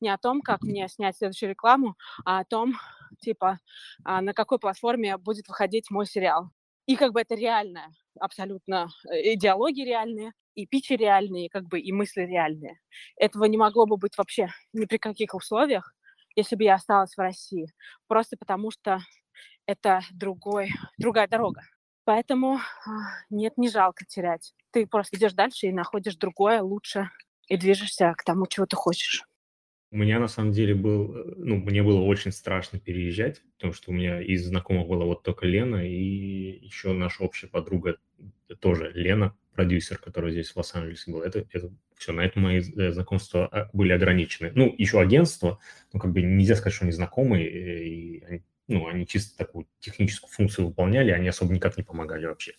не 0.00 0.08
о 0.08 0.18
том, 0.18 0.40
как 0.40 0.62
мне 0.62 0.88
снять 0.88 1.16
следующую 1.16 1.50
рекламу, 1.50 1.96
а 2.24 2.40
о 2.40 2.44
том, 2.44 2.74
типа, 3.20 3.58
а, 4.04 4.20
на 4.20 4.34
какой 4.34 4.58
платформе 4.58 5.16
будет 5.16 5.48
выходить 5.48 5.90
мой 5.90 6.06
сериал. 6.06 6.50
И 6.86 6.96
как 6.96 7.12
бы 7.12 7.20
это 7.20 7.34
реальная 7.34 7.92
абсолютно 8.18 8.88
э, 9.10 9.34
идеологии 9.34 9.84
реальные, 9.84 10.32
и 10.54 10.66
пичи 10.66 10.94
реальные, 10.94 11.48
как 11.50 11.64
бы 11.68 11.78
и 11.78 11.92
мысли 11.92 12.22
реальные. 12.22 12.80
Этого 13.16 13.44
не 13.44 13.56
могло 13.56 13.86
бы 13.86 13.96
быть 13.96 14.18
вообще 14.18 14.48
ни 14.72 14.86
при 14.86 14.98
каких 14.98 15.34
условиях, 15.34 15.94
если 16.34 16.56
бы 16.56 16.64
я 16.64 16.74
осталась 16.74 17.14
в 17.14 17.20
России. 17.20 17.72
Просто 18.08 18.36
потому 18.36 18.70
что 18.70 19.00
это 19.66 20.00
другой, 20.10 20.70
другая 20.98 21.28
дорога. 21.28 21.62
Поэтому 22.04 22.56
а, 22.56 22.90
нет, 23.30 23.58
не 23.58 23.68
жалко 23.68 24.04
терять. 24.06 24.54
Ты 24.72 24.86
просто 24.86 25.16
идешь 25.16 25.34
дальше 25.34 25.66
и 25.66 25.72
находишь 25.72 26.16
другое, 26.16 26.62
лучше, 26.62 27.10
и 27.48 27.56
движешься 27.56 28.14
к 28.16 28.24
тому, 28.24 28.46
чего 28.46 28.66
ты 28.66 28.76
хочешь. 28.76 29.24
У 29.90 29.96
меня 29.96 30.20
на 30.20 30.28
самом 30.28 30.52
деле 30.52 30.74
был, 30.74 31.16
э, 31.16 31.34
ну, 31.38 31.56
мне 31.56 31.82
было 31.82 32.02
очень 32.02 32.30
страшно 32.30 32.78
переезжать, 32.78 33.40
потому 33.56 33.72
что 33.72 33.90
у 33.90 33.94
меня 33.94 34.20
из 34.20 34.46
знакомых 34.46 34.86
была 34.86 35.06
вот 35.06 35.22
только 35.22 35.46
Лена 35.46 35.88
и 35.88 36.62
еще 36.62 36.92
наша 36.92 37.22
общая 37.22 37.46
подруга 37.46 37.96
тоже 38.60 38.92
Лена, 38.94 39.34
продюсер, 39.54 39.96
который 39.96 40.32
здесь 40.32 40.50
в 40.50 40.56
Лос-Анджелесе 40.56 41.10
был. 41.10 41.22
Это, 41.22 41.46
это 41.52 41.72
все, 41.96 42.12
на 42.12 42.20
этом 42.20 42.42
мои 42.42 42.58
э, 42.58 42.92
знакомства 42.92 43.70
были 43.72 43.92
ограничены. 43.92 44.52
Ну, 44.54 44.74
еще 44.76 45.00
агентство, 45.00 45.58
ну, 45.94 46.00
как 46.00 46.12
бы 46.12 46.20
нельзя 46.20 46.54
сказать, 46.54 46.74
что 46.74 46.84
они 46.84 46.92
знакомые, 46.92 47.48
э, 47.48 47.84
и 47.84 48.24
они, 48.24 48.44
ну, 48.66 48.86
они 48.88 49.06
чисто 49.06 49.38
такую 49.38 49.66
техническую 49.80 50.30
функцию 50.30 50.66
выполняли, 50.66 51.12
они 51.12 51.28
особо 51.28 51.54
никак 51.54 51.78
не 51.78 51.82
помогали 51.82 52.26
вообще. 52.26 52.52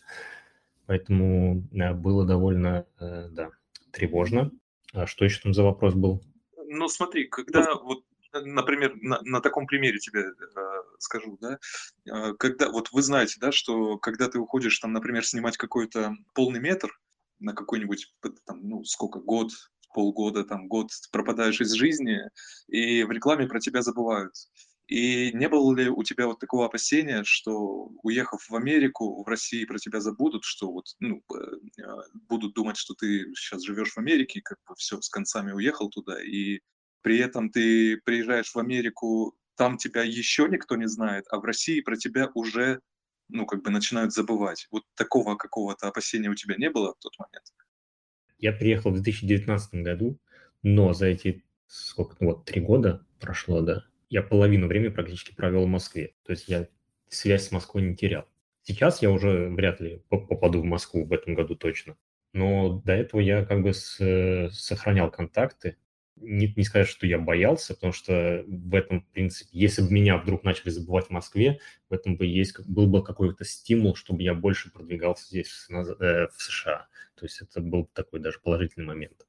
Поэтому 0.88 1.68
было 1.72 2.26
довольно, 2.26 2.88
да, 3.00 3.52
тревожно. 3.92 4.50
А 4.94 5.06
что 5.06 5.26
еще 5.26 5.42
там 5.42 5.54
за 5.54 5.64
вопрос 5.64 5.94
был? 5.94 6.22
Ну, 6.68 6.88
смотри, 6.88 7.28
когда 7.28 7.76
вот 7.76 8.04
например, 8.32 8.96
на, 9.02 9.22
на 9.24 9.42
таком 9.42 9.66
примере 9.66 9.98
тебе 10.00 10.22
э, 10.22 10.82
скажу, 11.00 11.38
да, 11.42 11.58
э, 12.06 12.34
когда 12.34 12.70
вот 12.70 12.92
вы 12.92 13.02
знаете, 13.02 13.38
да, 13.40 13.52
что 13.52 13.98
когда 13.98 14.28
ты 14.30 14.40
уходишь 14.40 14.78
там, 14.80 14.94
например, 14.94 15.26
снимать 15.26 15.58
какой-то 15.58 16.16
полный 16.34 16.60
метр 16.60 16.92
на 17.40 17.54
какой-нибудь 17.54 18.14
там, 18.46 18.68
ну 18.68 18.84
сколько 18.84 19.20
год, 19.20 19.52
полгода, 19.94 20.44
там 20.44 20.68
год 20.68 20.92
пропадаешь 21.12 21.62
из 21.62 21.72
жизни, 21.72 22.22
и 22.68 23.04
в 23.04 23.12
рекламе 23.12 23.48
про 23.48 23.60
тебя 23.60 23.82
забывают. 23.82 24.34
И 24.90 25.32
не 25.34 25.48
было 25.48 25.76
ли 25.76 25.88
у 25.88 26.02
тебя 26.02 26.26
вот 26.26 26.40
такого 26.40 26.66
опасения, 26.66 27.24
что 27.24 27.92
уехав 28.02 28.50
в 28.50 28.56
Америку, 28.56 29.24
в 29.24 29.28
России 29.28 29.64
про 29.66 29.78
тебя 29.78 30.02
забудут, 30.02 30.44
что 30.44 30.72
вот 30.72 30.88
ну, 31.00 31.22
э, 31.32 31.84
будут 32.28 32.56
думать, 32.56 32.76
что 32.76 32.96
ты 32.96 33.32
сейчас 33.36 33.64
живешь 33.64 33.94
в 33.94 34.00
Америке, 34.00 34.42
как 34.44 34.58
бы 34.68 34.74
все 34.76 35.00
с 35.00 35.08
концами 35.10 35.52
уехал 35.52 35.90
туда, 35.90 36.20
и 36.24 36.62
при 37.02 37.20
этом 37.20 37.52
ты 37.52 37.98
приезжаешь 38.04 38.52
в 38.52 38.58
Америку, 38.58 39.38
там 39.56 39.78
тебя 39.78 40.02
еще 40.02 40.48
никто 40.50 40.76
не 40.76 40.88
знает, 40.88 41.26
а 41.30 41.40
в 41.40 41.44
России 41.44 41.82
про 41.82 41.96
тебя 41.96 42.32
уже 42.34 42.80
ну, 43.30 43.46
как 43.46 43.64
бы 43.64 43.70
начинают 43.70 44.12
забывать. 44.12 44.68
Вот 44.72 44.86
такого 44.96 45.36
какого-то 45.36 45.88
опасения 45.88 46.30
у 46.30 46.36
тебя 46.36 46.56
не 46.58 46.72
было 46.72 46.96
в 46.96 47.00
тот 47.00 47.14
момент? 47.20 47.46
Я 48.40 48.54
приехал 48.54 48.90
в 48.90 48.96
2019 48.96 49.84
году, 49.84 50.18
но 50.64 50.94
за 50.94 51.06
эти 51.06 51.44
сколько, 51.68 52.16
ну, 52.20 52.30
вот 52.30 52.46
три 52.46 52.60
года 52.60 53.06
прошло, 53.20 53.62
да, 53.62 53.86
я 54.10 54.24
половину 54.24 54.68
времени 54.68 54.90
практически 54.90 55.34
провел 55.34 55.66
в 55.66 55.70
Москве. 55.70 56.14
То 56.24 56.32
есть 56.32 56.48
я 56.48 56.68
связь 57.08 57.48
с 57.48 57.52
Москвой 57.52 57.84
не 57.84 57.96
терял. 57.96 58.26
Сейчас 58.64 59.02
я 59.02 59.12
уже 59.12 59.50
вряд 59.50 59.80
ли 59.80 60.04
попаду 60.10 60.62
в 60.62 60.66
Москву 60.66 61.06
в 61.06 61.14
этом 61.14 61.34
году 61.34 61.56
точно. 61.56 61.96
Но 62.34 62.82
до 62.86 62.94
этого 62.94 63.20
я 63.22 63.46
как 63.46 63.64
бы 63.64 63.74
с, 63.74 64.50
сохранял 64.52 65.10
контакты. 65.10 65.78
Не, 66.16 66.54
не 66.56 66.64
сказать, 66.64 66.88
что 66.88 67.08
я 67.08 67.18
боялся, 67.18 67.74
потому 67.74 67.94
что 67.94 68.44
в 68.46 68.76
этом, 68.76 69.02
в 69.02 69.08
принципе, 69.08 69.50
если 69.54 69.82
бы 69.82 69.92
меня 69.92 70.18
вдруг 70.18 70.44
начали 70.44 70.70
забывать 70.70 71.08
в 71.08 71.12
Москве, 71.12 71.60
в 71.90 71.94
этом 71.94 72.18
бы 72.18 72.26
есть, 72.26 72.60
был 72.68 72.88
бы 72.88 73.04
какой-то 73.04 73.46
стимул, 73.46 73.96
чтобы 73.96 74.22
я 74.22 74.34
больше 74.34 74.70
продвигался 74.70 75.26
здесь, 75.28 75.68
э, 75.70 76.28
в 76.28 76.42
США. 76.42 76.88
То 77.16 77.26
есть 77.26 77.42
это 77.42 77.62
был 77.62 77.90
такой 77.94 78.20
даже 78.20 78.40
положительный 78.40 78.86
момент. 78.86 79.26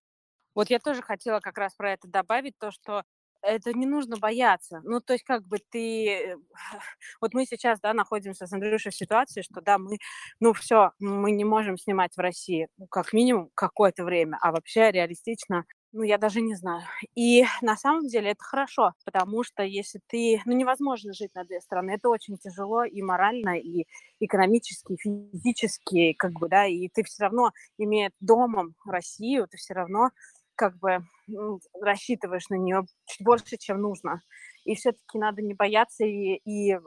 Вот 0.55 0.69
я 0.69 0.81
тоже 0.81 1.01
хотела 1.01 1.39
как 1.39 1.59
раз 1.59 1.75
про 1.75 1.93
это 1.93 2.09
добавить, 2.09 2.59
то, 2.59 2.73
что 2.73 3.05
это 3.43 3.73
не 3.73 3.87
нужно 3.87 4.17
бояться. 4.17 4.81
Ну, 4.85 5.01
то 5.01 5.13
есть, 5.15 5.25
как 5.25 5.47
бы 5.47 5.59
ты... 5.71 6.37
Вот 7.21 7.35
мы 7.35 7.47
сейчас, 7.47 7.81
да, 7.81 7.95
находимся 7.95 8.47
с 8.47 8.53
Андрюшей 8.53 8.93
в 8.93 8.97
ситуации, 8.97 9.43
что, 9.43 9.61
да, 9.61 9.79
мы, 9.79 9.99
ну, 10.41 10.53
все, 10.53 10.93
мы 10.99 11.33
не 11.33 11.45
можем 11.45 11.77
снимать 11.77 12.15
в 12.17 12.21
России, 12.21 12.69
ну, 12.79 12.87
как 12.87 13.13
минимум, 13.13 13.51
какое-то 13.55 14.05
время, 14.05 14.39
а 14.41 14.53
вообще 14.53 14.91
реалистично 14.91 15.65
ну, 15.93 16.03
я 16.03 16.19
даже 16.19 16.41
не 16.41 16.55
знаю. 16.55 16.83
И 17.15 17.45
на 17.63 17.77
самом 17.77 18.07
деле 18.07 18.31
это 18.31 18.45
хорошо, 18.45 18.93
потому 19.05 19.43
что 19.43 19.63
если 19.63 20.01
ты... 20.07 20.41
Ну, 20.45 20.53
невозможно 20.53 21.13
жить 21.13 21.35
на 21.35 21.45
две 21.45 21.61
страны. 21.61 21.93
Это 21.93 22.09
очень 22.09 22.37
тяжело 22.39 22.85
и 22.85 23.03
морально, 23.03 23.59
и 23.59 23.87
экономически, 24.21 24.93
и 24.93 24.97
физически, 24.97 26.13
как 26.13 26.33
бы, 26.33 26.49
да, 26.49 26.67
и 26.67 26.89
ты 26.89 27.03
все 27.03 27.25
равно, 27.25 27.51
имея 27.79 28.13
домом 28.21 28.75
Россию, 28.87 29.49
ты 29.49 29.57
все 29.57 29.75
равно 29.75 30.11
как 30.57 30.79
бы 30.79 31.05
рассчитываешь 31.81 32.49
на 32.49 32.57
нее 32.57 32.83
чуть 33.07 33.25
больше, 33.25 33.57
чем 33.57 33.81
нужно 33.81 34.21
и 34.65 34.75
все-таки 34.75 35.19
надо 35.19 35.43
не 35.43 35.55
бояться 35.55 36.05
и, 36.05 36.41
и 36.45 36.79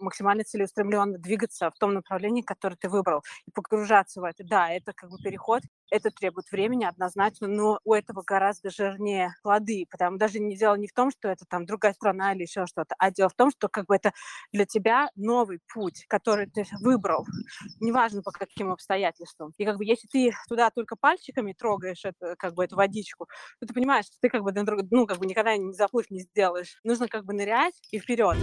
максимально 0.00 0.44
целеустремленно 0.44 1.18
двигаться 1.18 1.70
в 1.70 1.78
том 1.78 1.94
направлении, 1.94 2.42
которое 2.42 2.76
ты 2.76 2.88
выбрал, 2.88 3.22
и 3.46 3.50
погружаться 3.50 4.20
в 4.20 4.24
это. 4.24 4.44
Да, 4.44 4.70
это 4.70 4.92
как 4.92 5.10
бы 5.10 5.18
переход, 5.18 5.62
это 5.94 6.10
требует 6.10 6.50
времени 6.50 6.84
однозначно, 6.84 7.46
но 7.46 7.78
у 7.84 7.94
этого 7.94 8.24
гораздо 8.26 8.68
жирнее 8.68 9.32
плоды, 9.44 9.86
потому 9.88 10.18
даже 10.18 10.40
не 10.40 10.56
дело 10.56 10.74
не 10.74 10.88
в 10.88 10.92
том, 10.92 11.12
что 11.12 11.28
это 11.28 11.44
там 11.48 11.66
другая 11.66 11.92
страна 11.92 12.34
или 12.34 12.42
еще 12.42 12.66
что-то, 12.66 12.96
а 12.98 13.12
дело 13.12 13.28
в 13.28 13.34
том, 13.34 13.52
что 13.52 13.68
как 13.68 13.86
бы 13.86 13.94
это 13.94 14.12
для 14.52 14.66
тебя 14.66 15.08
новый 15.14 15.60
путь, 15.72 16.04
который 16.08 16.50
ты 16.50 16.66
выбрал, 16.80 17.24
неважно 17.78 18.22
по 18.22 18.32
каким 18.32 18.72
обстоятельствам. 18.72 19.52
И 19.56 19.64
как 19.64 19.76
бы 19.76 19.84
если 19.84 20.08
ты 20.08 20.32
туда 20.48 20.70
только 20.70 20.96
пальчиками 20.96 21.52
трогаешь 21.52 22.04
это, 22.04 22.34
как 22.36 22.54
бы 22.54 22.64
эту 22.64 22.74
водичку, 22.74 23.28
то 23.60 23.66
ты 23.68 23.72
понимаешь, 23.72 24.06
что 24.06 24.16
ты 24.20 24.28
как 24.28 24.42
бы, 24.42 24.52
ну, 24.90 25.06
как 25.06 25.18
бы 25.18 25.26
никогда 25.26 25.56
не 25.56 25.72
заплыв 25.74 26.10
не 26.10 26.22
сделаешь. 26.22 26.80
Нужно 26.82 27.06
как 27.06 27.24
бы 27.24 27.34
нырять 27.34 27.74
и 27.92 28.00
вперед. 28.00 28.36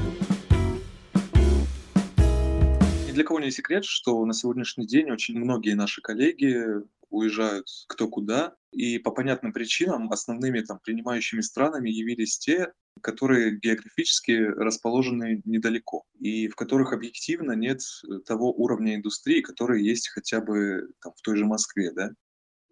Ни 3.10 3.12
для 3.12 3.26
кого 3.26 3.42
не 3.42 3.52
секрет, 3.52 3.84
что 3.84 4.24
на 4.26 4.34
сегодняшний 4.34 4.88
день 4.88 5.12
очень 5.12 5.38
многие 5.38 5.74
наши 5.74 6.02
коллеги 6.02 6.82
уезжают 7.12 7.68
кто 7.88 8.08
куда, 8.08 8.56
и 8.72 8.98
по 8.98 9.12
понятным 9.12 9.54
причинам 9.54 10.12
основными 10.12 10.62
там 10.62 10.80
принимающими 10.84 11.42
странами 11.42 11.90
явились 11.90 12.38
те, 12.40 12.72
которые 13.02 13.60
географически 13.60 14.32
расположены 14.32 15.42
недалеко 15.46 16.04
и 16.20 16.48
в 16.48 16.56
которых 16.56 16.94
объективно 16.94 17.54
нет 17.54 17.82
того 18.26 18.52
уровня 18.52 18.96
индустрии, 18.96 19.42
который 19.42 19.84
есть 19.84 20.10
хотя 20.10 20.42
бы 20.42 20.88
там, 21.02 21.14
в 21.16 21.22
той 21.22 21.38
же 21.38 21.46
Москве, 21.46 21.92
да. 21.94 22.12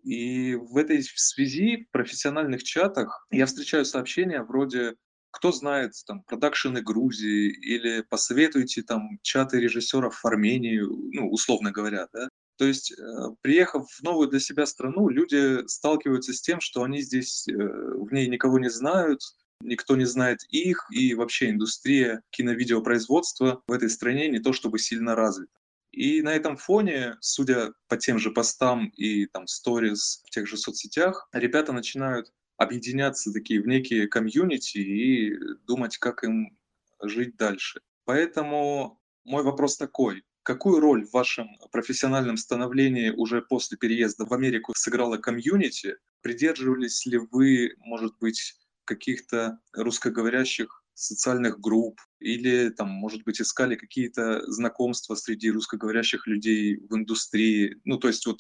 И 0.03 0.55
в 0.55 0.77
этой 0.77 1.03
связи 1.03 1.85
в 1.89 1.91
профессиональных 1.91 2.63
чатах 2.63 3.27
я 3.31 3.45
встречаю 3.45 3.85
сообщения 3.85 4.41
вроде 4.41 4.95
кто 5.31 5.51
знает 5.51 5.93
там 6.07 6.23
продакшены 6.23 6.81
Грузии 6.81 7.51
или 7.51 8.01
посоветуйте 8.01 8.81
там 8.81 9.19
чаты 9.21 9.59
режиссеров 9.59 10.15
в 10.15 10.25
Армении, 10.25 10.79
ну, 10.79 11.29
условно 11.29 11.71
говоря, 11.71 12.07
да. 12.13 12.29
То 12.59 12.65
есть, 12.65 12.91
э, 12.91 12.95
приехав 13.41 13.89
в 13.89 14.03
новую 14.03 14.27
для 14.27 14.41
себя 14.41 14.65
страну, 14.65 15.07
люди 15.07 15.65
сталкиваются 15.67 16.33
с 16.33 16.41
тем, 16.41 16.59
что 16.59 16.83
они 16.83 17.01
здесь 17.01 17.47
э, 17.47 17.53
в 17.53 18.11
ней 18.11 18.27
никого 18.27 18.59
не 18.59 18.69
знают, 18.69 19.21
никто 19.61 19.95
не 19.95 20.03
знает 20.03 20.39
их, 20.49 20.85
и 20.91 21.15
вообще 21.15 21.51
индустрия 21.51 22.21
киновидеопроизводства 22.31 23.63
в 23.65 23.71
этой 23.71 23.89
стране 23.89 24.27
не 24.27 24.39
то 24.39 24.51
чтобы 24.51 24.77
сильно 24.77 25.15
развита. 25.15 25.53
И 25.93 26.21
на 26.21 26.35
этом 26.35 26.57
фоне, 26.57 27.15
судя 27.21 27.71
по 27.87 27.95
тем 27.95 28.19
же 28.19 28.29
постам 28.29 28.89
и 28.89 29.25
там 29.27 29.47
сторис 29.47 30.21
в 30.25 30.29
тех 30.29 30.45
же 30.45 30.57
соцсетях, 30.57 31.29
ребята 31.31 31.71
начинают 31.71 32.33
объединяться 32.57 33.31
такие 33.31 33.61
в 33.61 33.67
некие 33.67 34.09
комьюнити 34.09 34.79
и 34.79 35.33
думать, 35.65 35.97
как 35.97 36.25
им 36.25 36.57
жить 37.01 37.37
дальше. 37.37 37.79
Поэтому 38.03 38.99
мой 39.23 39.43
вопрос 39.43 39.77
такой. 39.77 40.23
Какую 40.49 40.79
роль 40.79 41.05
в 41.05 41.13
вашем 41.13 41.47
профессиональном 41.71 42.35
становлении 42.35 43.11
уже 43.11 43.43
после 43.43 43.77
переезда 43.77 44.25
в 44.25 44.33
Америку 44.33 44.73
сыграла 44.75 45.17
комьюнити? 45.17 45.97
Придерживались 46.21 47.05
ли 47.05 47.19
вы, 47.19 47.75
может 47.77 48.17
быть, 48.17 48.55
каких-то 48.83 49.59
русскоговорящих 49.73 50.83
социальных 50.95 51.59
групп 51.59 52.01
или, 52.17 52.69
там, 52.69 52.89
может 52.89 53.25
быть, 53.25 53.39
искали 53.39 53.75
какие-то 53.75 54.41
знакомства 54.51 55.13
среди 55.13 55.51
русскоговорящих 55.51 56.25
людей 56.25 56.77
в 56.77 56.95
индустрии? 56.95 57.79
Ну, 57.85 57.99
то 57.99 58.07
есть 58.07 58.25
вот 58.25 58.39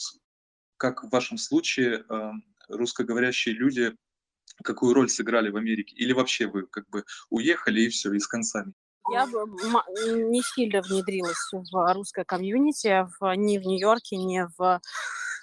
как 0.77 1.03
в 1.03 1.11
вашем 1.11 1.37
случае 1.37 2.05
э, 2.09 2.31
русскоговорящие 2.69 3.53
люди 3.53 3.95
какую 4.63 4.95
роль 4.95 5.09
сыграли 5.09 5.51
в 5.51 5.57
Америке? 5.57 5.95
Или 5.95 6.13
вообще 6.13 6.47
вы 6.47 6.65
как 6.65 6.89
бы 6.89 7.05
уехали 7.29 7.81
и 7.81 7.89
все, 7.89 8.11
и 8.13 8.19
с 8.19 8.25
концами? 8.25 8.73
Я 9.11 9.25
не 9.25 10.41
сильно 10.41 10.81
внедрилась 10.81 11.37
в 11.51 11.93
русское 11.93 12.25
комьюнити 12.25 13.07
в, 13.19 13.35
ни 13.35 13.57
в 13.57 13.65
Нью-Йорке, 13.65 14.17
ни 14.17 14.45
в 14.57 14.81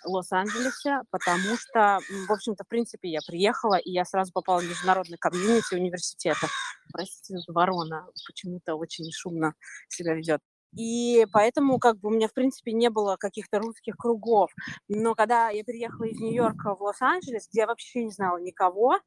Лос-Анджелесе, 0.05 1.01
потому 1.11 1.57
что, 1.59 1.99
в 2.29 2.33
общем-то, 2.33 2.65
в 2.65 2.69
принципе, 2.69 3.09
я 3.09 3.21
приехала, 3.27 3.77
и 3.77 3.91
я 3.91 4.05
сразу 4.05 4.33
попала 4.33 4.61
в 4.61 4.69
международный 4.69 5.19
комьюнити 5.19 5.75
университета. 5.75 6.47
Простите, 6.93 7.39
ворона 7.49 8.07
почему-то 8.27 8.77
очень 8.77 9.11
шумно 9.13 9.55
себя 9.89 10.15
ведет. 10.15 10.41
И 10.77 11.27
поэтому 11.33 11.79
как 11.79 11.99
бы 11.99 12.09
у 12.09 12.13
меня, 12.13 12.29
в 12.29 12.35
принципе, 12.35 12.73
не 12.73 12.91
было 12.91 13.17
каких-то 13.17 13.59
русских 13.59 13.97
кругов. 13.97 14.51
Но 14.89 15.15
когда 15.15 15.49
я 15.49 15.65
переехала 15.65 16.05
из 16.05 16.21
Нью-Йорка 16.21 16.75
в 16.75 16.83
Лос-Анджелес, 16.83 17.49
где 17.49 17.61
я 17.61 17.67
вообще 17.67 18.05
не 18.05 18.11
знала 18.11 18.39
никого, 18.39 18.99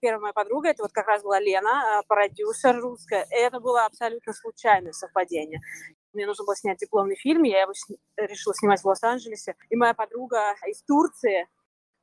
первая 0.00 0.20
моя 0.20 0.32
подруга, 0.32 0.70
это 0.70 0.82
вот 0.82 0.92
как 0.92 1.06
раз 1.06 1.22
была 1.22 1.40
Лена, 1.40 1.98
а, 1.98 2.02
продюсер 2.06 2.78
русская. 2.80 3.26
И 3.30 3.34
это 3.34 3.60
было 3.60 3.84
абсолютно 3.84 4.32
случайное 4.32 4.92
совпадение. 4.92 5.60
Мне 6.12 6.26
нужно 6.26 6.44
было 6.44 6.56
снять 6.56 6.78
дипломный 6.78 7.16
фильм, 7.16 7.44
я 7.44 7.62
его 7.62 7.72
решила 8.16 8.54
снимать 8.54 8.80
в 8.80 8.86
Лос-Анджелесе. 8.86 9.54
И 9.68 9.76
моя 9.76 9.94
подруга 9.94 10.54
из 10.66 10.82
Турции, 10.82 11.46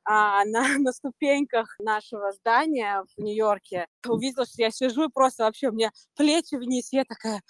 а, 0.04 0.44
на, 0.46 0.62
на 0.78 0.92
ступеньках 0.92 1.76
нашего 1.78 2.32
здания 2.32 3.04
в 3.04 3.20
Нью-Йорке 3.20 3.86
увидела, 4.06 4.46
что 4.46 4.62
я 4.62 4.70
сижу 4.70 5.04
и 5.04 5.12
просто 5.12 5.44
вообще 5.44 5.68
у 5.68 5.72
меня 5.72 5.90
плечи 6.16 6.54
вниз. 6.54 6.92
Я 6.92 7.04
такая, 7.04 7.42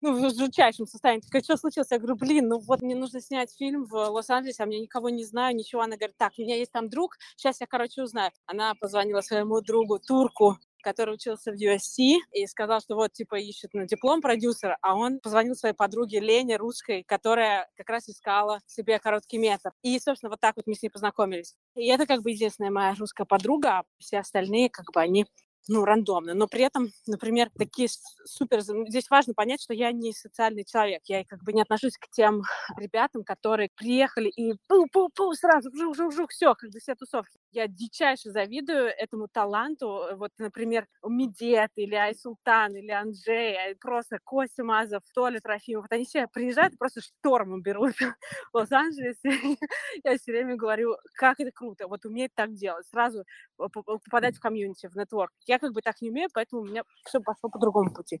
ну, 0.00 0.12
в 0.12 0.34
жутчайшем 0.34 0.86
состоянии. 0.86 1.22
Такая, 1.22 1.42
что 1.42 1.56
случилось? 1.56 1.90
Я 1.90 1.98
говорю, 1.98 2.16
блин, 2.16 2.48
ну 2.48 2.58
вот 2.58 2.82
мне 2.82 2.94
нужно 2.94 3.20
снять 3.20 3.54
фильм 3.56 3.84
в 3.84 3.94
Лос-Анджелесе, 3.94 4.62
а 4.62 4.66
мне 4.66 4.80
никого 4.80 5.08
не 5.08 5.24
знаю, 5.24 5.56
ничего. 5.56 5.82
Она 5.82 5.96
говорит, 5.96 6.16
так, 6.18 6.32
у 6.38 6.42
меня 6.42 6.56
есть 6.56 6.72
там 6.72 6.88
друг, 6.88 7.16
сейчас 7.36 7.60
я, 7.60 7.66
короче, 7.66 8.02
узнаю. 8.02 8.30
Она 8.46 8.74
позвонила 8.74 9.20
своему 9.20 9.60
другу, 9.60 9.98
турку, 9.98 10.58
который 10.82 11.14
учился 11.14 11.50
в 11.50 11.56
USC, 11.56 12.18
и 12.32 12.46
сказал, 12.46 12.80
что 12.80 12.94
вот, 12.94 13.12
типа, 13.12 13.36
ищет 13.40 13.74
на 13.74 13.86
диплом 13.86 14.20
продюсера, 14.20 14.78
а 14.82 14.94
он 14.94 15.18
позвонил 15.18 15.56
своей 15.56 15.74
подруге 15.74 16.20
Лене, 16.20 16.56
русской, 16.56 17.02
которая 17.02 17.68
как 17.76 17.90
раз 17.90 18.08
искала 18.08 18.60
себе 18.66 19.00
короткий 19.00 19.38
метр. 19.38 19.72
И, 19.82 19.98
собственно, 19.98 20.30
вот 20.30 20.40
так 20.40 20.54
вот 20.56 20.66
мы 20.68 20.74
с 20.74 20.82
ней 20.82 20.90
познакомились. 20.90 21.56
И 21.74 21.86
это 21.88 22.06
как 22.06 22.22
бы 22.22 22.30
единственная 22.30 22.70
моя 22.70 22.94
русская 22.94 23.24
подруга, 23.24 23.80
а 23.80 23.84
все 23.98 24.18
остальные, 24.18 24.70
как 24.70 24.86
бы, 24.92 25.00
они 25.00 25.26
ну, 25.68 25.84
рандомно. 25.84 26.34
Но 26.34 26.46
при 26.46 26.62
этом, 26.62 26.90
например, 27.06 27.50
такие 27.56 27.88
супер... 28.24 28.60
Здесь 28.60 29.10
важно 29.10 29.34
понять, 29.34 29.60
что 29.60 29.74
я 29.74 29.90
не 29.90 30.12
социальный 30.12 30.64
человек. 30.64 31.02
Я 31.06 31.24
как 31.24 31.42
бы 31.42 31.52
не 31.52 31.62
отношусь 31.62 31.98
к 31.98 32.08
тем 32.08 32.42
ребятам, 32.76 33.24
которые 33.24 33.70
приехали 33.74 34.28
и 34.28 34.52
пу-пу-пу, 34.68 35.32
сразу 35.34 35.70
вжух-вжух-вжух, 35.70 36.30
все, 36.30 36.54
как 36.54 36.70
бы 36.70 36.78
все 36.78 36.94
тусовки. 36.94 37.38
Я 37.50 37.66
дичайше 37.66 38.30
завидую 38.30 38.86
этому 38.86 39.28
таланту. 39.28 40.02
Вот, 40.16 40.30
например, 40.38 40.86
Медет 41.04 41.72
или 41.74 41.94
Айсултан 41.94 42.76
или 42.76 42.90
Анджей, 42.90 43.56
а 43.56 43.74
просто 43.80 44.18
Костя 44.22 44.62
Мазов, 44.62 45.02
Толя 45.14 45.40
Трофимов. 45.40 45.84
Вот 45.84 45.92
они 45.92 46.04
все 46.04 46.28
приезжают 46.28 46.74
и 46.74 46.76
просто 46.76 47.00
штормом 47.00 47.62
берут 47.62 47.94
в 48.52 48.56
Лос-Анджелесе. 48.56 49.56
Я 50.04 50.16
все 50.16 50.32
время 50.32 50.56
говорю, 50.56 50.96
как 51.14 51.40
это 51.40 51.50
круто. 51.50 51.88
Вот 51.88 52.04
умеет 52.04 52.32
так 52.34 52.54
делать. 52.54 52.86
Сразу 52.86 53.24
попадать 53.56 54.36
в 54.36 54.40
комьюнити, 54.40 54.86
в 54.86 54.96
нетворк. 54.96 55.32
Я 55.46 55.55
я 55.56 55.58
как 55.58 55.72
бы 55.72 55.80
так 55.80 56.00
не 56.00 56.10
умею, 56.10 56.28
поэтому 56.32 56.62
у 56.62 56.66
меня 56.66 56.82
все 57.04 57.20
пошло 57.20 57.50
по 57.50 57.58
другому 57.58 57.92
пути. 57.92 58.20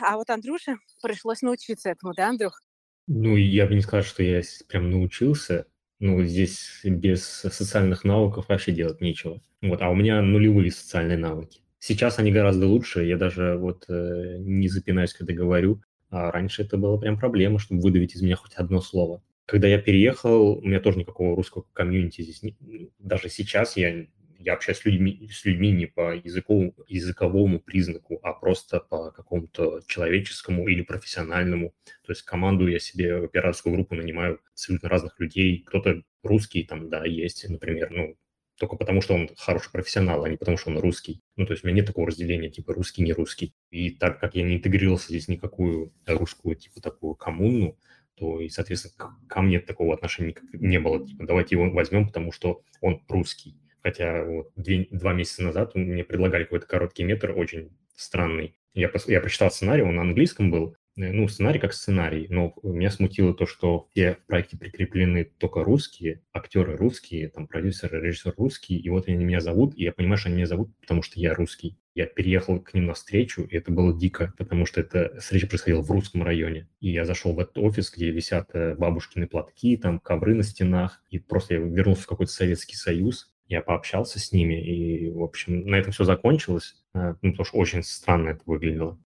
А 0.00 0.16
вот 0.16 0.30
Андрюше 0.30 0.76
пришлось 1.02 1.42
научиться 1.42 1.90
этому, 1.90 2.14
да, 2.14 2.28
Андрюх? 2.28 2.60
Ну, 3.06 3.36
я 3.36 3.66
бы 3.66 3.74
не 3.74 3.80
сказал, 3.80 4.04
что 4.04 4.22
я 4.22 4.42
прям 4.68 4.90
научился. 4.90 5.66
Ну, 5.98 6.22
здесь 6.24 6.80
без 6.84 7.24
социальных 7.24 8.04
навыков 8.04 8.46
вообще 8.48 8.72
делать 8.72 9.00
нечего. 9.00 9.42
Вот, 9.60 9.82
а 9.82 9.90
у 9.90 9.94
меня 9.94 10.22
нулевые 10.22 10.70
социальные 10.70 11.18
навыки. 11.18 11.60
Сейчас 11.78 12.18
они 12.18 12.30
гораздо 12.30 12.66
лучше, 12.66 13.04
я 13.04 13.16
даже 13.16 13.56
вот 13.56 13.84
э, 13.88 14.36
не 14.38 14.68
запинаюсь, 14.68 15.14
когда 15.14 15.32
говорю, 15.32 15.82
а 16.10 16.30
раньше 16.30 16.62
это 16.62 16.76
была 16.76 16.98
прям 16.98 17.18
проблема, 17.18 17.58
чтобы 17.58 17.80
выдавить 17.80 18.14
из 18.14 18.22
меня 18.22 18.36
хоть 18.36 18.54
одно 18.54 18.80
слово. 18.80 19.22
Когда 19.46 19.66
я 19.66 19.78
переехал, 19.78 20.58
у 20.58 20.62
меня 20.62 20.80
тоже 20.80 20.98
никакого 20.98 21.34
русского 21.34 21.64
комьюнити 21.72 22.22
здесь 22.22 22.42
не... 22.42 22.56
Даже 22.98 23.28
сейчас 23.28 23.76
я 23.76 24.06
я 24.40 24.54
общаюсь 24.54 24.78
с 24.78 24.84
людьми, 24.84 25.28
с 25.30 25.44
людьми 25.44 25.70
не 25.70 25.86
по 25.86 26.14
языковому, 26.14 26.74
языковому 26.88 27.60
признаку, 27.60 28.18
а 28.22 28.32
просто 28.32 28.80
по 28.80 29.10
какому-то 29.10 29.82
человеческому 29.86 30.66
или 30.68 30.82
профессиональному. 30.82 31.74
То 32.04 32.12
есть 32.12 32.22
команду 32.22 32.66
я 32.66 32.78
себе, 32.78 33.16
операторскую 33.16 33.74
группу 33.74 33.94
нанимаю 33.94 34.40
абсолютно 34.52 34.88
разных 34.88 35.20
людей. 35.20 35.62
Кто-то 35.66 36.02
русский 36.22 36.64
там, 36.64 36.88
да, 36.88 37.04
есть, 37.04 37.48
например, 37.48 37.90
ну, 37.90 38.16
только 38.58 38.76
потому, 38.76 39.00
что 39.00 39.14
он 39.14 39.30
хороший 39.36 39.72
профессионал, 39.72 40.24
а 40.24 40.28
не 40.28 40.36
потому, 40.36 40.58
что 40.58 40.70
он 40.70 40.78
русский. 40.78 41.22
Ну, 41.36 41.46
то 41.46 41.52
есть 41.52 41.64
у 41.64 41.66
меня 41.66 41.76
нет 41.76 41.86
такого 41.86 42.08
разделения, 42.08 42.50
типа 42.50 42.74
русский, 42.74 43.02
не 43.02 43.12
русский. 43.12 43.54
И 43.70 43.90
так 43.90 44.20
как 44.20 44.34
я 44.34 44.42
не 44.42 44.56
интегрировался 44.56 45.08
здесь 45.08 45.28
никакую 45.28 45.94
русскую, 46.06 46.56
типа, 46.56 46.80
такую 46.82 47.14
коммуну, 47.14 47.78
то 48.16 48.38
и, 48.38 48.50
соответственно, 48.50 49.16
ко 49.28 49.40
мне 49.40 49.60
такого 49.60 49.94
отношения 49.94 50.34
не 50.52 50.78
было. 50.78 51.06
Типа, 51.06 51.24
давайте 51.24 51.56
его 51.56 51.70
возьмем, 51.70 52.06
потому 52.06 52.32
что 52.32 52.62
он 52.82 53.02
русский. 53.08 53.56
Хотя 53.82 54.24
вот 54.24 54.52
две, 54.56 54.86
два 54.90 55.12
месяца 55.12 55.42
назад 55.42 55.74
мне 55.74 56.04
предлагали 56.04 56.44
какой-то 56.44 56.66
короткий 56.66 57.04
метр, 57.04 57.32
очень 57.36 57.70
странный. 57.94 58.56
Я, 58.74 58.90
я 59.06 59.20
прочитал 59.20 59.50
сценарий, 59.50 59.82
он 59.82 59.96
на 59.96 60.02
английском 60.02 60.50
был, 60.50 60.76
Э, 61.00 61.12
ну, 61.12 61.28
сценарий 61.28 61.58
как 61.58 61.72
сценарий, 61.72 62.26
но 62.28 62.54
меня 62.62 62.90
смутило 62.90 63.34
то, 63.34 63.46
что 63.46 63.88
все 63.90 64.16
в 64.16 64.26
проекте 64.26 64.56
прикреплены 64.56 65.24
только 65.24 65.64
русские, 65.64 66.22
актеры 66.32 66.76
русские, 66.76 67.28
там, 67.28 67.46
продюсеры, 67.46 68.00
режиссер 68.00 68.34
русский, 68.36 68.76
и 68.76 68.88
вот 68.90 69.08
они 69.08 69.24
меня 69.24 69.40
зовут, 69.40 69.74
и 69.76 69.84
я 69.84 69.92
понимаю, 69.92 70.18
что 70.18 70.28
они 70.28 70.36
меня 70.36 70.46
зовут, 70.46 70.76
потому 70.80 71.02
что 71.02 71.18
я 71.20 71.34
русский. 71.34 71.78
Я 71.94 72.06
переехал 72.06 72.60
к 72.60 72.72
ним 72.72 72.86
на 72.86 72.94
встречу, 72.94 73.42
и 73.42 73.56
это 73.56 73.72
было 73.72 73.98
дико, 73.98 74.32
потому 74.38 74.64
что 74.64 74.80
эта 74.80 75.18
встреча 75.18 75.48
происходила 75.48 75.82
в 75.82 75.90
русском 75.90 76.22
районе. 76.22 76.68
И 76.80 76.90
я 76.90 77.04
зашел 77.04 77.34
в 77.34 77.40
этот 77.40 77.58
офис, 77.58 77.90
где 77.90 78.10
висят 78.10 78.50
э, 78.52 78.74
бабушкины 78.76 79.26
платки, 79.26 79.76
там 79.76 79.98
ковры 79.98 80.34
на 80.34 80.42
стенах, 80.42 81.02
и 81.10 81.18
просто 81.18 81.54
я 81.54 81.60
вернулся 81.60 82.02
в 82.02 82.06
какой-то 82.06 82.32
Советский 82.32 82.76
Союз, 82.76 83.29
я 83.50 83.60
пообщался 83.60 84.18
с 84.18 84.32
ними, 84.32 84.54
и, 84.54 85.10
в 85.10 85.22
общем, 85.22 85.66
на 85.66 85.74
этом 85.74 85.92
все 85.92 86.04
закончилось, 86.04 86.76
э, 86.94 87.14
ну, 87.20 87.32
потому 87.32 87.44
что 87.44 87.58
очень 87.58 87.82
странно 87.82 88.30
это 88.30 88.42
выглядело 88.46 88.98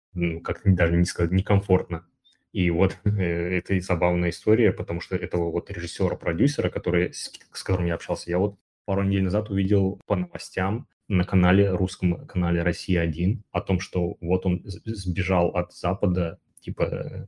как 0.44 0.62
даже 0.64 0.96
не 0.96 1.06
сказать, 1.06 1.32
некомфортно. 1.32 2.06
И 2.52 2.70
вот 2.70 2.98
э, 3.06 3.58
это 3.58 3.74
и 3.74 3.80
забавная 3.80 4.30
история, 4.30 4.72
потому 4.72 5.02
что 5.02 5.16
этого 5.16 5.52
вот 5.52 5.72
режиссера-продюсера, 5.72 6.70
который, 6.70 7.14
с, 7.14 7.32
которым 7.64 7.88
я 7.88 7.96
общался, 7.96 8.30
я 8.30 8.38
вот 8.38 8.58
пару 8.86 9.04
недель 9.04 9.24
назад 9.24 9.50
увидел 9.50 10.00
по 10.06 10.16
новостям 10.16 10.88
на 11.08 11.24
канале, 11.24 11.72
русском 11.72 12.26
канале 12.28 12.62
«Россия-1» 12.64 13.40
о 13.52 13.62
том, 13.62 13.80
что 13.80 14.18
вот 14.22 14.46
он 14.46 14.62
сбежал 14.66 15.50
от 15.50 15.74
Запада, 15.74 16.40
типа, 16.62 17.28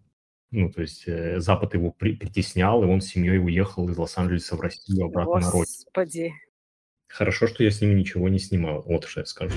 ну, 0.51 0.71
то 0.71 0.82
есть 0.82 1.08
э, 1.08 1.39
Запад 1.39 1.73
его 1.73 1.91
при, 1.91 2.15
притеснял, 2.15 2.84
и 2.84 2.88
он 2.88 3.01
с 3.01 3.08
семьей 3.08 3.39
уехал 3.39 3.89
из 3.89 3.97
Лос-Анджелеса 3.97 4.56
в 4.56 4.62
Россию 4.62 5.08
обратно 5.08 5.34
Господи. 5.34 5.45
на 5.45 5.51
родину. 5.51 5.75
Господи. 5.86 6.34
Хорошо, 7.15 7.47
что 7.47 7.63
я 7.63 7.71
с 7.71 7.80
ними 7.80 7.93
ничего 7.93 8.28
не 8.28 8.39
снимал, 8.39 8.82
вот 8.82 9.06
что 9.06 9.21
я 9.21 9.25
скажу. 9.25 9.56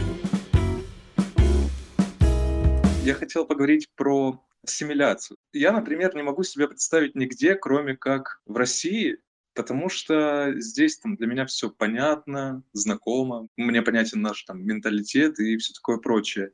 Я 3.04 3.14
хотел 3.14 3.46
поговорить 3.46 3.88
про 3.96 4.40
ассимиляцию. 4.62 5.38
Я, 5.52 5.72
например, 5.72 6.14
не 6.14 6.22
могу 6.22 6.44
себе 6.44 6.68
представить 6.68 7.16
нигде, 7.16 7.56
кроме 7.56 7.96
как 7.96 8.40
в 8.46 8.56
России, 8.56 9.18
потому 9.54 9.88
что 9.88 10.54
здесь 10.58 10.98
там, 11.00 11.16
для 11.16 11.26
меня 11.26 11.46
все 11.46 11.68
понятно, 11.68 12.62
знакомо, 12.74 13.48
мне 13.56 13.82
понятен 13.82 14.22
наш 14.22 14.44
там 14.44 14.64
менталитет 14.64 15.40
и 15.40 15.56
все 15.56 15.72
такое 15.72 15.96
прочее. 15.96 16.52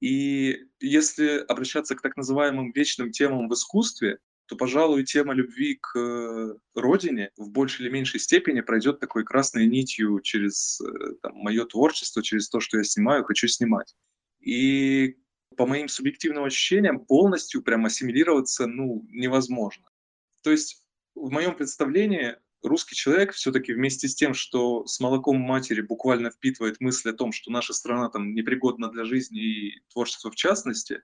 И 0.00 0.64
если 0.80 1.44
обращаться 1.46 1.94
к 1.94 2.02
так 2.02 2.16
называемым 2.16 2.72
вечным 2.72 3.12
темам 3.12 3.48
в 3.48 3.54
искусстве, 3.54 4.18
то, 4.50 4.56
пожалуй, 4.56 5.04
тема 5.04 5.32
любви 5.32 5.78
к 5.80 5.96
э, 5.96 6.54
родине 6.74 7.30
в 7.36 7.50
большей 7.50 7.86
или 7.86 7.92
меньшей 7.92 8.18
степени 8.18 8.62
пройдет 8.62 8.98
такой 8.98 9.24
красной 9.24 9.68
нитью 9.68 10.18
через 10.22 10.80
э, 10.80 11.14
там, 11.22 11.36
мое 11.36 11.64
творчество, 11.66 12.20
через 12.20 12.48
то, 12.48 12.58
что 12.58 12.78
я 12.78 12.82
снимаю, 12.82 13.22
хочу 13.22 13.46
снимать. 13.46 13.94
И 14.40 15.18
по 15.56 15.66
моим 15.66 15.86
субъективным 15.86 16.42
ощущениям, 16.42 16.98
полностью 16.98 17.62
прям 17.62 17.86
ассимилироваться 17.86 18.66
ну, 18.66 19.06
невозможно. 19.10 19.88
То 20.42 20.50
есть 20.50 20.84
в 21.14 21.30
моем 21.30 21.54
представлении 21.54 22.34
русский 22.64 22.96
человек 22.96 23.34
все-таки 23.34 23.72
вместе 23.72 24.08
с 24.08 24.16
тем, 24.16 24.34
что 24.34 24.84
с 24.84 24.98
молоком 24.98 25.36
матери 25.36 25.80
буквально 25.80 26.32
впитывает 26.32 26.80
мысль 26.80 27.10
о 27.10 27.16
том, 27.16 27.30
что 27.30 27.52
наша 27.52 27.72
страна 27.72 28.08
там 28.08 28.34
непригодна 28.34 28.90
для 28.90 29.04
жизни 29.04 29.40
и 29.40 29.80
творчества 29.92 30.32
в 30.32 30.34
частности, 30.34 31.02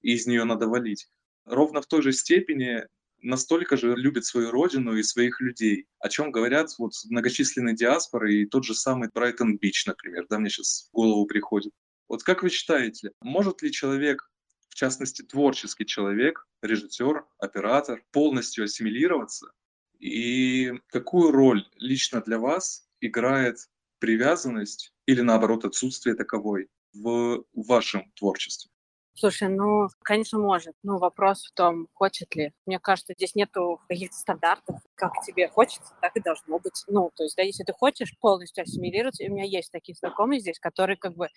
и 0.00 0.14
из 0.14 0.26
нее 0.26 0.44
надо 0.44 0.66
валить, 0.66 1.10
ровно 1.46 1.80
в 1.80 1.86
той 1.86 2.02
же 2.02 2.12
степени 2.12 2.86
настолько 3.22 3.76
же 3.76 3.94
любит 3.96 4.24
свою 4.24 4.50
родину 4.50 4.96
и 4.96 5.02
своих 5.02 5.40
людей, 5.40 5.86
о 5.98 6.08
чем 6.08 6.30
говорят 6.30 6.70
вот 6.78 6.92
многочисленные 7.08 7.74
диаспоры 7.74 8.34
и 8.34 8.46
тот 8.46 8.64
же 8.64 8.74
самый 8.74 9.08
Брайтон-Бич, 9.12 9.86
например, 9.86 10.26
да, 10.28 10.38
мне 10.38 10.50
сейчас 10.50 10.88
в 10.90 10.94
голову 10.94 11.26
приходит. 11.26 11.72
Вот 12.08 12.22
как 12.22 12.42
вы 12.42 12.50
считаете, 12.50 13.12
может 13.20 13.62
ли 13.62 13.72
человек, 13.72 14.30
в 14.68 14.74
частности 14.74 15.22
творческий 15.22 15.86
человек, 15.86 16.46
режиссер, 16.62 17.24
оператор, 17.38 18.04
полностью 18.12 18.64
ассимилироваться? 18.64 19.50
И 19.98 20.74
какую 20.88 21.32
роль 21.32 21.66
лично 21.76 22.20
для 22.20 22.38
вас 22.38 22.86
играет 23.00 23.56
привязанность 23.98 24.92
или 25.06 25.22
наоборот 25.22 25.64
отсутствие 25.64 26.14
таковой 26.14 26.68
в 26.92 27.44
вашем 27.54 28.12
творчестве? 28.14 28.70
Слушай, 29.18 29.48
ну, 29.48 29.88
конечно, 30.02 30.38
может. 30.38 30.74
Но 30.82 30.98
вопрос 30.98 31.44
в 31.46 31.52
том, 31.54 31.88
хочет 31.94 32.34
ли. 32.36 32.52
Мне 32.66 32.78
кажется, 32.78 33.14
здесь 33.16 33.34
нету 33.34 33.80
каких-то 33.88 34.14
стандартов. 34.16 34.76
Как 34.94 35.12
тебе 35.26 35.48
хочется, 35.48 35.94
так 36.02 36.14
и 36.16 36.20
должно 36.20 36.58
быть. 36.58 36.84
Ну, 36.86 37.10
то 37.16 37.24
есть, 37.24 37.34
да, 37.36 37.42
если 37.42 37.64
ты 37.64 37.72
хочешь 37.72 38.14
полностью 38.20 38.62
ассимилироваться, 38.62 39.24
и 39.24 39.28
у 39.30 39.32
меня 39.32 39.44
есть 39.44 39.72
такие 39.72 39.94
знакомые 39.94 40.40
здесь, 40.40 40.58
которые 40.60 40.98
как 40.98 41.14
бы 41.14 41.28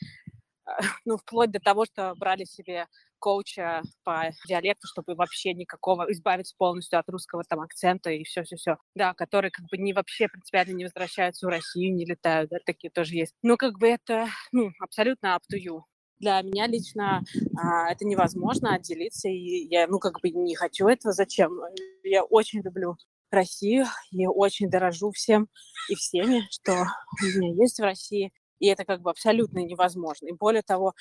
ну, 1.05 1.17
вплоть 1.17 1.51
до 1.51 1.59
того, 1.59 1.85
что 1.85 2.13
брали 2.15 2.43
себе 2.45 2.87
коуча 3.19 3.81
по 4.03 4.31
диалекту, 4.47 4.87
чтобы 4.87 5.15
вообще 5.15 5.53
никакого 5.53 6.11
избавиться 6.11 6.55
полностью 6.57 6.99
от 6.99 7.09
русского 7.09 7.43
там 7.47 7.61
акцента 7.61 8.09
и 8.11 8.23
все-все-все. 8.23 8.77
Да, 8.95 9.13
которые 9.13 9.51
как 9.51 9.65
бы 9.69 9.77
не 9.77 9.93
вообще 9.93 10.27
принципиально 10.27 10.73
не 10.73 10.85
возвращаются 10.85 11.45
в 11.45 11.49
Россию, 11.49 11.95
не 11.95 12.05
летают, 12.05 12.49
да, 12.49 12.57
такие 12.65 12.91
тоже 12.91 13.15
есть. 13.15 13.33
Но 13.41 13.57
как 13.57 13.77
бы 13.79 13.87
это, 13.87 14.27
ну, 14.51 14.71
абсолютно 14.79 15.35
up 15.35 15.41
to 15.53 15.57
you. 15.57 15.81
Для 16.19 16.41
меня 16.41 16.67
лично 16.67 17.23
а, 17.57 17.91
это 17.91 18.05
невозможно 18.05 18.75
отделиться, 18.75 19.29
и 19.29 19.67
я, 19.69 19.87
ну, 19.87 19.99
как 19.99 20.19
бы 20.21 20.29
не 20.29 20.55
хочу 20.55 20.87
этого. 20.87 21.13
Зачем? 21.13 21.59
Я 22.03 22.23
очень 22.23 22.61
люблю 22.61 22.97
Россию 23.31 23.85
и 24.11 24.27
очень 24.27 24.69
дорожу 24.69 25.11
всем 25.11 25.47
и 25.89 25.95
всеми, 25.95 26.47
что 26.51 26.73
у 27.21 27.25
меня 27.25 27.53
есть 27.63 27.79
в 27.79 27.83
России 27.83 28.33
и 28.59 28.67
это 28.67 28.85
как 28.85 29.01
бы 29.01 29.09
абсолютно 29.09 29.59
невозможно. 29.59 30.27
И 30.27 30.33
более 30.33 30.61
того, 30.61 30.93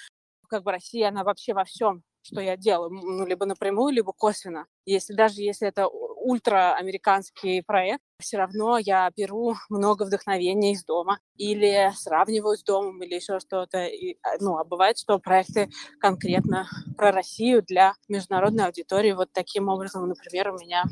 как 0.49 0.63
бы 0.63 0.73
Россия, 0.73 1.09
она 1.09 1.25
вообще 1.25 1.53
во 1.53 1.65
всем, 1.65 2.03
что 2.29 2.41
я 2.41 2.57
делаю, 2.57 2.91
ну, 2.91 3.27
либо 3.27 3.47
напрямую, 3.47 3.95
либо 3.95 4.13
косвенно. 4.13 4.67
Если 4.85 5.15
даже 5.15 5.41
если 5.41 5.67
это 5.69 5.89
ультраамериканский 5.89 7.63
проект, 7.63 8.03
все 8.21 8.37
равно 8.37 8.79
я 8.79 9.11
беру 9.17 9.55
много 9.71 10.05
вдохновения 10.05 10.73
из 10.73 10.85
дома 10.85 11.21
или 11.37 11.91
сравниваю 11.97 12.57
с 12.57 12.63
домом 12.63 13.03
или 13.03 13.15
еще 13.15 13.41
что-то. 13.41 13.87
И, 13.87 14.19
а, 14.23 14.37
ну, 14.41 14.59
а 14.59 14.65
бывает, 14.65 14.99
что 14.99 15.19
проекты 15.19 15.71
конкретно 16.01 16.69
про 16.97 17.13
Россию 17.13 17.63
для 17.63 17.95
международной 18.09 18.67
аудитории. 18.67 19.13
Вот 19.13 19.33
таким 19.33 19.69
образом, 19.69 20.07
например, 20.07 20.53
у 20.53 20.59
меня 20.59 20.85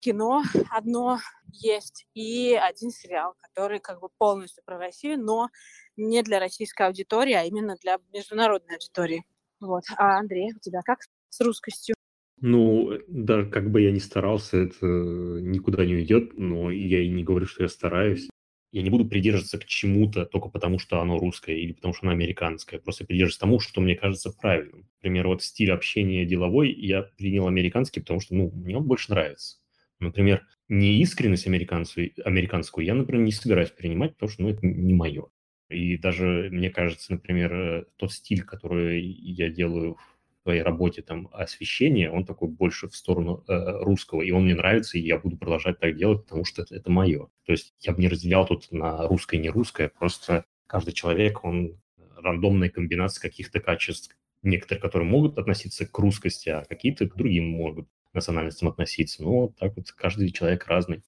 кино 0.00 0.42
одно 0.70 1.18
есть 1.50 2.06
и 2.14 2.54
один 2.54 2.90
сериал, 2.90 3.34
который 3.40 3.80
как 3.80 4.00
бы 4.00 4.08
полностью 4.18 4.62
про 4.64 4.78
Россию, 4.78 5.18
но 5.18 5.48
не 5.96 6.22
для 6.22 6.38
российской 6.40 6.86
аудитории, 6.86 7.32
а 7.32 7.44
именно 7.44 7.76
для 7.76 7.98
международной 8.12 8.74
аудитории. 8.74 9.24
Вот. 9.64 9.84
А 9.96 10.18
Андрей, 10.18 10.52
у 10.54 10.58
тебя 10.60 10.82
как 10.84 10.98
с 11.30 11.40
русскостью? 11.40 11.94
Ну, 12.40 12.98
да, 13.08 13.44
как 13.44 13.70
бы 13.70 13.80
я 13.80 13.90
ни 13.90 13.98
старался, 13.98 14.58
это 14.58 14.86
никуда 14.86 15.86
не 15.86 15.94
уйдет, 15.94 16.36
но 16.36 16.70
я 16.70 17.00
и 17.00 17.08
не 17.08 17.24
говорю, 17.24 17.46
что 17.46 17.62
я 17.62 17.68
стараюсь. 17.68 18.28
Я 18.72 18.82
не 18.82 18.90
буду 18.90 19.06
придерживаться 19.06 19.58
к 19.58 19.64
чему-то 19.64 20.26
только 20.26 20.48
потому, 20.48 20.78
что 20.78 21.00
оно 21.00 21.16
русское 21.18 21.56
или 21.56 21.72
потому, 21.72 21.94
что 21.94 22.06
оно 22.06 22.12
американское. 22.12 22.80
Просто 22.80 23.06
придерживаться 23.06 23.40
тому, 23.40 23.60
что 23.60 23.80
мне 23.80 23.94
кажется 23.94 24.30
правильным. 24.30 24.88
Например, 24.98 25.28
вот 25.28 25.42
стиль 25.42 25.70
общения 25.70 26.26
деловой 26.26 26.72
я 26.72 27.02
принял 27.02 27.46
американский, 27.46 28.00
потому 28.00 28.20
что, 28.20 28.34
ну, 28.34 28.50
мне 28.50 28.76
он 28.76 28.84
больше 28.84 29.12
нравится. 29.12 29.58
Например, 30.00 30.46
неискренность 30.68 31.46
американскую, 31.46 32.10
американскую 32.24 32.84
я, 32.84 32.94
например, 32.94 33.24
не 33.24 33.32
собираюсь 33.32 33.70
принимать, 33.70 34.14
потому 34.14 34.30
что, 34.30 34.42
ну, 34.42 34.48
это 34.50 34.66
не 34.66 34.92
мое. 34.92 35.28
И 35.68 35.96
даже, 35.96 36.48
мне 36.50 36.70
кажется, 36.70 37.12
например, 37.12 37.54
э, 37.54 37.84
тот 37.96 38.12
стиль, 38.12 38.42
который 38.42 39.00
я 39.00 39.48
делаю 39.48 39.94
в 39.94 40.42
своей 40.42 40.62
работе, 40.62 41.02
там, 41.02 41.28
освещение, 41.32 42.10
он 42.10 42.26
такой 42.26 42.48
больше 42.48 42.88
в 42.88 42.94
сторону 42.94 43.44
э, 43.48 43.82
русского, 43.82 44.22
и 44.22 44.30
он 44.30 44.44
мне 44.44 44.54
нравится, 44.54 44.98
и 44.98 45.02
я 45.02 45.18
буду 45.18 45.36
продолжать 45.36 45.78
так 45.78 45.96
делать, 45.96 46.24
потому 46.24 46.44
что 46.44 46.62
это, 46.62 46.74
это 46.74 46.90
мое. 46.90 47.28
То 47.46 47.52
есть 47.52 47.74
я 47.80 47.92
бы 47.92 48.00
не 48.00 48.08
разделял 48.08 48.46
тут 48.46 48.70
на 48.70 49.08
русское 49.08 49.38
и 49.38 49.40
не 49.40 49.48
русское, 49.48 49.88
просто 49.88 50.44
каждый 50.66 50.92
человек, 50.92 51.44
он 51.44 51.80
рандомная 52.16 52.68
комбинация 52.68 53.22
каких-то 53.22 53.60
качеств, 53.60 54.14
некоторые, 54.42 54.80
которые 54.80 55.08
могут 55.08 55.38
относиться 55.38 55.86
к 55.86 55.98
русскости, 55.98 56.50
а 56.50 56.64
какие-то 56.64 57.08
к 57.08 57.16
другим 57.16 57.48
могут 57.48 57.88
национальностям 58.12 58.68
относиться. 58.68 59.22
Ну, 59.22 59.54
так 59.58 59.76
вот, 59.76 59.90
каждый 59.92 60.30
человек 60.30 60.66
разный. 60.66 61.02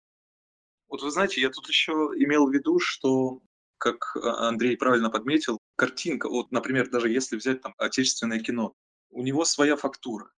Вот 0.88 1.02
вы 1.02 1.10
знаете, 1.10 1.40
я 1.40 1.50
тут 1.50 1.68
еще 1.68 1.92
имел 1.92 2.48
в 2.48 2.52
виду, 2.52 2.78
что 2.78 3.42
как 3.78 4.16
а, 4.16 4.48
Андрей 4.48 4.76
правильно 4.76 5.10
подметил, 5.10 5.58
картинка, 5.76 6.28
вот, 6.28 6.52
например, 6.52 6.90
даже 6.90 7.10
если 7.10 7.36
взять 7.36 7.62
там 7.62 7.74
отечественное 7.78 8.40
кино, 8.40 8.74
у 9.10 9.22
него 9.22 9.44
своя 9.44 9.76
фактура. 9.76 10.30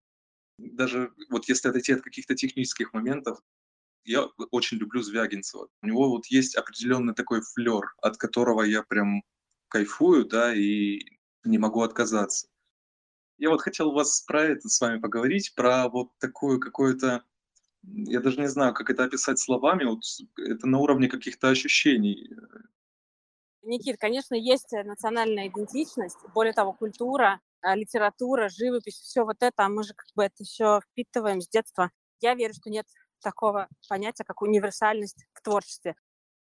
Даже 0.57 1.13
вот 1.29 1.47
если 1.47 1.69
отойти 1.69 1.93
от 1.93 2.01
каких-то 2.01 2.35
технических 2.35 2.93
моментов, 2.93 3.39
я 4.03 4.23
очень 4.51 4.77
люблю 4.77 5.01
Звягинцева. 5.01 5.67
У 5.81 5.87
него 5.87 6.09
вот 6.09 6.27
есть 6.27 6.55
определенный 6.55 7.13
такой 7.13 7.41
флер, 7.41 7.93
от 8.01 8.17
которого 8.17 8.63
я 8.63 8.81
прям 8.83 9.21
кайфую, 9.67 10.25
да, 10.25 10.55
и 10.55 11.01
не 11.43 11.57
могу 11.57 11.81
отказаться. 11.81 12.47
Я 13.37 13.49
вот 13.49 13.61
хотел 13.61 13.91
вас 13.91 14.21
про 14.21 14.43
это 14.43 14.67
с 14.69 14.81
вами 14.81 14.99
поговорить, 14.99 15.53
про 15.55 15.89
вот 15.89 16.09
такую 16.19 16.59
какую-то, 16.59 17.23
я 17.83 18.19
даже 18.21 18.39
не 18.39 18.47
знаю, 18.49 18.73
как 18.73 18.89
это 18.89 19.03
описать 19.03 19.39
словами, 19.39 19.83
вот 19.83 20.03
это 20.37 20.67
на 20.67 20.79
уровне 20.79 21.07
каких-то 21.07 21.49
ощущений. 21.49 22.31
Никит, 23.67 23.97
конечно, 23.99 24.33
есть 24.33 24.71
национальная 24.71 25.47
идентичность, 25.49 26.17
более 26.33 26.53
того, 26.53 26.71
культура, 26.73 27.41
а, 27.61 27.75
литература, 27.75 28.47
живопись, 28.49 28.95
все 28.95 29.25
вот 29.25 29.37
это, 29.41 29.65
а 29.65 29.69
мы 29.69 29.83
же 29.83 29.93
как 29.93 30.07
бы 30.15 30.23
это 30.23 30.43
все 30.45 30.79
впитываем 30.81 31.41
с 31.41 31.49
детства. 31.49 31.91
Я 32.21 32.33
верю, 32.35 32.53
что 32.53 32.69
нет 32.69 32.85
такого 33.21 33.67
понятия, 33.89 34.23
как 34.23 34.41
универсальность 34.41 35.25
в 35.33 35.41
творчестве. 35.41 35.95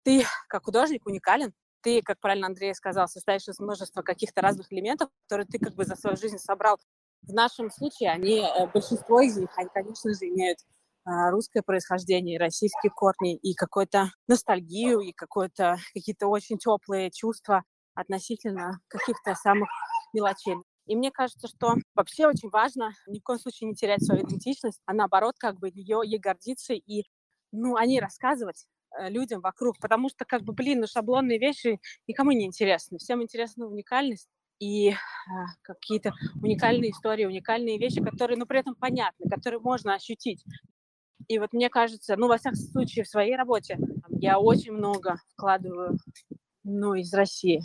Ты 0.03 0.25
как 0.49 0.65
художник 0.65 1.05
уникален, 1.05 1.53
ты, 1.81 2.01
как 2.01 2.19
правильно 2.19 2.47
Андрей 2.47 2.75
сказал, 2.75 3.07
состоишь 3.07 3.47
из 3.47 3.59
множества 3.59 4.01
каких-то 4.01 4.41
разных 4.41 4.71
элементов, 4.73 5.09
которые 5.23 5.47
ты 5.47 5.59
как 5.59 5.75
бы 5.75 5.85
за 5.85 5.95
свою 5.95 6.17
жизнь 6.17 6.39
собрал. 6.39 6.77
В 7.21 7.31
нашем 7.31 7.71
случае 7.71 8.11
они, 8.11 8.39
э, 8.39 8.67
большинство 8.67 9.21
из 9.21 9.37
них, 9.37 9.49
они, 9.55 9.69
конечно 9.73 10.13
же, 10.13 10.25
имеют 10.27 10.59
русское 11.05 11.61
происхождение, 11.61 12.39
российские 12.39 12.91
корни 12.91 13.35
и 13.35 13.53
какую-то 13.53 14.11
ностальгию, 14.27 14.99
и 14.99 15.11
какое-то, 15.11 15.77
какие-то 15.93 16.27
очень 16.27 16.57
теплые 16.57 17.11
чувства 17.11 17.63
относительно 17.93 18.79
каких-то 18.87 19.35
самых 19.35 19.69
мелочей. 20.13 20.55
И 20.85 20.95
мне 20.95 21.11
кажется, 21.11 21.47
что 21.47 21.75
вообще 21.95 22.27
очень 22.27 22.49
важно 22.49 22.93
ни 23.07 23.19
в 23.19 23.23
коем 23.23 23.39
случае 23.39 23.69
не 23.69 23.75
терять 23.75 24.03
свою 24.05 24.25
идентичность, 24.25 24.81
а 24.85 24.93
наоборот, 24.93 25.35
как 25.37 25.57
бы 25.57 25.69
ее, 25.69 26.01
ей 26.03 26.19
гордиться 26.19 26.73
и 26.73 27.03
ну, 27.51 27.75
о 27.75 27.85
ней 27.85 27.99
рассказывать 27.99 28.65
э, 28.99 29.09
людям 29.09 29.39
вокруг, 29.41 29.79
потому 29.79 30.09
что, 30.09 30.25
как 30.25 30.41
бы, 30.41 30.53
блин, 30.53 30.81
ну, 30.81 30.87
шаблонные 30.87 31.39
вещи 31.39 31.79
никому 32.07 32.31
не 32.31 32.45
интересны. 32.45 32.97
Всем 32.97 33.21
интересна 33.21 33.67
уникальность 33.67 34.27
и 34.59 34.89
э, 34.89 34.95
какие-то 35.61 36.13
уникальные 36.41 36.91
истории, 36.91 37.25
уникальные 37.25 37.77
вещи, 37.77 38.03
которые, 38.03 38.37
ну, 38.37 38.45
при 38.45 38.59
этом 38.59 38.75
понятны, 38.75 39.29
которые 39.29 39.61
можно 39.61 39.93
ощутить. 39.93 40.43
И 41.27 41.39
вот 41.39 41.53
мне 41.53 41.69
кажется, 41.69 42.15
ну, 42.17 42.27
во 42.27 42.37
всяком 42.37 42.57
случае, 42.57 43.05
в 43.05 43.09
своей 43.09 43.35
работе 43.35 43.77
я 44.09 44.39
очень 44.39 44.73
много 44.73 45.17
вкладываю, 45.33 45.97
ну, 46.63 46.95
из 46.95 47.13
России. 47.13 47.61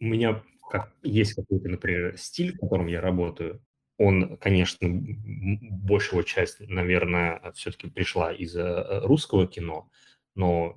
У 0.00 0.04
меня 0.04 0.42
как, 0.68 0.92
есть 1.02 1.34
какой-то, 1.34 1.68
например, 1.68 2.16
стиль, 2.18 2.54
в 2.54 2.60
котором 2.60 2.86
я 2.86 3.00
работаю. 3.00 3.62
Он, 3.98 4.36
конечно, 4.36 4.88
большего 4.90 6.22
часть, 6.22 6.60
наверное, 6.60 7.40
все-таки 7.54 7.88
пришла 7.88 8.32
из 8.32 8.54
э, 8.54 9.00
русского 9.04 9.46
кино, 9.46 9.90
но 10.34 10.76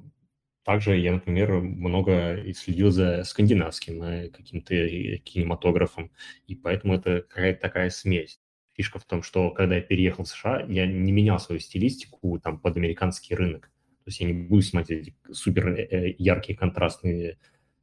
также 0.63 0.97
я, 0.97 1.11
например, 1.11 1.51
много 1.51 2.41
следил 2.53 2.91
за 2.91 3.23
скандинавским 3.25 4.01
э, 4.03 4.29
каким-то 4.29 4.73
э, 4.73 5.17
кинематографом, 5.17 6.11
и 6.47 6.55
поэтому 6.55 6.95
это 6.95 7.21
какая-то 7.23 7.59
такая 7.59 7.89
смесь 7.89 8.39
фишка 8.79 8.97
в 8.97 9.03
том, 9.03 9.23
что 9.23 9.51
когда 9.51 9.75
я 9.75 9.81
переехал 9.81 10.23
в 10.23 10.29
США, 10.29 10.65
я 10.69 10.85
не 10.87 11.11
менял 11.11 11.37
свою 11.37 11.59
стилистику 11.59 12.39
там 12.39 12.57
под 12.57 12.77
американский 12.77 13.35
рынок. 13.35 13.63
То 13.65 14.03
есть 14.05 14.21
я 14.21 14.27
не 14.27 14.31
буду 14.31 14.61
снимать 14.61 14.89
эти 14.89 15.13
супер 15.29 15.67
э, 15.67 15.83
э, 15.83 16.15
яркие 16.17 16.57
контрастные 16.57 17.39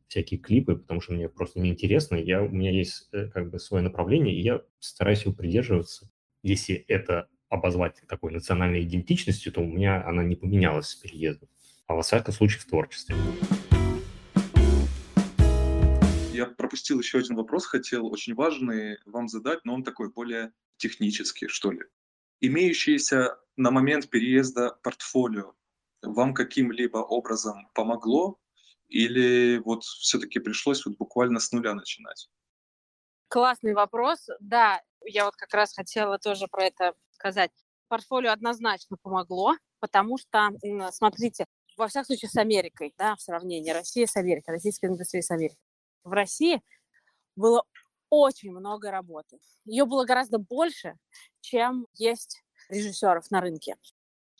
всякие 0.08 0.40
клипы, 0.40 0.74
потому 0.74 1.02
что 1.02 1.12
мне 1.12 1.28
просто 1.28 1.60
неинтересно. 1.60 2.16
Я, 2.16 2.42
у 2.42 2.48
меня 2.48 2.70
есть 2.70 3.10
э, 3.12 3.28
как 3.28 3.50
бы 3.50 3.58
свое 3.58 3.84
направление, 3.84 4.34
и 4.34 4.40
я 4.40 4.62
стараюсь 4.78 5.24
его 5.24 5.34
придерживаться. 5.34 6.10
Если 6.42 6.76
это 6.88 7.28
обозвать 7.50 8.00
такой 8.08 8.32
национальной 8.32 8.82
идентичностью, 8.82 9.52
то 9.52 9.60
у 9.60 9.66
меня 9.66 10.02
она 10.02 10.24
не 10.24 10.34
поменялась 10.34 10.88
с 10.88 10.94
переездом. 10.94 11.50
А 11.88 11.94
во 11.94 12.00
всяком 12.00 12.32
случае 12.32 12.60
в 12.60 12.64
творчестве. 12.64 13.16
Я 16.32 16.46
пропустил 16.46 16.98
еще 17.00 17.18
один 17.18 17.36
вопрос, 17.36 17.66
хотел 17.66 18.06
очень 18.06 18.34
важный 18.34 18.96
вам 19.04 19.28
задать, 19.28 19.66
но 19.66 19.74
он 19.74 19.84
такой 19.84 20.10
более 20.10 20.52
технически, 20.76 21.48
что 21.48 21.70
ли. 21.70 21.82
Имеющееся 22.40 23.38
на 23.56 23.70
момент 23.70 24.10
переезда 24.10 24.78
портфолио 24.82 25.54
вам 26.02 26.34
каким-либо 26.34 26.98
образом 26.98 27.68
помогло 27.74 28.38
или 28.88 29.58
вот 29.64 29.82
все-таки 29.82 30.38
пришлось 30.38 30.84
вот 30.86 30.96
буквально 30.96 31.40
с 31.40 31.50
нуля 31.52 31.74
начинать? 31.74 32.28
Классный 33.28 33.74
вопрос. 33.74 34.28
Да, 34.38 34.80
я 35.04 35.24
вот 35.24 35.34
как 35.34 35.52
раз 35.52 35.74
хотела 35.74 36.18
тоже 36.18 36.46
про 36.46 36.64
это 36.64 36.94
сказать. 37.10 37.50
Портфолио 37.88 38.30
однозначно 38.30 38.96
помогло, 39.02 39.56
потому 39.80 40.18
что, 40.18 40.50
смотрите, 40.92 41.46
во 41.76 41.88
всяком 41.88 42.06
случае 42.06 42.28
с 42.30 42.36
Америкой, 42.36 42.94
да, 42.96 43.16
в 43.16 43.20
сравнении 43.20 43.70
России 43.70 44.04
с 44.04 44.16
Америкой, 44.16 44.54
российской 44.54 44.86
индустрии 44.86 45.20
с 45.20 45.30
Америкой. 45.30 45.58
В 46.04 46.12
России 46.12 46.62
было 47.34 47.64
очень 48.10 48.52
много 48.52 48.90
работы. 48.90 49.38
Ее 49.64 49.84
было 49.84 50.04
гораздо 50.04 50.38
больше, 50.38 50.94
чем 51.40 51.86
есть 51.94 52.42
режиссеров 52.68 53.30
на 53.30 53.40
рынке. 53.40 53.76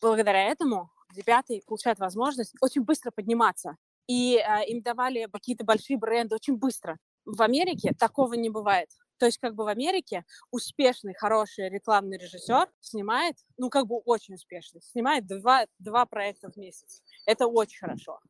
Благодаря 0.00 0.44
этому 0.44 0.90
ребята 1.14 1.54
получают 1.66 1.98
возможность 1.98 2.54
очень 2.60 2.82
быстро 2.82 3.10
подниматься. 3.10 3.76
И 4.06 4.36
э, 4.36 4.66
им 4.68 4.82
давали 4.82 5.28
какие-то 5.32 5.64
большие 5.64 5.98
бренды 5.98 6.34
очень 6.34 6.56
быстро. 6.56 6.98
В 7.24 7.42
Америке 7.42 7.92
такого 7.98 8.34
не 8.34 8.50
бывает. 8.50 8.88
То 9.18 9.26
есть 9.26 9.38
как 9.38 9.54
бы 9.54 9.64
в 9.64 9.68
Америке 9.68 10.24
успешный, 10.50 11.14
хороший 11.14 11.70
рекламный 11.70 12.18
режиссер 12.18 12.68
снимает, 12.80 13.36
ну 13.56 13.70
как 13.70 13.86
бы 13.86 13.96
очень 14.04 14.34
успешный, 14.34 14.82
снимает 14.82 15.26
два, 15.26 15.66
два 15.78 16.04
проекта 16.06 16.50
в 16.50 16.56
месяц. 16.56 17.02
Это 17.24 17.46
очень 17.46 17.78
хорошо 17.78 18.20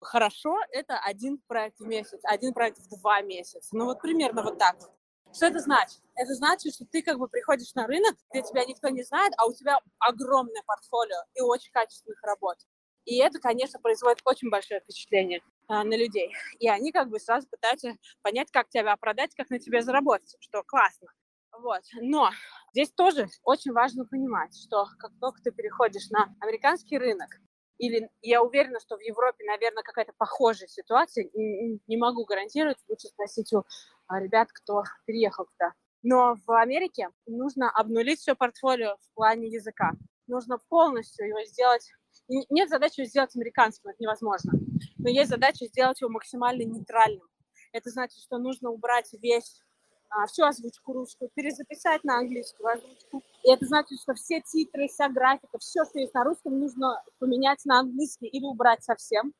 хорошо– 0.00 0.58
это 0.70 0.98
один 0.98 1.38
проект 1.46 1.78
в 1.80 1.86
месяц, 1.86 2.20
один 2.24 2.52
проект 2.52 2.78
в 2.78 2.88
два 3.00 3.20
месяца. 3.22 3.68
Ну 3.72 3.84
вот 3.86 4.00
примерно 4.00 4.42
вот 4.42 4.58
так 4.58 4.76
вот. 4.80 4.92
Что 5.34 5.46
это 5.46 5.58
значит? 5.58 6.00
Это 6.14 6.34
значит, 6.34 6.74
что 6.74 6.84
ты 6.86 7.02
как 7.02 7.18
бы 7.18 7.28
приходишь 7.28 7.74
на 7.74 7.86
рынок, 7.86 8.16
где 8.30 8.42
тебя 8.42 8.64
никто 8.64 8.88
не 8.88 9.02
знает, 9.02 9.32
а 9.36 9.46
у 9.46 9.52
тебя 9.52 9.78
огромное 9.98 10.62
портфолио 10.64 11.18
и 11.34 11.40
очень 11.42 11.72
качественных 11.72 12.22
работ. 12.22 12.56
И 13.04 13.18
это, 13.18 13.38
конечно, 13.38 13.78
производит 13.78 14.20
очень 14.24 14.50
большое 14.50 14.80
впечатление 14.80 15.40
а, 15.68 15.84
на 15.84 15.96
людей. 15.96 16.32
И 16.58 16.68
они 16.68 16.90
как 16.90 17.08
бы 17.08 17.20
сразу 17.20 17.48
пытаются 17.48 17.96
понять, 18.22 18.50
как 18.50 18.68
тебя 18.68 18.96
продать, 18.96 19.34
как 19.34 19.50
на 19.50 19.58
тебе 19.58 19.82
заработать, 19.82 20.36
что 20.40 20.62
классно. 20.64 21.08
Вот. 21.52 21.82
Но 22.00 22.30
здесь 22.72 22.90
тоже 22.92 23.28
очень 23.44 23.72
важно 23.72 24.04
понимать, 24.06 24.56
что 24.56 24.86
как 24.98 25.12
только 25.20 25.40
ты 25.42 25.52
переходишь 25.52 26.10
на 26.10 26.34
американский 26.40 26.98
рынок, 26.98 27.28
или 27.78 28.08
я 28.22 28.42
уверена, 28.42 28.80
что 28.80 28.96
в 28.96 29.00
Европе, 29.00 29.44
наверное, 29.44 29.82
какая-то 29.82 30.12
похожая 30.16 30.68
ситуация. 30.68 31.28
Не, 31.34 31.96
могу 31.96 32.24
гарантировать, 32.24 32.78
лучше 32.88 33.08
спросить 33.08 33.52
у 33.52 33.64
а, 34.06 34.20
ребят, 34.20 34.48
кто 34.52 34.82
переехал 35.04 35.46
туда. 35.46 35.72
Но 36.02 36.36
в 36.46 36.52
Америке 36.52 37.08
нужно 37.26 37.70
обнулить 37.70 38.20
все 38.20 38.34
портфолио 38.34 38.96
в 39.00 39.14
плане 39.14 39.48
языка. 39.48 39.92
Нужно 40.26 40.58
полностью 40.68 41.26
его 41.26 41.44
сделать. 41.44 41.90
Нет 42.28 42.68
задачи 42.68 43.04
сделать 43.04 43.34
американским, 43.36 43.90
это 43.90 44.02
невозможно. 44.02 44.52
Но 44.98 45.08
есть 45.08 45.30
задача 45.30 45.66
сделать 45.66 46.00
его 46.00 46.10
максимально 46.10 46.62
нейтральным. 46.62 47.26
Это 47.72 47.90
значит, 47.90 48.18
что 48.20 48.38
нужно 48.38 48.70
убрать 48.70 49.10
весь 49.20 49.60
а, 50.08 50.26
всю 50.26 50.44
озвучку 50.44 50.92
русскую, 50.92 51.30
перезаписать 51.34 52.04
на 52.04 52.18
английскую 52.18 52.68
озвучку. 52.68 53.22
И 53.42 53.50
это 53.50 53.66
значит, 53.66 54.00
что 54.00 54.14
все 54.14 54.40
титры, 54.40 54.88
вся 54.88 55.08
графика, 55.08 55.58
все, 55.58 55.84
что 55.84 55.98
есть 55.98 56.14
на 56.14 56.24
русском, 56.24 56.58
нужно 56.58 57.02
поменять 57.18 57.64
на 57.64 57.80
английский 57.80 58.26
или 58.26 58.44
убрать 58.44 58.84
совсем. 58.84 59.32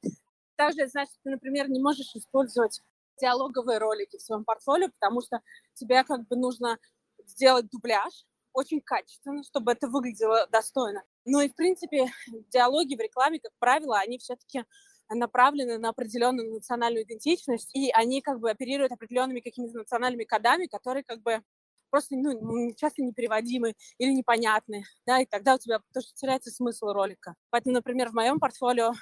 Также 0.57 0.87
значит, 0.87 1.14
ты, 1.23 1.31
например, 1.31 1.69
не 1.69 1.81
можешь 1.81 2.14
использовать 2.14 2.81
диалоговые 3.21 3.79
ролики 3.79 4.17
в 4.17 4.23
своем 4.23 4.45
портфолио, 4.45 4.89
потому 4.89 5.21
что 5.21 5.41
тебе 5.75 6.05
как 6.05 6.27
бы 6.27 6.37
нужно 6.37 6.79
сделать 7.25 7.69
дубляж 7.71 8.27
очень 8.53 8.81
качественно, 8.81 9.43
чтобы 9.45 9.73
это 9.73 9.87
выглядело 9.87 10.47
достойно. 10.51 11.03
Ну 11.25 11.41
и, 11.41 11.49
в 11.49 11.55
принципе, 11.55 12.07
диалоги 12.51 12.97
в 12.97 13.01
рекламе, 13.01 13.39
как 13.39 13.53
правило, 13.59 13.99
они 13.99 14.19
все-таки 14.19 14.64
направлены 15.11 15.78
на 15.78 15.90
определенную 15.90 16.52
национальную 16.52 17.04
идентичность, 17.04 17.74
и 17.74 17.90
они 17.92 18.20
как 18.20 18.40
бы 18.40 18.50
оперируют 18.50 18.92
определенными 18.92 19.40
какими-то 19.40 19.78
национальными 19.78 20.24
кодами, 20.24 20.66
которые 20.66 21.04
как 21.04 21.22
бы 21.22 21.42
просто 21.90 22.16
ну, 22.16 22.72
часто 22.76 23.02
непереводимы 23.02 23.74
или 23.98 24.12
непонятны, 24.12 24.84
да, 25.07 25.20
и 25.20 25.26
тогда 25.26 25.54
у 25.54 25.59
тебя 25.59 25.80
тоже 25.94 26.09
теряется 26.14 26.50
смысл 26.50 26.86
ролика. 26.86 27.34
Поэтому, 27.50 27.74
например, 27.74 28.11
в 28.11 28.14
моем 28.14 28.40
портфолио 28.40 28.92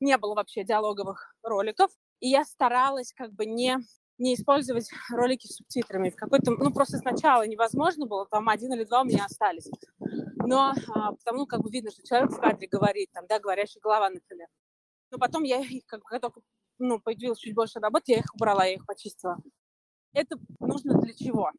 не 0.00 0.16
было 0.16 0.34
вообще 0.34 0.64
диалоговых 0.64 1.34
роликов, 1.42 1.90
и 2.20 2.28
я 2.28 2.44
старалась 2.44 3.12
как 3.12 3.32
бы 3.32 3.46
не 3.46 3.76
не 4.20 4.34
использовать 4.34 4.90
ролики 5.10 5.46
с 5.46 5.56
субтитрами. 5.56 6.10
В 6.10 6.14
какой-то, 6.14 6.50
ну, 6.50 6.70
просто 6.72 6.98
сначала 6.98 7.46
невозможно 7.46 8.06
было, 8.06 8.26
там 8.26 8.50
один 8.50 8.70
или 8.74 8.84
два 8.84 9.00
у 9.00 9.04
меня 9.04 9.24
остались. 9.24 9.70
Но 10.46 10.74
а, 10.94 11.12
потому 11.12 11.46
как 11.46 11.62
бы 11.62 11.70
видно, 11.70 11.90
что 11.90 12.06
человек 12.06 12.30
в 12.30 12.38
кадре 12.38 12.68
говорит, 12.68 13.10
там, 13.12 13.24
да, 13.26 13.38
говорящая 13.38 13.80
голова, 13.80 14.10
например. 14.10 14.46
Но 15.10 15.18
потом 15.18 15.42
я 15.42 15.60
их, 15.60 15.84
как, 15.86 16.02
как 16.02 16.20
только 16.20 16.40
ну, 16.78 16.98
появилось 16.98 17.38
чуть 17.38 17.54
больше 17.54 17.78
работы, 17.78 18.12
я 18.12 18.18
их 18.18 18.34
убрала, 18.34 18.64
я 18.64 18.74
их 18.74 18.86
почистила. 18.86 19.36
Это 20.12 20.36
нужно 20.58 21.00
для 21.00 21.14
чего? 21.14 21.50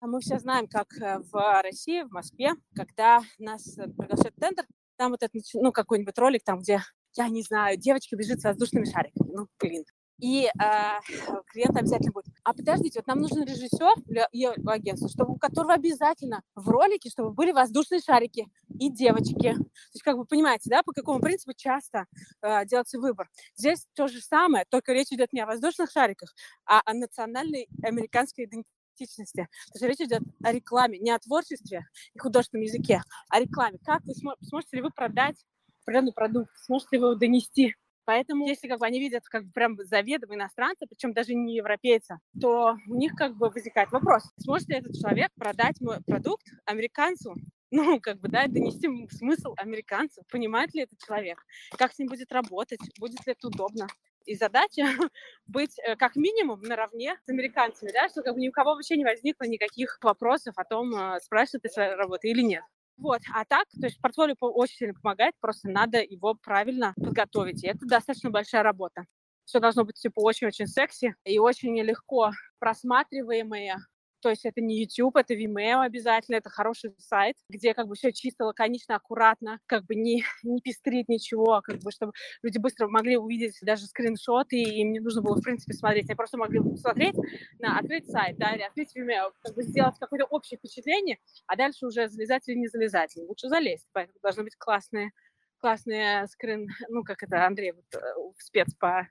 А 0.00 0.06
мы 0.06 0.20
все 0.20 0.38
знаем, 0.38 0.66
как 0.68 0.92
э, 1.00 1.18
в 1.20 1.62
России, 1.62 2.02
в 2.02 2.10
Москве, 2.10 2.52
когда 2.74 3.22
нас 3.38 3.78
э, 3.78 3.88
приглашают 3.88 4.36
в 4.36 4.40
тендер, 4.40 4.66
там 4.96 5.12
вот 5.12 5.22
этот, 5.22 5.42
ну, 5.54 5.72
какой-нибудь 5.72 6.18
ролик, 6.18 6.42
там, 6.44 6.58
где, 6.58 6.82
я 7.14 7.28
не 7.28 7.42
знаю, 7.42 7.78
девочка 7.78 8.16
бежит 8.16 8.40
с 8.40 8.44
воздушными 8.44 8.84
шариками. 8.84 9.30
Ну, 9.32 9.46
блин, 9.58 9.84
и 10.18 10.46
э, 10.46 10.50
клиент 11.48 11.76
обязательно 11.76 12.12
будет. 12.12 12.26
А 12.44 12.52
подождите, 12.52 13.00
вот 13.00 13.06
нам 13.06 13.20
нужен 13.20 13.44
режиссер 13.44 14.02
для 14.06 14.28
агентства, 14.66 15.08
чтобы 15.08 15.34
у 15.34 15.36
которого 15.36 15.74
обязательно 15.74 16.42
в 16.54 16.68
ролике, 16.68 17.10
чтобы 17.10 17.30
были 17.30 17.52
воздушные 17.52 18.00
шарики 18.00 18.46
и 18.78 18.90
девочки. 18.90 19.54
То 19.54 19.94
есть, 19.94 20.02
как 20.02 20.16
вы 20.16 20.24
понимаете, 20.24 20.70
да, 20.70 20.82
по 20.82 20.92
какому 20.92 21.20
принципу 21.20 21.52
часто 21.54 22.06
э, 22.42 22.64
делается 22.66 22.98
выбор. 22.98 23.28
Здесь 23.56 23.86
то 23.94 24.08
же 24.08 24.20
самое, 24.20 24.64
только 24.68 24.92
речь 24.92 25.12
идет 25.12 25.32
не 25.32 25.40
о 25.40 25.46
воздушных 25.46 25.90
шариках, 25.90 26.34
а 26.64 26.80
о 26.84 26.94
национальной 26.94 27.68
американской 27.82 28.44
идентичности. 28.44 29.48
То 29.72 29.78
есть 29.78 29.82
речь 29.82 30.08
идет 30.08 30.22
о 30.42 30.52
рекламе, 30.52 30.98
не 30.98 31.10
о 31.10 31.18
творчестве 31.18 31.86
и 32.14 32.18
художественном 32.18 32.64
языке, 32.64 33.02
а 33.28 33.36
о 33.36 33.40
рекламе. 33.40 33.78
Как 33.84 34.02
вы 34.04 34.12
смо- 34.12 34.36
сможете 34.40 34.76
ли 34.76 34.82
вы 34.82 34.90
продать 34.90 35.36
определенный 35.82 36.12
продукт, 36.12 36.50
сможете 36.64 36.96
ли 36.96 36.98
вы 36.98 37.06
его 37.08 37.14
донести 37.14 37.76
Поэтому, 38.06 38.46
если 38.46 38.68
как 38.68 38.78
бы 38.78 38.86
они 38.86 39.00
видят 39.00 39.24
как 39.26 39.44
бы 39.44 39.52
прям 39.52 39.76
заведомо 39.84 40.36
иностранца, 40.36 40.86
причем 40.88 41.12
даже 41.12 41.34
не 41.34 41.56
европейца, 41.56 42.20
то 42.40 42.76
у 42.86 42.94
них 42.94 43.12
как 43.16 43.36
бы 43.36 43.50
возникает 43.50 43.90
вопрос, 43.90 44.22
сможет 44.38 44.68
ли 44.68 44.76
этот 44.76 44.94
человек 44.94 45.30
продать 45.34 45.80
мой 45.80 45.98
продукт 46.06 46.46
американцу, 46.64 47.34
ну, 47.72 48.00
как 48.00 48.20
бы, 48.20 48.28
да, 48.28 48.46
донести 48.46 48.88
смысл 49.10 49.54
американцу, 49.58 50.22
понимает 50.30 50.72
ли 50.72 50.82
этот 50.82 50.98
человек, 51.04 51.44
как 51.76 51.92
с 51.92 51.98
ним 51.98 52.08
будет 52.08 52.32
работать, 52.32 52.78
будет 53.00 53.26
ли 53.26 53.32
это 53.32 53.48
удобно. 53.48 53.88
И 54.24 54.34
задача 54.36 54.84
быть 55.46 55.76
э, 55.80 55.96
как 55.96 56.14
минимум 56.16 56.60
наравне 56.62 57.16
с 57.26 57.28
американцами, 57.28 57.90
да, 57.92 58.08
что 58.08 58.22
как 58.22 58.34
бы 58.34 58.40
ни 58.40 58.48
у 58.48 58.52
кого 58.52 58.74
вообще 58.74 58.96
не 58.96 59.04
возникло 59.04 59.44
никаких 59.44 59.98
вопросов 60.02 60.54
о 60.56 60.64
том, 60.64 60.94
э, 60.94 61.20
спрашивают 61.20 61.62
ты 61.64 61.68
своей 61.70 61.94
работы 61.94 62.28
или 62.28 62.42
нет. 62.42 62.62
Вот, 62.98 63.20
а 63.34 63.44
так, 63.44 63.66
то 63.78 63.86
есть 63.86 64.00
портфолио 64.00 64.34
очень 64.40 64.76
сильно 64.76 64.94
помогает, 64.94 65.34
просто 65.40 65.68
надо 65.68 66.02
его 66.02 66.34
правильно 66.34 66.94
подготовить, 66.96 67.62
и 67.62 67.68
это 67.68 67.86
достаточно 67.86 68.30
большая 68.30 68.62
работа. 68.62 69.04
Все 69.44 69.60
должно 69.60 69.84
быть, 69.84 69.96
типа, 69.96 70.20
очень-очень 70.20 70.66
секси 70.66 71.14
и 71.24 71.38
очень 71.38 71.78
легко 71.82 72.30
просматриваемые, 72.58 73.76
то 74.20 74.30
есть 74.30 74.44
это 74.44 74.60
не 74.60 74.82
YouTube, 74.82 75.16
это 75.16 75.34
Vimeo 75.34 75.82
обязательно, 75.82 76.36
это 76.36 76.50
хороший 76.50 76.94
сайт, 76.98 77.36
где 77.48 77.74
как 77.74 77.86
бы 77.86 77.94
все 77.94 78.12
чисто, 78.12 78.44
лаконично, 78.44 78.96
аккуратно, 78.96 79.60
как 79.66 79.84
бы 79.84 79.94
не, 79.94 80.24
не 80.42 80.60
пестрит 80.60 81.08
ничего, 81.08 81.60
как 81.62 81.78
бы 81.78 81.90
чтобы 81.90 82.12
люди 82.42 82.58
быстро 82.58 82.88
могли 82.88 83.16
увидеть 83.16 83.58
даже 83.62 83.86
скриншоты, 83.86 84.56
и 84.56 84.80
им 84.80 84.92
не 84.92 85.00
нужно 85.00 85.22
было, 85.22 85.36
в 85.36 85.42
принципе, 85.42 85.74
смотреть. 85.74 86.08
Они 86.08 86.16
просто 86.16 86.38
могли 86.38 86.60
посмотреть 86.60 87.14
на 87.58 87.78
открыть 87.78 88.10
сайт, 88.10 88.36
да, 88.38 88.54
или 88.54 88.62
открыть 88.62 88.96
Vimeo, 88.96 89.32
как 89.42 89.54
бы 89.54 89.62
сделать 89.62 89.96
какое-то 89.98 90.26
общее 90.26 90.58
впечатление, 90.58 91.18
а 91.46 91.56
дальше 91.56 91.86
уже 91.86 92.08
залезать 92.08 92.48
или 92.48 92.56
не 92.56 92.68
залезать. 92.68 93.16
Лучше 93.16 93.48
залезть, 93.48 93.86
поэтому 93.92 94.18
должны 94.22 94.44
быть 94.44 94.56
классные 94.56 95.12
классные 95.58 96.26
скрин, 96.28 96.68
ну, 96.88 97.02
как 97.02 97.22
это 97.22 97.46
Андрей 97.46 97.72
вот, 97.72 97.86
э, 97.94 97.98
спец 98.38 98.74
по, 98.74 99.08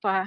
по 0.00 0.26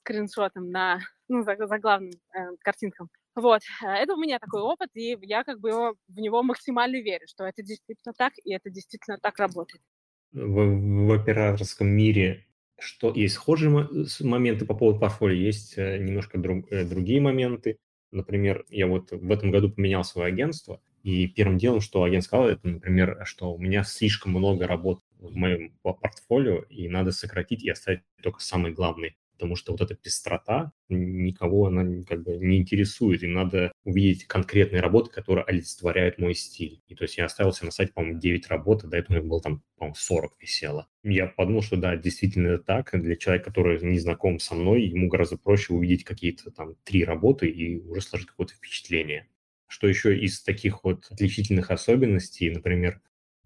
скриншотам 0.00 0.70
на, 0.70 1.00
ну, 1.28 1.42
за, 1.42 1.56
за 1.56 1.78
главным 1.78 2.10
э, 2.10 2.38
картинкам. 2.60 3.08
Вот, 3.34 3.62
э, 3.82 3.86
это 3.86 4.14
у 4.14 4.16
меня 4.16 4.38
такой 4.38 4.62
опыт, 4.62 4.90
и 4.94 5.16
я 5.22 5.44
как 5.44 5.60
бы 5.60 5.70
его, 5.70 5.94
в 6.08 6.16
него 6.16 6.42
максимально 6.42 7.00
верю, 7.02 7.26
что 7.28 7.44
это 7.44 7.62
действительно 7.62 8.12
так, 8.16 8.32
и 8.44 8.52
это 8.52 8.70
действительно 8.70 9.18
так 9.18 9.38
работает. 9.38 9.82
В, 10.32 11.06
в 11.06 11.12
операторском 11.12 11.88
мире 11.88 12.46
что 12.80 13.12
есть 13.14 13.34
схожие 13.34 13.88
моменты 14.20 14.64
по 14.64 14.74
поводу 14.74 14.98
портфолио, 14.98 15.36
есть 15.36 15.74
э, 15.76 15.98
немножко 15.98 16.38
друг, 16.38 16.70
э, 16.72 16.84
другие 16.84 17.20
моменты. 17.20 17.78
Например, 18.10 18.64
я 18.70 18.86
вот 18.86 19.12
в 19.12 19.30
этом 19.30 19.50
году 19.50 19.70
поменял 19.70 20.02
свое 20.02 20.28
агентство, 20.28 20.80
и 21.02 21.28
первым 21.28 21.58
делом, 21.58 21.80
что 21.80 22.02
агент 22.02 22.24
сказал, 22.24 22.48
это, 22.48 22.66
например, 22.66 23.22
что 23.24 23.52
у 23.52 23.58
меня 23.58 23.84
слишком 23.84 24.32
много 24.32 24.66
работ 24.66 25.00
в 25.18 25.34
моем 25.34 25.72
портфолио, 25.82 26.62
и 26.68 26.88
надо 26.88 27.12
сократить 27.12 27.62
и 27.62 27.70
оставить 27.70 28.02
только 28.22 28.40
самый 28.40 28.72
главный 28.72 29.16
потому 29.40 29.56
что 29.56 29.72
вот 29.72 29.80
эта 29.80 29.94
пестрота 29.94 30.70
никого 30.90 31.68
она 31.68 32.04
как 32.06 32.22
бы 32.22 32.36
не 32.36 32.58
интересует. 32.58 33.22
Им 33.22 33.32
надо 33.32 33.72
увидеть 33.84 34.26
конкретные 34.26 34.82
работы, 34.82 35.10
которые 35.10 35.44
олицетворяют 35.44 36.18
мой 36.18 36.34
стиль. 36.34 36.82
И 36.88 36.94
то 36.94 37.04
есть 37.04 37.16
я 37.16 37.24
оставился 37.24 37.64
на 37.64 37.70
сайте, 37.70 37.94
по-моему, 37.94 38.20
9 38.20 38.48
работ, 38.48 38.84
а 38.84 38.86
до 38.86 38.98
этого 38.98 39.16
у 39.16 39.20
меня 39.20 39.28
было 39.30 39.40
там, 39.40 39.62
по-моему, 39.78 39.94
40 39.94 40.36
висело. 40.42 40.88
Я 41.02 41.26
подумал, 41.26 41.62
что 41.62 41.78
да, 41.78 41.96
действительно 41.96 42.48
это 42.48 42.64
так. 42.64 42.90
Для 42.92 43.16
человека, 43.16 43.46
который 43.46 43.82
не 43.82 43.98
знаком 43.98 44.38
со 44.40 44.54
мной, 44.54 44.82
ему 44.82 45.08
гораздо 45.08 45.38
проще 45.38 45.72
увидеть 45.72 46.04
какие-то 46.04 46.50
там 46.50 46.74
три 46.84 47.02
работы 47.02 47.48
и 47.48 47.80
уже 47.80 48.02
сложить 48.02 48.28
какое-то 48.28 48.52
впечатление. 48.52 49.26
Что 49.68 49.88
еще 49.88 50.18
из 50.18 50.42
таких 50.42 50.84
вот 50.84 51.06
отличительных 51.08 51.70
особенностей, 51.70 52.50
например, 52.50 53.00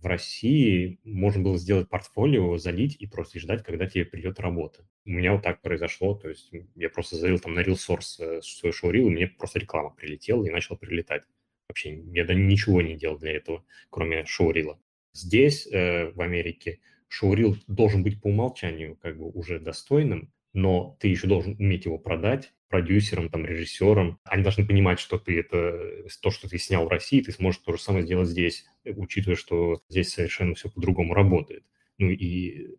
в 0.04 0.06
России 0.06 1.00
можно 1.02 1.42
было 1.42 1.56
сделать 1.56 1.88
портфолио, 1.88 2.58
залить 2.58 2.94
и 3.00 3.06
просто 3.06 3.40
ждать, 3.40 3.64
когда 3.64 3.86
тебе 3.86 4.04
придет 4.04 4.38
работа. 4.38 4.86
У 5.06 5.10
меня 5.10 5.32
вот 5.32 5.42
так 5.42 5.62
произошло, 5.62 6.14
то 6.14 6.28
есть 6.28 6.52
я 6.74 6.90
просто 6.90 7.16
залил 7.16 7.38
там 7.38 7.54
на 7.54 7.60
RealSource 7.60 8.18
э, 8.18 8.42
свой 8.42 8.72
шоурил, 8.72 9.08
и 9.08 9.10
мне 9.10 9.28
просто 9.28 9.60
реклама 9.60 9.90
прилетела 9.90 10.44
и 10.44 10.50
начала 10.50 10.76
прилетать. 10.76 11.22
Вообще 11.70 12.02
я 12.12 12.26
да, 12.26 12.34
ничего 12.34 12.82
не 12.82 12.96
делал 12.96 13.16
для 13.16 13.32
этого, 13.32 13.64
кроме 13.88 14.26
шоурила. 14.26 14.78
Здесь, 15.14 15.66
э, 15.72 16.10
в 16.10 16.20
Америке, 16.20 16.80
шоурил 17.08 17.56
должен 17.66 18.02
быть 18.02 18.20
по 18.20 18.26
умолчанию 18.26 18.96
как 18.96 19.16
бы 19.16 19.30
уже 19.30 19.58
достойным, 19.58 20.33
но 20.54 20.96
ты 21.00 21.08
еще 21.08 21.26
должен 21.26 21.56
уметь 21.58 21.84
его 21.84 21.98
продать, 21.98 22.54
продюсерам, 22.68 23.28
там, 23.28 23.44
режиссерам. 23.44 24.18
Они 24.24 24.42
должны 24.42 24.66
понимать, 24.66 24.98
что 24.98 25.18
ты 25.18 25.38
это, 25.38 26.08
то, 26.22 26.30
что 26.30 26.48
ты 26.48 26.58
снял 26.58 26.86
в 26.86 26.88
России, 26.88 27.20
ты 27.20 27.32
сможешь 27.32 27.60
то 27.60 27.72
же 27.72 27.78
самое 27.78 28.04
сделать 28.04 28.28
здесь, 28.28 28.64
учитывая, 28.84 29.36
что 29.36 29.82
здесь 29.88 30.12
совершенно 30.12 30.54
все 30.54 30.70
по-другому 30.70 31.12
работает. 31.12 31.64
Ну 31.98 32.10
и 32.10 32.76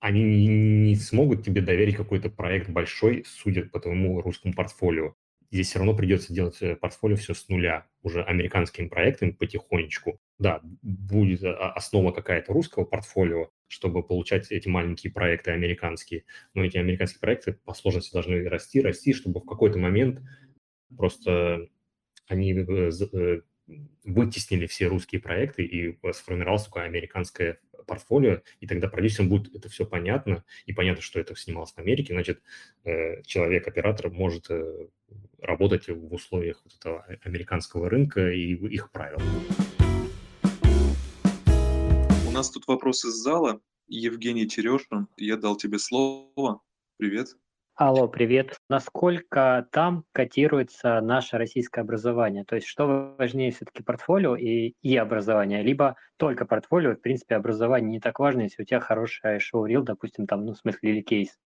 они 0.00 0.46
не 0.46 0.94
смогут 0.96 1.44
тебе 1.44 1.60
доверить 1.60 1.96
какой-то 1.96 2.30
проект 2.30 2.68
большой, 2.68 3.24
судя 3.26 3.64
по 3.64 3.80
твоему 3.80 4.20
русскому 4.20 4.54
портфолио. 4.54 5.14
Здесь 5.50 5.68
все 5.68 5.80
равно 5.80 5.94
придется 5.96 6.32
делать 6.32 6.56
э, 6.62 6.76
портфолио 6.76 7.16
все 7.16 7.34
с 7.34 7.48
нуля, 7.48 7.86
уже 8.02 8.22
американскими 8.22 8.88
проектами 8.88 9.32
потихонечку. 9.32 10.20
Да, 10.38 10.60
будет 10.62 11.42
а, 11.42 11.72
основа 11.72 12.12
какая-то 12.12 12.52
русского 12.52 12.84
портфолио, 12.84 13.50
чтобы 13.70 14.02
получать 14.02 14.50
эти 14.50 14.66
маленькие 14.66 15.12
проекты 15.12 15.52
американские. 15.52 16.24
Но 16.54 16.64
эти 16.64 16.76
американские 16.76 17.20
проекты 17.20 17.52
по 17.52 17.72
сложности 17.72 18.12
должны 18.12 18.48
расти, 18.48 18.80
расти, 18.80 19.12
чтобы 19.12 19.40
в 19.40 19.46
какой-то 19.46 19.78
момент 19.78 20.20
просто 20.96 21.68
они 22.26 22.52
э, 22.52 22.90
э, 23.12 23.40
вытеснили 24.04 24.66
все 24.66 24.88
русские 24.88 25.20
проекты 25.20 25.62
и 25.62 25.96
сформировалось 26.12 26.64
такое 26.64 26.82
американское 26.82 27.60
портфолио, 27.86 28.42
и 28.58 28.66
тогда 28.66 28.88
продюсерам 28.88 29.28
будет 29.28 29.54
это 29.54 29.68
все 29.68 29.86
понятно, 29.86 30.44
и 30.66 30.72
понятно, 30.72 31.00
что 31.00 31.20
это 31.20 31.36
снималось 31.36 31.72
в 31.72 31.78
Америке, 31.78 32.12
значит, 32.12 32.42
э, 32.84 33.22
человек-оператор 33.22 34.10
может 34.10 34.48
работать 35.40 35.88
в 35.88 36.12
условиях 36.12 36.60
вот 36.64 36.74
этого 36.74 37.06
американского 37.22 37.88
рынка 37.88 38.30
и 38.30 38.52
их 38.52 38.90
правил. 38.90 39.20
У 42.40 42.42
нас 42.42 42.50
тут 42.50 42.66
вопрос 42.68 43.04
из 43.04 43.12
зала. 43.16 43.60
Евгений 43.86 44.46
Терешин, 44.46 45.08
я 45.18 45.36
дал 45.36 45.56
тебе 45.56 45.78
слово. 45.78 46.62
Привет. 46.96 47.36
Алло, 47.74 48.08
привет. 48.08 48.56
Насколько 48.70 49.68
там 49.70 50.06
котируется 50.12 51.02
наше 51.02 51.36
российское 51.36 51.82
образование? 51.82 52.46
То 52.46 52.54
есть 52.54 52.66
что 52.66 53.14
важнее 53.18 53.50
все-таки 53.50 53.82
портфолио 53.82 54.36
и, 54.36 54.72
и 54.80 54.96
образование? 54.96 55.62
Либо 55.62 55.96
только 56.16 56.46
портфолио, 56.46 56.94
в 56.94 57.02
принципе, 57.02 57.34
образование 57.34 57.90
не 57.90 58.00
так 58.00 58.18
важно, 58.18 58.40
если 58.40 58.62
у 58.62 58.64
тебя 58.64 58.80
хорошее 58.80 59.38
шоу-рил, 59.38 59.82
допустим, 59.82 60.26
там, 60.26 60.46
ну, 60.46 60.54
в 60.54 60.56
смысле, 60.56 60.92
или 60.92 61.02
кейс. 61.02 61.36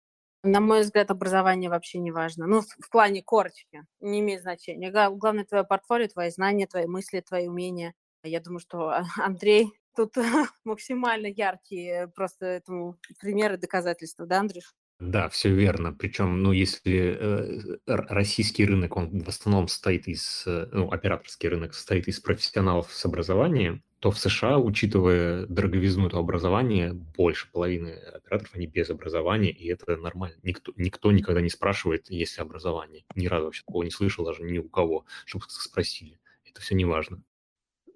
На 0.45 0.61
мой 0.61 0.82
взгляд, 0.82 1.11
образование 1.11 1.70
вообще 1.70 1.99
не 1.99 2.12
важно. 2.12 2.47
Ну, 2.47 2.61
в 2.61 2.88
плане 2.88 3.20
корочки 3.20 3.82
не 3.99 4.20
имеет 4.20 4.42
значения. 4.42 4.92
Главное 4.92 5.45
твое 5.45 5.64
портфолио, 5.64 6.07
твои 6.07 6.30
знания, 6.30 6.68
твои 6.68 6.86
мысли, 6.86 7.18
твои 7.18 7.49
умения. 7.49 7.95
Я 8.22 8.40
думаю, 8.40 8.61
что 8.61 9.03
Андрей 9.18 9.72
тут 9.95 10.14
максимально 10.64 11.26
яркие 11.26 12.09
просто 12.09 12.47
этому 12.47 12.99
примеры 13.20 13.57
доказательства, 13.57 14.26
да, 14.26 14.40
Андрюш? 14.40 14.74
Да, 15.01 15.28
все 15.28 15.51
верно. 15.51 15.92
Причем, 15.92 16.42
ну, 16.42 16.53
если 16.53 17.16
э, 17.18 17.78
российский 17.86 18.64
рынок, 18.64 18.97
он 18.97 19.22
в 19.22 19.28
основном 19.28 19.66
состоит 19.66 20.07
из, 20.07 20.45
э, 20.47 20.68
ну, 20.72 20.90
операторский 20.90 21.49
рынок 21.49 21.74
состоит 21.74 22.07
из 22.07 22.20
профессионалов 22.20 22.92
с 22.92 23.05
образованием, 23.05 23.82
то 23.99 24.11
в 24.11 24.18
США, 24.18 24.59
учитывая 24.59 25.47
дороговизну 25.47 26.07
этого 26.07 26.22
образования, 26.22 26.92
больше 26.92 27.51
половины 27.51 27.90
операторов, 27.90 28.55
они 28.55 28.66
без 28.66 28.88
образования, 28.90 29.51
и 29.51 29.66
это 29.68 29.97
нормально. 29.97 30.36
Никто, 30.42 30.72
никто 30.76 31.11
никогда 31.11 31.40
не 31.40 31.51
спрашивает, 31.51 32.09
есть 32.11 32.36
ли 32.36 32.42
образование. 32.42 33.05
Ни 33.14 33.26
разу 33.26 33.47
вообще 33.47 33.62
такого 33.66 33.82
не 33.82 33.90
слышал, 33.90 34.24
даже 34.24 34.42
ни 34.45 34.59
у 34.59 34.68
кого, 34.68 35.07
чтобы 35.26 35.45
спросили. 35.49 36.20
Это 36.45 36.61
все 36.61 36.74
не 36.74 36.84
важно. 36.84 37.22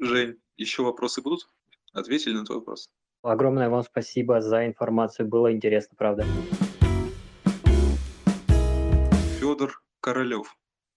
Жень, 0.01 0.39
еще 0.57 0.83
вопросы 0.83 1.23
будут? 1.23 1.49
Ответили 1.99 2.35
на 2.35 2.45
твой 2.45 2.59
вопрос. 2.59 2.89
Огромное 3.23 3.69
вам 3.69 3.83
спасибо 3.83 4.41
за 4.41 4.67
информацию, 4.67 5.27
было 5.29 5.53
интересно, 5.53 5.97
правда. 5.99 6.25
Федор 9.41 9.83
Королев. 10.01 10.57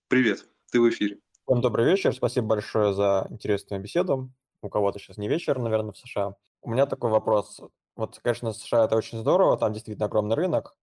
Привет, 0.09 0.47
ты 0.71 0.79
в 0.79 0.87
эфире. 0.89 1.17
Вам 1.47 1.61
добрый 1.61 1.85
вечер, 1.87 2.13
спасибо 2.13 2.47
большое 2.47 2.93
за 2.93 3.25
интересную 3.31 3.81
беседу. 3.81 4.31
У 4.61 4.69
кого-то 4.69 4.99
сейчас 4.99 5.17
не 5.17 5.27
вечер, 5.27 5.57
наверное, 5.57 5.91
в 5.91 5.97
США. 5.97 6.35
У 6.61 6.69
меня 6.69 6.85
такой 6.85 7.09
вопрос. 7.09 7.59
Вот, 7.95 8.19
конечно, 8.19 8.53
США 8.53 8.85
это 8.85 8.95
очень 8.95 9.17
здорово, 9.17 9.57
там 9.57 9.73
действительно 9.73 10.05
огромный 10.05 10.35
рынок, 10.35 10.75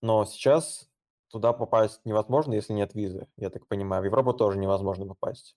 но 0.00 0.24
сейчас 0.24 0.88
туда 1.30 1.52
попасть 1.52 2.00
невозможно, 2.04 2.54
если 2.54 2.72
нет 2.72 2.94
визы, 2.94 3.28
я 3.36 3.48
так 3.48 3.68
понимаю. 3.68 4.02
В 4.02 4.06
Европу 4.06 4.34
тоже 4.34 4.58
невозможно 4.58 5.06
попасть. 5.06 5.56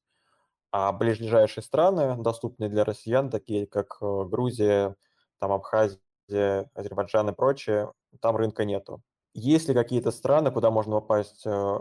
А 0.78 0.92
ближайшие 0.92 1.64
страны, 1.64 2.22
доступные 2.22 2.70
для 2.70 2.84
россиян, 2.84 3.30
такие 3.30 3.66
как 3.66 3.96
э, 4.02 4.24
Грузия, 4.26 4.98
там 5.40 5.54
Абхазия, 5.54 6.70
Азербайджан 6.74 7.30
и 7.30 7.32
прочее, 7.32 7.94
там 8.20 8.36
рынка 8.36 8.66
нету. 8.66 9.02
Есть 9.34 9.70
ли 9.70 9.74
какие-то 9.74 10.12
страны, 10.12 10.52
куда 10.52 10.72
можно 10.72 11.00
попасть 11.00 11.46
э, 11.46 11.80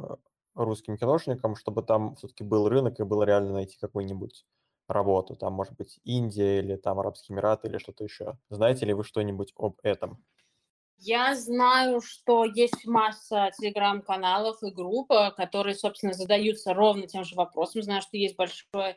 русским 0.54 0.96
киношникам, 0.96 1.56
чтобы 1.56 1.82
там 1.82 2.14
все-таки 2.14 2.44
был 2.44 2.68
рынок 2.68 3.00
и 3.00 3.02
было 3.02 3.24
реально 3.24 3.54
найти 3.54 3.76
какую-нибудь 3.80 4.46
работу? 4.86 5.34
Там, 5.34 5.54
может 5.54 5.74
быть, 5.74 5.98
Индия 6.04 6.60
или 6.60 6.76
там 6.76 7.00
Арабские 7.00 7.34
Эмираты 7.34 7.66
или 7.66 7.78
что-то 7.78 8.04
еще. 8.04 8.38
Знаете 8.48 8.86
ли 8.86 8.94
вы 8.94 9.02
что-нибудь 9.02 9.54
об 9.56 9.74
этом? 9.82 10.22
Я 10.98 11.34
знаю, 11.34 12.00
что 12.00 12.44
есть 12.44 12.86
масса 12.86 13.50
телеграм-каналов 13.58 14.62
и 14.62 14.70
групп, 14.70 15.10
э, 15.12 15.32
которые, 15.32 15.74
собственно, 15.74 16.12
задаются 16.12 16.72
ровно 16.72 17.06
тем 17.06 17.24
же 17.24 17.34
вопросом. 17.34 17.82
Знаю, 17.82 18.02
что 18.02 18.16
есть 18.16 18.36
большое 18.36 18.96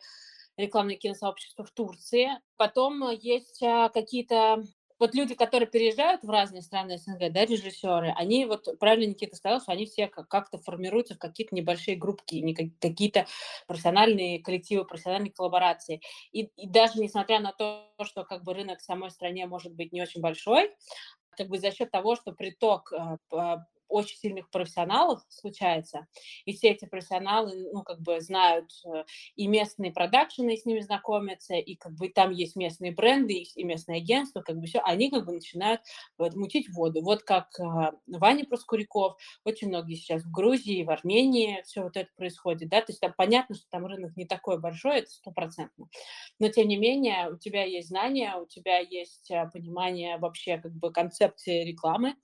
рекламное 0.58 0.96
киносообщество 0.96 1.64
в 1.64 1.72
Турции. 1.72 2.30
Потом 2.56 3.04
э, 3.04 3.18
есть 3.20 3.62
э, 3.62 3.90
какие-то 3.94 4.64
вот 5.00 5.14
люди, 5.14 5.36
которые 5.36 5.68
переезжают 5.68 6.24
в 6.24 6.30
разные 6.30 6.62
страны 6.62 6.98
СНГ, 6.98 7.32
да, 7.32 7.46
режиссеры, 7.46 8.14
они 8.16 8.46
вот, 8.46 8.68
правильно 8.80 9.12
Никита 9.12 9.36
сказал, 9.36 9.62
что 9.62 9.72
они 9.72 9.86
все 9.86 10.08
как-то 10.08 10.58
формируются 10.58 11.16
в 11.16 11.20
какие-то 11.20 11.56
небольшие 11.56 11.96
группки, 11.96 12.74
какие-то 12.82 13.28
профессиональные 13.68 14.42
коллективы, 14.42 14.86
профессиональные 14.86 15.32
коллаборации. 15.32 16.02
И, 16.32 16.44
и 16.56 16.68
даже 16.68 17.00
несмотря 17.00 17.40
на 17.40 17.52
то, 17.52 17.88
что 18.04 18.24
как 18.24 18.44
бы 18.44 18.54
рынок 18.54 18.80
в 18.80 18.84
самой 18.84 19.12
стране 19.12 19.46
может 19.46 19.74
быть 19.74 19.92
не 19.92 20.02
очень 20.02 20.22
большой, 20.22 20.72
как 21.38 21.48
бы 21.48 21.60
за 21.60 21.72
счет 21.72 21.92
того, 21.92 22.16
что 22.16 22.32
приток 22.34 22.92
э, 22.92 23.18
очень 23.90 24.18
сильных 24.18 24.50
профессионалов 24.50 25.22
случается, 25.30 26.08
и 26.46 26.54
все 26.54 26.70
эти 26.70 26.86
профессионалы, 26.86 27.70
ну, 27.72 27.84
как 27.84 28.02
бы 28.02 28.20
знают 28.22 28.72
э, 28.86 29.04
и 29.36 29.48
местные 29.48 29.92
продакшены, 29.92 30.58
с 30.58 30.66
ними 30.66 30.82
знакомятся, 30.82 31.56
и 31.56 31.76
как 31.76 31.94
бы 31.94 32.10
там 32.10 32.32
есть 32.32 32.56
местные 32.56 32.92
бренды, 32.92 33.34
и 33.34 33.64
местные 33.64 33.98
агентства, 33.98 34.42
как 34.42 34.58
бы 34.58 34.66
все, 34.66 34.80
они 34.80 35.10
как 35.10 35.26
бы 35.26 35.34
начинают 35.34 35.82
вот, 36.18 36.36
мутить 36.36 36.70
воду. 36.70 37.02
Вот 37.02 37.24
как 37.24 37.48
э, 37.60 37.92
Ваня 38.08 38.46
Проскуряков, 38.46 39.18
очень 39.44 39.70
многие 39.70 39.96
сейчас 39.96 40.24
в 40.24 40.32
Грузии, 40.32 40.84
в 40.84 40.90
Армении 40.90 41.62
все 41.66 41.84
вот 41.84 41.98
это 41.98 42.10
происходит, 42.16 42.70
да, 42.70 42.82
то 42.82 42.92
есть 42.92 43.00
там 43.00 43.14
понятно, 43.16 43.56
что 43.56 43.66
там 43.70 43.86
рынок 43.86 44.16
не 44.16 44.26
такой 44.26 44.60
большой, 44.60 45.00
это 45.00 45.10
стопроцентно, 45.10 45.88
но 46.40 46.50
тем 46.50 46.68
не 46.68 46.78
менее 46.78 47.32
у 47.32 47.38
тебя 47.38 47.64
есть 47.64 47.90
знания, 47.90 48.36
у 48.36 48.46
тебя 48.46 48.80
есть 48.80 49.30
э, 49.32 49.50
понимание 49.52 50.18
вообще 50.18 50.58
как 50.58 50.74
бы 50.74 50.92
концепции 50.92 51.64
рекламы, 51.64 52.16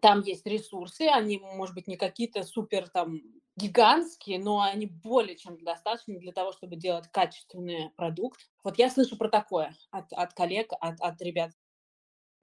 там 0.00 0.22
есть 0.22 0.46
ресурсы, 0.46 1.02
они, 1.02 1.38
может 1.38 1.74
быть, 1.74 1.86
не 1.86 1.96
какие-то 1.96 2.42
супер 2.42 2.88
там 2.88 3.20
гигантские, 3.56 4.38
но 4.38 4.60
они 4.60 4.86
более 4.86 5.36
чем 5.36 5.62
достаточны 5.62 6.18
для 6.18 6.32
того, 6.32 6.52
чтобы 6.52 6.76
делать 6.76 7.08
качественный 7.10 7.90
продукт. 7.96 8.40
Вот 8.62 8.78
я 8.78 8.88
слышу 8.88 9.16
про 9.16 9.28
такое 9.28 9.74
от, 9.90 10.12
от 10.12 10.32
коллег, 10.32 10.72
от, 10.80 11.00
от 11.00 11.20
ребят. 11.20 11.50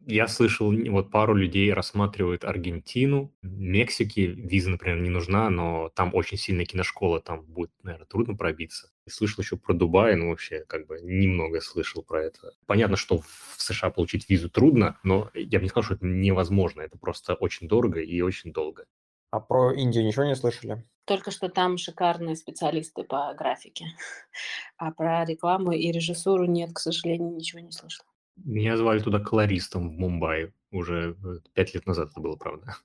Я 0.08 0.28
слышал, 0.28 0.72
вот 0.92 1.10
пару 1.10 1.34
людей 1.34 1.74
рассматривают 1.74 2.44
Аргентину, 2.44 3.34
Мексики, 3.42 4.20
виза, 4.20 4.70
например, 4.70 5.00
не 5.00 5.10
нужна, 5.10 5.50
но 5.50 5.90
там 5.90 6.14
очень 6.14 6.38
сильная 6.38 6.66
киношкола, 6.66 7.22
там 7.22 7.44
будет, 7.44 7.72
наверное, 7.82 8.06
трудно 8.06 8.36
пробиться. 8.36 8.92
Слышал 9.10 9.42
еще 9.42 9.58
про 9.58 9.74
Дубай, 9.74 10.16
ну 10.16 10.30
вообще 10.30 10.64
как 10.68 10.86
бы 10.86 11.00
немного 11.02 11.60
слышал 11.60 12.04
про 12.04 12.24
это. 12.24 12.52
Понятно, 12.68 12.98
что 12.98 13.20
в 13.20 13.56
США 13.58 13.90
получить 13.90 14.30
визу 14.30 14.50
трудно, 14.50 15.00
но 15.04 15.32
я 15.34 15.58
бы 15.60 15.64
не 15.64 15.70
сказал, 15.70 15.84
что 15.84 15.94
это 15.96 16.06
невозможно, 16.06 16.82
это 16.82 16.98
просто 17.00 17.34
очень 17.34 17.68
дорого 17.68 18.00
и 18.00 18.22
очень 18.22 18.54
долго. 18.54 18.86
А 19.32 19.40
про 19.40 19.74
Индию 19.74 20.06
ничего 20.06 20.26
не 20.26 20.36
слышали? 20.36 20.86
Только 21.06 21.32
что 21.32 21.50
там 21.50 21.78
шикарные 21.78 22.36
специалисты 22.36 23.04
по 23.04 23.34
графике. 23.34 23.88
А 24.78 24.92
про 24.92 25.26
рекламу 25.26 25.72
и 25.72 25.92
режиссуру 25.92 26.46
нет, 26.46 26.74
к 26.74 26.80
сожалению, 26.80 27.34
ничего 27.34 27.62
не 27.62 27.72
слышала. 27.72 28.08
Меня 28.44 28.78
звали 28.78 29.00
туда 29.00 29.20
колористом 29.20 29.90
в 29.90 29.94
Мумбаи. 29.94 30.54
Уже 30.72 31.16
э, 31.24 31.40
пять 31.54 31.74
лет 31.74 31.86
назад 31.86 32.10
это 32.12 32.20
было, 32.20 32.36
правда. 32.36 32.76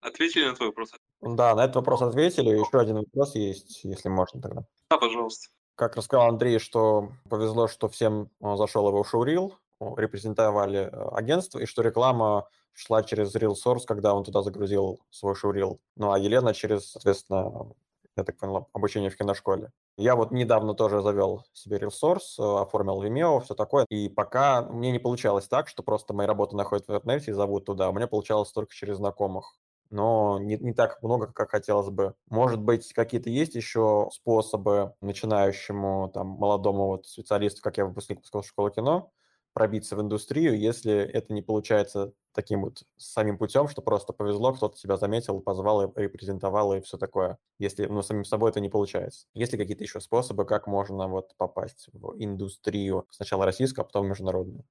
Ответили 0.00 0.46
на 0.46 0.54
твой 0.54 0.68
вопрос? 0.68 0.92
Да, 1.20 1.54
на 1.54 1.64
этот 1.64 1.76
вопрос 1.76 2.02
ответили. 2.02 2.50
Еще 2.50 2.78
один 2.78 2.96
вопрос 2.96 3.34
есть, 3.34 3.84
если 3.84 4.08
можно 4.08 4.40
тогда. 4.40 4.64
Да, 4.90 4.98
пожалуйста. 4.98 5.48
Как 5.74 5.96
рассказал 5.96 6.28
Андрей, 6.28 6.58
что 6.58 7.12
повезло, 7.28 7.68
что 7.68 7.88
всем 7.88 8.30
э, 8.40 8.56
зашел 8.56 8.88
его 8.88 9.04
шоурил, 9.04 9.54
репрезентовали 9.80 10.90
э, 10.90 11.08
агентство, 11.12 11.58
и 11.58 11.66
что 11.66 11.82
реклама 11.82 12.48
шла 12.72 13.02
через 13.02 13.34
RealSource, 13.34 13.84
когда 13.86 14.14
он 14.14 14.24
туда 14.24 14.42
загрузил 14.42 15.00
свой 15.10 15.34
шоурил. 15.34 15.80
Ну, 15.96 16.12
а 16.12 16.18
Елена 16.18 16.54
через, 16.54 16.90
соответственно, 16.90 17.72
я 18.16 18.24
так 18.24 18.38
понял, 18.38 18.68
обучение 18.72 19.10
в 19.10 19.16
киношколе. 19.16 19.70
Я 19.96 20.16
вот 20.16 20.30
недавно 20.30 20.74
тоже 20.74 21.02
завел 21.02 21.44
себе 21.52 21.78
RealSource, 21.78 22.38
э, 22.38 22.62
оформил 22.62 23.02
Vimeo, 23.02 23.40
все 23.40 23.54
такое, 23.54 23.86
и 23.90 24.08
пока 24.08 24.62
мне 24.62 24.92
не 24.92 24.98
получалось 24.98 25.48
так, 25.48 25.68
что 25.68 25.82
просто 25.82 26.14
мои 26.14 26.26
работы 26.26 26.56
находят 26.56 26.86
в 26.86 26.90
интернете 26.90 27.30
и 27.30 27.34
зовут 27.34 27.66
туда, 27.66 27.90
у 27.90 27.92
меня 27.92 28.06
получалось 28.06 28.52
только 28.52 28.74
через 28.74 28.96
знакомых 28.96 29.58
но 29.90 30.38
не, 30.40 30.56
не 30.56 30.72
так 30.74 31.02
много, 31.02 31.28
как 31.28 31.50
хотелось 31.50 31.90
бы. 31.90 32.14
Может 32.28 32.60
быть, 32.60 32.92
какие-то 32.92 33.30
есть 33.30 33.54
еще 33.54 34.08
способы 34.12 34.94
начинающему, 35.00 36.10
там, 36.12 36.26
молодому 36.26 36.86
вот 36.86 37.06
специалисту, 37.06 37.62
как 37.62 37.76
я 37.78 37.86
выпускник 37.86 38.20
школы 38.44 38.70
кино, 38.72 39.12
пробиться 39.56 39.96
в 39.96 40.02
индустрию, 40.02 40.60
если 40.60 40.92
это 40.92 41.32
не 41.32 41.40
получается 41.40 42.12
таким 42.34 42.60
вот 42.60 42.82
самим 42.98 43.38
путем, 43.38 43.68
что 43.68 43.80
просто 43.80 44.12
повезло, 44.12 44.52
кто-то 44.52 44.76
тебя 44.76 44.98
заметил, 44.98 45.40
позвал, 45.40 45.94
репрезентовал 45.96 46.74
и 46.74 46.82
все 46.82 46.98
такое. 46.98 47.38
Если 47.58 47.86
ну, 47.86 48.02
самим 48.02 48.26
собой 48.26 48.50
это 48.50 48.60
не 48.60 48.68
получается. 48.68 49.28
Есть 49.32 49.52
ли 49.52 49.58
какие-то 49.58 49.82
еще 49.82 49.98
способы, 50.00 50.44
как 50.44 50.66
можно 50.66 51.08
вот 51.08 51.34
попасть 51.38 51.88
в 51.94 52.22
индустрию 52.22 53.06
сначала 53.08 53.46
российскую, 53.46 53.84
а 53.84 53.86
потом 53.86 54.08
международную? 54.08 54.62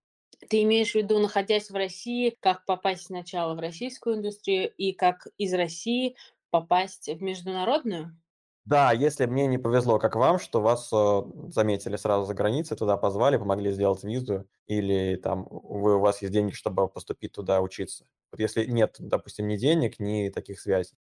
Ты 0.49 0.61
имеешь 0.61 0.91
в 0.91 0.95
виду, 0.95 1.17
находясь 1.17 1.71
в 1.71 1.73
России, 1.73 2.38
как 2.39 2.63
попасть 2.65 3.07
сначала 3.07 3.55
в 3.55 3.59
российскую 3.59 4.17
индустрию 4.17 4.71
и 4.77 4.91
как 4.91 5.25
из 5.39 5.51
России 5.55 6.15
попасть 6.51 7.09
в 7.09 7.23
международную? 7.23 8.15
Да, 8.66 8.91
если 8.91 9.28
мне 9.28 9.45
не 9.45 9.59
повезло, 9.59 9.99
как 9.99 10.16
вам, 10.16 10.39
что 10.39 10.59
вас 10.59 10.89
э, 10.91 11.22
заметили 11.51 11.97
сразу 11.97 12.26
за 12.26 12.34
границей, 12.34 12.76
туда 12.76 12.97
позвали, 12.97 13.38
помогли 13.38 13.72
сделать 13.72 14.03
визу, 14.03 14.47
или 14.66 15.18
там 15.18 15.47
вы, 15.51 15.97
у 15.97 15.99
вас 15.99 16.22
есть 16.24 16.34
деньги, 16.34 16.51
чтобы 16.53 16.88
поступить 16.88 17.34
туда 17.34 17.61
учиться. 17.61 18.05
Вот 18.32 18.39
если 18.39 18.66
нет, 18.66 18.95
допустим, 18.97 19.47
ни 19.47 19.57
денег, 19.57 19.99
ни 19.99 20.30
таких 20.30 20.59
связей. 20.59 20.95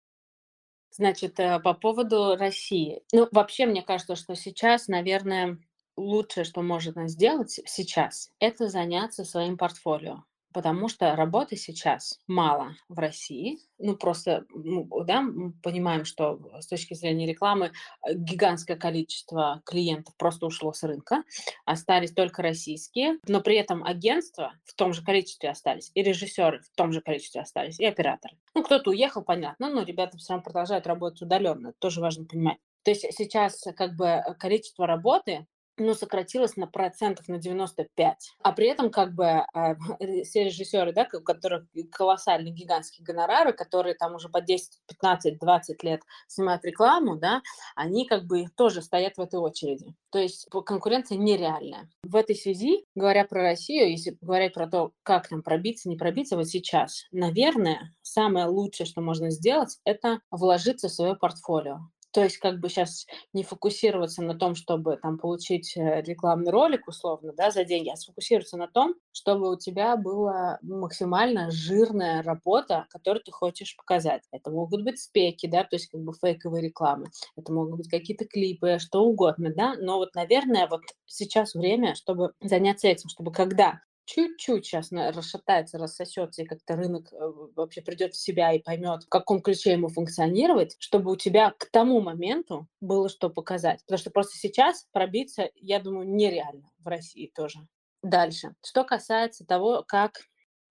Значит, 0.90 1.40
э, 1.40 1.58
по 1.60 1.74
поводу 1.74 2.36
России. 2.36 3.02
Ну, 3.12 3.28
вообще, 3.32 3.66
мне 3.66 3.82
кажется, 3.82 4.14
что 4.14 4.34
сейчас, 4.36 4.88
наверное, 4.88 5.58
лучшее, 5.96 6.44
что 6.44 6.62
можно 6.62 7.08
сделать 7.08 7.60
сейчас, 7.66 8.30
это 8.38 8.68
заняться 8.68 9.24
своим 9.24 9.56
портфолио 9.58 10.24
потому 10.52 10.88
что 10.88 11.14
работы 11.16 11.56
сейчас 11.56 12.20
мало 12.26 12.76
в 12.88 12.98
России. 12.98 13.58
Ну, 13.78 13.96
просто, 13.96 14.44
ну, 14.50 14.88
да, 15.04 15.22
мы 15.22 15.52
понимаем, 15.62 16.04
что 16.04 16.38
с 16.60 16.66
точки 16.66 16.94
зрения 16.94 17.26
рекламы 17.26 17.72
э, 18.06 18.14
гигантское 18.14 18.76
количество 18.76 19.62
клиентов 19.64 20.14
просто 20.16 20.46
ушло 20.46 20.72
с 20.72 20.82
рынка, 20.82 21.24
остались 21.64 22.12
только 22.12 22.42
российские, 22.42 23.18
но 23.26 23.40
при 23.40 23.56
этом 23.56 23.84
агентства 23.84 24.52
в 24.64 24.74
том 24.74 24.92
же 24.92 25.02
количестве 25.02 25.50
остались, 25.50 25.90
и 25.94 26.02
режиссеры 26.02 26.60
в 26.60 26.76
том 26.76 26.92
же 26.92 27.00
количестве 27.00 27.40
остались, 27.40 27.80
и 27.80 27.84
операторы. 27.84 28.36
Ну, 28.54 28.62
кто-то 28.62 28.90
уехал, 28.90 29.22
понятно, 29.22 29.68
но 29.68 29.82
ребята 29.82 30.18
все 30.18 30.34
равно 30.34 30.44
продолжают 30.44 30.86
работать 30.86 31.22
удаленно, 31.22 31.72
тоже 31.78 32.00
важно 32.00 32.24
понимать. 32.24 32.58
То 32.84 32.90
есть 32.90 33.06
сейчас 33.16 33.64
как 33.76 33.94
бы 33.94 34.22
количество 34.38 34.86
работы 34.86 35.46
ну, 35.76 35.94
сократилось 35.94 36.56
на 36.56 36.66
процентов 36.66 37.28
на 37.28 37.38
95. 37.38 38.34
А 38.42 38.52
при 38.52 38.66
этом 38.68 38.90
как 38.90 39.14
бы 39.14 39.24
э, 39.54 40.22
все 40.24 40.44
режиссеры, 40.44 40.92
да, 40.92 41.08
у 41.12 41.20
которых 41.20 41.64
колоссальные 41.90 42.52
гигантские 42.52 43.04
гонорары, 43.04 43.52
которые 43.52 43.94
там 43.94 44.14
уже 44.14 44.28
по 44.28 44.40
10, 44.40 44.80
15, 44.88 45.38
20 45.38 45.82
лет 45.82 46.02
снимают 46.26 46.64
рекламу, 46.64 47.16
да, 47.16 47.42
они 47.74 48.06
как 48.06 48.24
бы 48.24 48.46
тоже 48.56 48.82
стоят 48.82 49.16
в 49.16 49.20
этой 49.20 49.40
очереди. 49.40 49.94
То 50.10 50.18
есть 50.18 50.46
конкуренция 50.66 51.16
нереальная. 51.18 51.88
В 52.02 52.16
этой 52.16 52.36
связи, 52.36 52.84
говоря 52.94 53.24
про 53.24 53.42
Россию, 53.42 53.90
если 53.90 54.16
говорить 54.20 54.54
про 54.54 54.66
то, 54.68 54.92
как 55.02 55.28
там 55.28 55.42
пробиться, 55.42 55.88
не 55.88 55.96
пробиться, 55.96 56.36
вот 56.36 56.48
сейчас, 56.48 57.06
наверное, 57.10 57.94
самое 58.02 58.46
лучшее, 58.46 58.86
что 58.86 59.00
можно 59.00 59.30
сделать, 59.30 59.78
это 59.84 60.20
вложиться 60.30 60.88
в 60.88 60.92
свое 60.92 61.16
портфолио. 61.16 61.80
То 62.12 62.22
есть 62.22 62.38
как 62.38 62.60
бы 62.60 62.68
сейчас 62.68 63.06
не 63.32 63.42
фокусироваться 63.42 64.22
на 64.22 64.34
том, 64.34 64.54
чтобы 64.54 64.96
там 64.96 65.18
получить 65.18 65.76
э, 65.76 66.02
рекламный 66.02 66.50
ролик 66.50 66.86
условно, 66.88 67.32
да, 67.36 67.50
за 67.50 67.64
деньги, 67.64 67.88
а 67.88 67.96
сфокусироваться 67.96 68.56
на 68.56 68.68
том, 68.68 68.94
чтобы 69.12 69.50
у 69.50 69.58
тебя 69.58 69.96
была 69.96 70.58
максимально 70.62 71.50
жирная 71.50 72.22
работа, 72.22 72.86
которую 72.90 73.22
ты 73.22 73.32
хочешь 73.32 73.76
показать. 73.76 74.22
Это 74.30 74.50
могут 74.50 74.84
быть 74.84 75.00
спеки, 75.00 75.46
да, 75.46 75.64
то 75.64 75.76
есть 75.76 75.88
как 75.88 76.02
бы 76.02 76.12
фейковые 76.12 76.62
рекламы, 76.62 77.06
это 77.36 77.52
могут 77.52 77.78
быть 77.78 77.88
какие-то 77.88 78.26
клипы, 78.26 78.78
что 78.78 79.04
угодно, 79.04 79.52
да, 79.54 79.74
но 79.78 79.96
вот, 79.96 80.14
наверное, 80.14 80.68
вот 80.68 80.82
сейчас 81.06 81.54
время, 81.54 81.94
чтобы 81.94 82.32
заняться 82.40 82.88
этим, 82.88 83.08
чтобы 83.08 83.32
когда 83.32 83.80
чуть-чуть 84.04 84.66
сейчас 84.66 84.90
расшатается, 84.92 85.78
рассосется, 85.78 86.42
и 86.42 86.46
как-то 86.46 86.76
рынок 86.76 87.12
э, 87.12 87.16
вообще 87.54 87.82
придет 87.82 88.14
в 88.14 88.20
себя 88.20 88.52
и 88.52 88.58
поймет, 88.60 89.04
в 89.04 89.08
каком 89.08 89.40
ключе 89.40 89.72
ему 89.72 89.88
функционировать, 89.88 90.76
чтобы 90.78 91.12
у 91.12 91.16
тебя 91.16 91.52
к 91.58 91.66
тому 91.70 92.00
моменту 92.00 92.68
было 92.80 93.08
что 93.08 93.30
показать. 93.30 93.80
Потому 93.82 93.98
что 93.98 94.10
просто 94.10 94.38
сейчас 94.38 94.86
пробиться, 94.92 95.50
я 95.56 95.80
думаю, 95.80 96.08
нереально 96.08 96.70
в 96.78 96.88
России 96.88 97.30
тоже. 97.34 97.60
Дальше. 98.02 98.54
Что 98.64 98.84
касается 98.84 99.46
того, 99.46 99.84
как, 99.86 100.22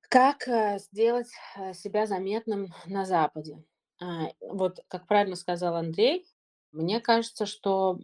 как 0.10 0.48
э, 0.48 0.80
сделать 0.80 1.30
э, 1.58 1.74
себя 1.74 2.06
заметным 2.06 2.74
на 2.86 3.06
Западе. 3.06 3.64
А, 4.02 4.32
вот, 4.42 4.80
как 4.88 5.08
правильно 5.08 5.36
сказал 5.36 5.76
Андрей, 5.76 6.26
мне 6.72 7.00
кажется, 7.02 7.46
что 7.46 8.00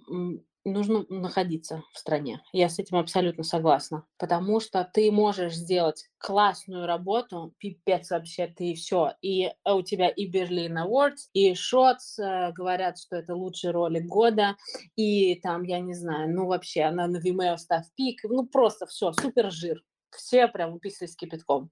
нужно 0.67 1.05
находиться 1.09 1.83
в 1.93 1.97
стране. 1.97 2.41
Я 2.51 2.69
с 2.69 2.79
этим 2.79 2.97
абсолютно 2.97 3.43
согласна. 3.43 4.05
Потому 4.17 4.59
что 4.59 4.89
ты 4.93 5.11
можешь 5.11 5.55
сделать 5.55 6.05
классную 6.17 6.85
работу, 6.85 7.53
пипец 7.57 8.11
вообще, 8.11 8.47
ты 8.47 8.73
все. 8.75 9.13
И 9.21 9.51
у 9.65 9.81
тебя 9.81 10.09
и 10.09 10.27
Берлин 10.27 10.77
Awards, 10.77 11.29
и 11.33 11.53
Шотс 11.55 12.19
э, 12.19 12.51
говорят, 12.53 12.99
что 12.99 13.15
это 13.17 13.35
лучший 13.35 13.71
ролик 13.71 14.05
года, 14.05 14.55
и 14.95 15.35
там, 15.41 15.63
я 15.63 15.79
не 15.79 15.93
знаю, 15.93 16.33
ну 16.33 16.47
вообще, 16.47 16.83
она 16.83 17.07
на 17.07 17.17
Vimeo 17.17 17.57
став 17.57 17.85
пик, 17.95 18.21
ну 18.23 18.45
просто 18.45 18.85
все, 18.85 19.11
супер 19.13 19.51
жир. 19.51 19.83
Все 20.11 20.47
прям 20.47 20.73
уписали 20.73 21.09
с 21.09 21.15
кипятком. 21.15 21.69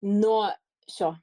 Но 0.00 0.54
все, 0.86 1.16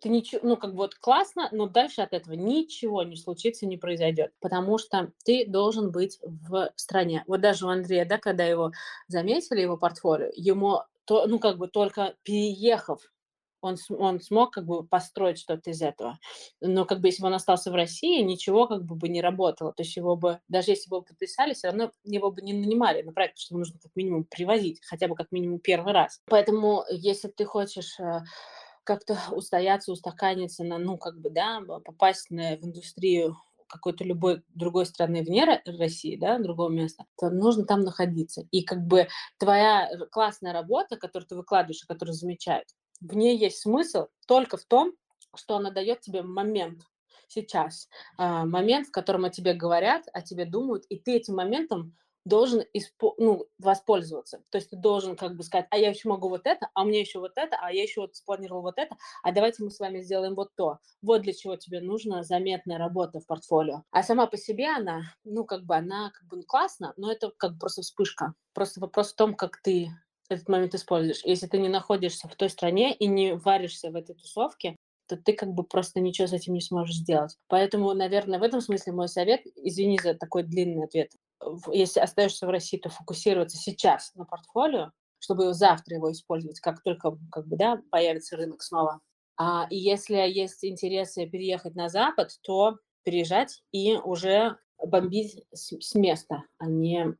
ты 0.00 0.08
ничего, 0.08 0.40
ну, 0.42 0.56
как 0.56 0.70
бы 0.70 0.78
вот 0.78 0.94
классно, 0.94 1.48
но 1.52 1.66
дальше 1.66 2.00
от 2.00 2.12
этого 2.12 2.34
ничего 2.34 3.02
не 3.02 3.16
случится, 3.16 3.66
не 3.66 3.76
произойдет, 3.76 4.32
потому 4.40 4.78
что 4.78 5.12
ты 5.24 5.46
должен 5.46 5.90
быть 5.90 6.18
в 6.22 6.70
стране. 6.76 7.24
Вот 7.26 7.40
даже 7.40 7.66
у 7.66 7.68
Андрея, 7.68 8.04
да, 8.04 8.18
когда 8.18 8.44
его 8.44 8.72
заметили, 9.08 9.60
его 9.60 9.76
портфолио, 9.76 10.30
ему, 10.34 10.82
то, 11.04 11.26
ну, 11.26 11.38
как 11.38 11.58
бы 11.58 11.68
только 11.68 12.14
переехав 12.22 13.00
он, 13.60 13.76
он 13.90 14.20
смог 14.20 14.52
как 14.52 14.66
бы 14.66 14.84
построить 14.84 15.38
что-то 15.38 15.70
из 15.70 15.82
этого. 15.82 16.18
Но 16.60 16.84
как 16.84 17.00
бы 17.00 17.08
если 17.08 17.22
бы 17.22 17.28
он 17.28 17.34
остался 17.34 17.70
в 17.70 17.74
России, 17.74 18.22
ничего 18.22 18.66
как 18.66 18.84
бы 18.84 18.94
бы 18.94 19.08
не 19.08 19.20
работало. 19.20 19.72
То 19.72 19.82
есть 19.82 19.96
его 19.96 20.16
бы, 20.16 20.40
даже 20.48 20.70
если 20.70 20.88
бы 20.88 20.96
его 20.96 21.04
подписали, 21.04 21.54
все 21.54 21.68
равно 21.68 21.92
его 22.04 22.30
бы 22.30 22.42
не 22.42 22.52
нанимали 22.52 23.02
на 23.02 23.12
проект, 23.12 23.34
потому 23.34 23.44
что 23.44 23.56
нужно 23.56 23.78
как 23.80 23.92
минимум 23.94 24.24
привозить, 24.24 24.80
хотя 24.84 25.08
бы 25.08 25.14
как 25.14 25.30
минимум 25.30 25.60
первый 25.60 25.92
раз. 25.92 26.20
Поэтому 26.26 26.84
если 26.90 27.28
ты 27.28 27.44
хочешь 27.44 27.98
э, 28.00 28.20
как-то 28.90 29.16
устояться, 29.30 29.92
устаканиться 29.92 30.64
на, 30.64 30.76
ну, 30.76 30.98
как 30.98 31.16
бы, 31.20 31.30
да, 31.30 31.60
попасть 31.84 32.28
на, 32.30 32.56
в 32.56 32.64
индустрию 32.64 33.36
какой-то 33.68 34.02
любой 34.02 34.42
другой 34.48 34.84
страны 34.84 35.22
вне 35.22 35.44
России, 35.64 36.16
да, 36.16 36.40
другого 36.40 36.70
места, 36.70 37.04
то 37.16 37.30
нужно 37.30 37.66
там 37.66 37.82
находиться. 37.82 38.42
И 38.50 38.64
как 38.64 38.84
бы 38.84 39.06
твоя 39.38 39.88
классная 40.10 40.52
работа, 40.52 40.96
которую 40.96 41.28
ты 41.28 41.36
выкладываешь, 41.36 41.84
которую 41.86 42.14
замечают, 42.14 42.66
в 43.00 43.14
ней 43.14 43.38
есть 43.38 43.58
смысл 43.58 44.06
только 44.26 44.56
в 44.56 44.64
том, 44.64 44.92
что 45.36 45.54
она 45.54 45.70
дает 45.70 46.00
тебе 46.00 46.22
момент 46.22 46.82
сейчас, 47.28 47.88
а, 48.18 48.44
момент, 48.44 48.88
в 48.88 48.90
котором 48.90 49.24
о 49.24 49.30
тебе 49.30 49.54
говорят, 49.54 50.02
о 50.12 50.20
тебе 50.20 50.46
думают, 50.46 50.84
и 50.88 50.98
ты 50.98 51.12
этим 51.12 51.36
моментом 51.36 51.96
должен 52.24 52.60
испо- 52.76 53.14
ну, 53.18 53.46
воспользоваться. 53.58 54.42
То 54.50 54.58
есть 54.58 54.70
ты 54.70 54.76
должен 54.76 55.16
как 55.16 55.36
бы 55.36 55.42
сказать, 55.42 55.66
а 55.70 55.78
я 55.78 55.90
еще 55.90 56.08
могу 56.08 56.28
вот 56.28 56.42
это, 56.46 56.68
а 56.74 56.84
меня 56.84 57.00
еще 57.00 57.18
вот 57.18 57.32
это, 57.36 57.56
а 57.60 57.72
я 57.72 57.82
еще 57.82 58.02
вот 58.02 58.16
спланировал 58.16 58.62
вот 58.62 58.74
это, 58.78 58.96
а 59.22 59.32
давайте 59.32 59.62
мы 59.62 59.70
с 59.70 59.80
вами 59.80 60.00
сделаем 60.00 60.34
вот 60.34 60.50
то. 60.56 60.78
Вот 61.02 61.22
для 61.22 61.32
чего 61.32 61.56
тебе 61.56 61.80
нужна 61.80 62.22
заметная 62.22 62.78
работа 62.78 63.20
в 63.20 63.26
портфолио. 63.26 63.84
А 63.90 64.02
сама 64.02 64.26
по 64.26 64.36
себе 64.36 64.68
она, 64.68 65.02
ну, 65.24 65.44
как 65.44 65.64
бы 65.64 65.76
она 65.76 66.10
как 66.10 66.28
бы 66.28 66.42
классно, 66.42 66.92
но 66.96 67.10
это 67.10 67.30
как 67.36 67.52
бы 67.54 67.58
просто 67.60 67.82
вспышка. 67.82 68.34
Просто 68.54 68.80
вопрос 68.80 69.12
в 69.12 69.16
том, 69.16 69.34
как 69.34 69.60
ты 69.62 69.90
этот 70.28 70.48
момент 70.48 70.74
используешь. 70.74 71.22
Если 71.24 71.46
ты 71.46 71.58
не 71.58 71.68
находишься 71.68 72.28
в 72.28 72.36
той 72.36 72.50
стране 72.50 72.94
и 72.94 73.06
не 73.06 73.34
варишься 73.34 73.90
в 73.90 73.96
этой 73.96 74.14
тусовке, 74.14 74.76
то 75.08 75.16
ты 75.16 75.32
как 75.32 75.50
бы 75.50 75.64
просто 75.64 76.00
ничего 76.00 76.28
с 76.28 76.32
этим 76.32 76.54
не 76.54 76.60
сможешь 76.60 76.94
сделать. 76.96 77.36
Поэтому, 77.48 77.92
наверное, 77.94 78.38
в 78.38 78.42
этом 78.44 78.60
смысле 78.60 78.92
мой 78.92 79.08
совет, 79.08 79.40
извини 79.56 79.98
за 80.00 80.14
такой 80.14 80.44
длинный 80.44 80.84
ответ, 80.84 81.10
если 81.72 82.00
остаешься 82.00 82.46
в 82.46 82.50
России, 82.50 82.78
то 82.78 82.88
фокусироваться 82.88 83.56
сейчас 83.56 84.14
на 84.14 84.24
портфолио, 84.24 84.90
чтобы 85.18 85.52
завтра 85.54 85.96
его 85.96 86.10
использовать, 86.12 86.60
как 86.60 86.82
только 86.82 87.18
как 87.30 87.46
бы, 87.46 87.56
да, 87.56 87.80
появится 87.90 88.36
рынок 88.36 88.62
снова. 88.62 89.00
А, 89.36 89.66
и 89.70 89.76
если 89.76 90.16
есть 90.16 90.64
интересы 90.64 91.26
переехать 91.26 91.74
на 91.74 91.88
Запад, 91.88 92.30
то 92.42 92.76
переезжать 93.04 93.62
и 93.72 93.96
уже 93.96 94.56
бомбить 94.78 95.44
с, 95.52 95.78
с 95.80 95.94
места, 95.94 96.44
а 96.58 96.66
не 96.66 97.16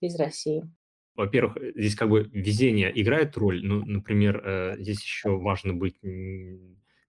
из 0.00 0.16
России. 0.16 0.68
Во-первых, 1.14 1.56
здесь 1.74 1.96
как 1.96 2.10
бы 2.10 2.28
везение 2.32 2.92
играет 3.00 3.36
роль. 3.36 3.64
Ну, 3.64 3.84
например, 3.84 4.40
э, 4.44 4.76
здесь 4.78 5.02
еще 5.02 5.30
важно 5.30 5.74
быть 5.74 5.96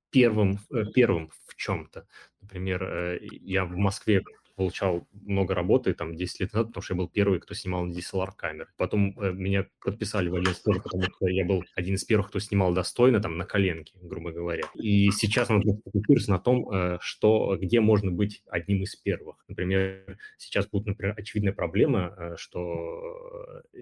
первым, 0.10 0.60
э, 0.72 0.86
первым 0.96 1.30
в 1.46 1.56
чем-то. 1.56 2.08
Например, 2.42 2.84
э, 2.84 3.20
я 3.22 3.66
в 3.66 3.76
Москве 3.76 4.24
получал 4.60 5.08
много 5.14 5.56
работы, 5.56 5.94
там, 5.94 6.18
10 6.18 6.42
лет 6.42 6.54
назад, 6.54 6.68
потому 6.68 6.84
что 6.84 6.94
я 6.94 6.98
был 6.98 7.08
первый, 7.08 7.40
кто 7.40 7.54
снимал 7.54 7.86
на 7.86 7.94
DSLR 7.94 8.32
камеры. 8.36 8.68
Потом 8.76 9.18
э, 9.18 9.32
меня 9.32 9.66
подписали 9.82 10.28
в 10.28 10.36
агентство, 10.36 10.74
потому 10.74 11.04
что 11.04 11.28
я 11.30 11.46
был 11.46 11.64
один 11.76 11.96
из 11.96 12.04
первых, 12.04 12.28
кто 12.28 12.40
снимал 12.40 12.74
достойно, 12.74 13.22
там, 13.22 13.38
на 13.38 13.46
коленке, 13.46 13.94
грубо 14.02 14.34
говоря. 14.34 14.64
И 14.76 15.12
сейчас 15.12 15.48
нужно 15.48 15.80
фокусироваться 15.86 16.32
на 16.32 16.40
том, 16.40 16.70
э, 16.70 16.98
что, 17.00 17.56
где 17.58 17.80
можно 17.80 18.12
быть 18.12 18.44
одним 18.50 18.84
из 18.84 18.98
первых. 18.98 19.38
Например, 19.48 20.18
сейчас 20.38 20.68
будет, 20.68 20.88
например, 20.88 21.16
очевидная 21.18 21.54
проблема, 21.54 22.14
э, 22.18 22.36
что 22.38 23.62
э, 23.74 23.80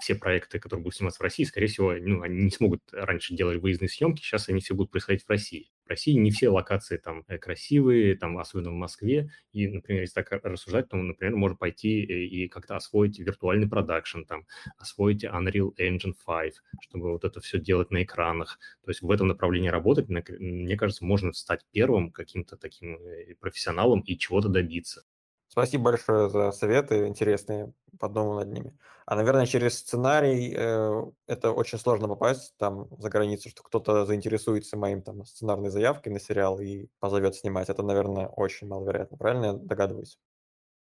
все 0.00 0.16
проекты, 0.16 0.58
которые 0.58 0.82
будут 0.82 0.96
сниматься 0.96 1.20
в 1.20 1.22
России, 1.22 1.44
скорее 1.44 1.68
всего, 1.68 1.94
ну, 1.94 2.22
они 2.22 2.42
не 2.42 2.50
смогут 2.50 2.82
раньше 2.90 3.36
делать 3.36 3.62
выездные 3.62 3.88
съемки, 3.88 4.20
сейчас 4.20 4.48
они 4.48 4.58
все 4.58 4.74
будут 4.74 4.90
происходить 4.90 5.22
в 5.22 5.30
России. 5.30 5.70
России 5.88 6.12
не 6.12 6.30
все 6.30 6.48
локации 6.48 6.96
там 6.96 7.24
э, 7.28 7.38
красивые, 7.38 8.16
там, 8.16 8.38
особенно 8.38 8.70
в 8.70 8.74
Москве. 8.74 9.30
И, 9.52 9.68
например, 9.68 10.02
если 10.02 10.22
так 10.22 10.32
рассуждать, 10.44 10.88
то, 10.88 10.96
например, 10.96 11.36
можно 11.36 11.56
пойти 11.56 12.02
э, 12.02 12.24
и 12.26 12.48
как-то 12.48 12.76
освоить 12.76 13.18
виртуальный 13.18 13.68
продакшн, 13.68 14.22
там, 14.22 14.46
освоить 14.76 15.24
Unreal 15.24 15.72
Engine 15.78 16.14
5, 16.26 16.54
чтобы 16.82 17.12
вот 17.12 17.24
это 17.24 17.40
все 17.40 17.58
делать 17.58 17.90
на 17.90 18.02
экранах. 18.02 18.58
То 18.84 18.90
есть 18.90 19.02
в 19.02 19.10
этом 19.10 19.28
направлении 19.28 19.68
работать, 19.68 20.08
мне 20.08 20.76
кажется, 20.76 21.04
можно 21.04 21.32
стать 21.32 21.64
первым 21.72 22.10
каким-то 22.12 22.56
таким 22.56 22.96
э, 22.96 23.34
профессионалом 23.40 24.00
и 24.00 24.16
чего-то 24.16 24.48
добиться. 24.48 25.04
Спасибо 25.48 25.84
большое 25.84 26.28
за 26.28 26.52
советы 26.52 27.06
интересные, 27.06 27.72
подумал 27.98 28.34
над 28.34 28.52
ними. 28.52 28.78
А, 29.06 29.16
наверное, 29.16 29.46
через 29.46 29.78
сценарий 29.78 30.54
э, 30.54 31.04
это 31.26 31.52
очень 31.52 31.78
сложно 31.78 32.06
попасть 32.06 32.54
там 32.58 32.88
за 32.98 33.08
границу, 33.08 33.48
что 33.48 33.62
кто-то 33.62 34.04
заинтересуется 34.04 34.76
моим 34.76 35.02
там 35.02 35.24
сценарной 35.24 35.70
заявкой 35.70 36.12
на 36.12 36.20
сериал 36.20 36.60
и 36.60 36.88
позовет 37.00 37.34
снимать. 37.34 37.70
Это, 37.70 37.82
наверное, 37.82 38.28
очень 38.28 38.68
маловероятно. 38.68 39.16
Правильно 39.16 39.46
я 39.46 39.52
догадываюсь? 39.54 40.18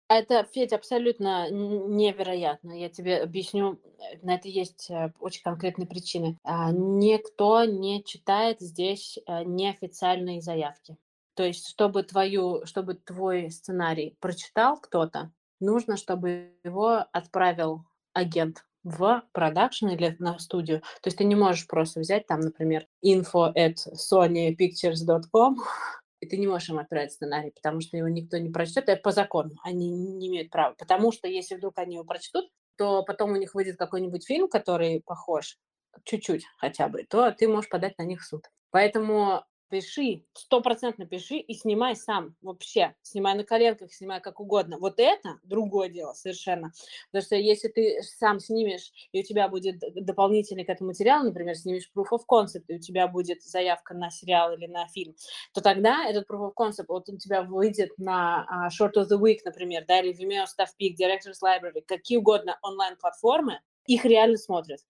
Это, 0.08 0.44
Федь, 0.44 0.72
абсолютно 0.72 1.50
невероятно. 1.50 2.72
Я 2.72 2.88
тебе 2.88 3.18
объясню, 3.22 3.80
на 4.22 4.34
это 4.34 4.48
есть 4.48 4.90
э, 4.90 5.12
очень 5.18 5.42
конкретные 5.42 5.86
причины. 5.86 6.38
А, 6.42 6.72
никто 6.72 7.64
не 7.64 8.04
читает 8.04 8.60
здесь 8.60 9.18
э, 9.26 9.44
неофициальные 9.44 10.40
заявки. 10.42 10.96
То 11.34 11.42
есть, 11.42 11.68
чтобы, 11.68 12.02
твою, 12.02 12.64
чтобы 12.64 12.94
твой 12.94 13.50
сценарий 13.50 14.16
прочитал 14.20 14.78
кто-то, 14.78 15.32
нужно, 15.60 15.96
чтобы 15.96 16.52
его 16.64 17.04
отправил 17.12 17.84
агент 18.12 18.64
в 18.84 19.22
продакшн 19.32 19.88
или 19.88 20.14
на 20.18 20.38
студию. 20.38 20.80
То 20.80 21.08
есть 21.08 21.18
ты 21.18 21.24
не 21.24 21.34
можешь 21.34 21.66
просто 21.66 22.00
взять 22.00 22.26
там, 22.26 22.40
например, 22.40 22.86
info 23.04 23.52
at 23.54 23.76
sonypictures.com 23.94 25.56
и 26.20 26.26
ты 26.26 26.36
не 26.36 26.46
можешь 26.46 26.68
им 26.68 26.78
отправить 26.78 27.12
сценарий, 27.12 27.50
потому 27.50 27.80
что 27.80 27.96
его 27.96 28.08
никто 28.08 28.38
не 28.38 28.50
прочтет. 28.50 28.88
Это 28.88 29.00
по 29.00 29.10
закону. 29.10 29.56
Они 29.62 29.90
не 29.90 30.28
имеют 30.28 30.50
права. 30.50 30.74
Потому 30.78 31.12
что 31.12 31.28
если 31.28 31.56
вдруг 31.56 31.78
они 31.78 31.96
его 31.96 32.04
прочтут, 32.04 32.46
то 32.76 33.02
потом 33.04 33.32
у 33.32 33.36
них 33.36 33.54
выйдет 33.54 33.76
какой-нибудь 33.76 34.26
фильм, 34.26 34.48
который 34.48 35.02
похож, 35.04 35.58
чуть-чуть 36.04 36.44
хотя 36.58 36.88
бы, 36.88 37.04
то 37.04 37.30
ты 37.30 37.48
можешь 37.48 37.70
подать 37.70 37.96
на 37.98 38.02
них 38.02 38.20
в 38.20 38.26
суд. 38.26 38.44
Поэтому 38.70 39.44
пиши, 39.74 40.24
стопроцентно 40.34 41.04
пиши 41.04 41.36
и 41.36 41.52
снимай 41.52 41.96
сам 41.96 42.36
вообще. 42.42 42.94
Снимай 43.02 43.34
на 43.34 43.42
коленках, 43.42 43.92
снимай 43.92 44.20
как 44.20 44.38
угодно. 44.38 44.78
Вот 44.78 44.94
это 44.98 45.40
другое 45.42 45.88
дело 45.88 46.12
совершенно. 46.12 46.70
Потому 47.10 47.26
что 47.26 47.34
если 47.34 47.66
ты 47.66 48.00
сам 48.02 48.38
снимешь, 48.38 48.92
и 49.10 49.20
у 49.20 49.22
тебя 49.24 49.48
будет 49.48 49.80
дополнительный 49.94 50.64
к 50.64 50.68
этому 50.68 50.90
материал, 50.90 51.24
например, 51.24 51.56
снимешь 51.56 51.90
proof 51.92 52.06
of 52.12 52.20
concept, 52.30 52.66
и 52.68 52.76
у 52.76 52.78
тебя 52.78 53.08
будет 53.08 53.42
заявка 53.42 53.94
на 53.94 54.10
сериал 54.10 54.52
или 54.52 54.68
на 54.68 54.86
фильм, 54.86 55.16
то 55.52 55.60
тогда 55.60 56.08
этот 56.08 56.30
proof 56.30 56.50
of 56.50 56.52
concept, 56.56 56.86
вот 56.88 57.08
у 57.08 57.18
тебя 57.18 57.42
выйдет 57.42 57.90
на 57.98 58.46
uh, 58.48 58.68
Short 58.68 58.92
of 58.94 59.08
the 59.10 59.20
Week, 59.20 59.38
например, 59.44 59.84
да, 59.88 60.00
или 60.00 60.14
Vimeo, 60.14 60.44
Stuff 60.44 60.68
Peak, 60.80 60.94
Directors 60.96 61.40
Library, 61.44 61.82
какие 61.84 62.18
угодно 62.18 62.58
онлайн-платформы, 62.62 63.60
их 63.86 64.04
реально 64.04 64.36
смотрят 64.36 64.80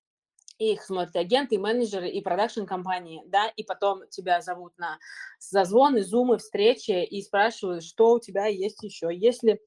их 0.73 0.83
смотрят 0.83 1.17
агенты, 1.17 1.59
менеджеры 1.59 2.09
и 2.09 2.21
продакшн-компании, 2.21 3.23
да, 3.27 3.49
и 3.49 3.63
потом 3.63 4.09
тебя 4.09 4.41
зовут 4.41 4.73
на 4.79 4.99
зазвоны, 5.39 6.03
зумы, 6.03 6.39
встречи 6.39 7.05
и 7.05 7.23
спрашивают, 7.23 7.85
что 7.85 8.15
у 8.15 8.21
тебя 8.21 8.47
есть 8.47 8.83
еще, 8.83 9.09
если 9.13 9.61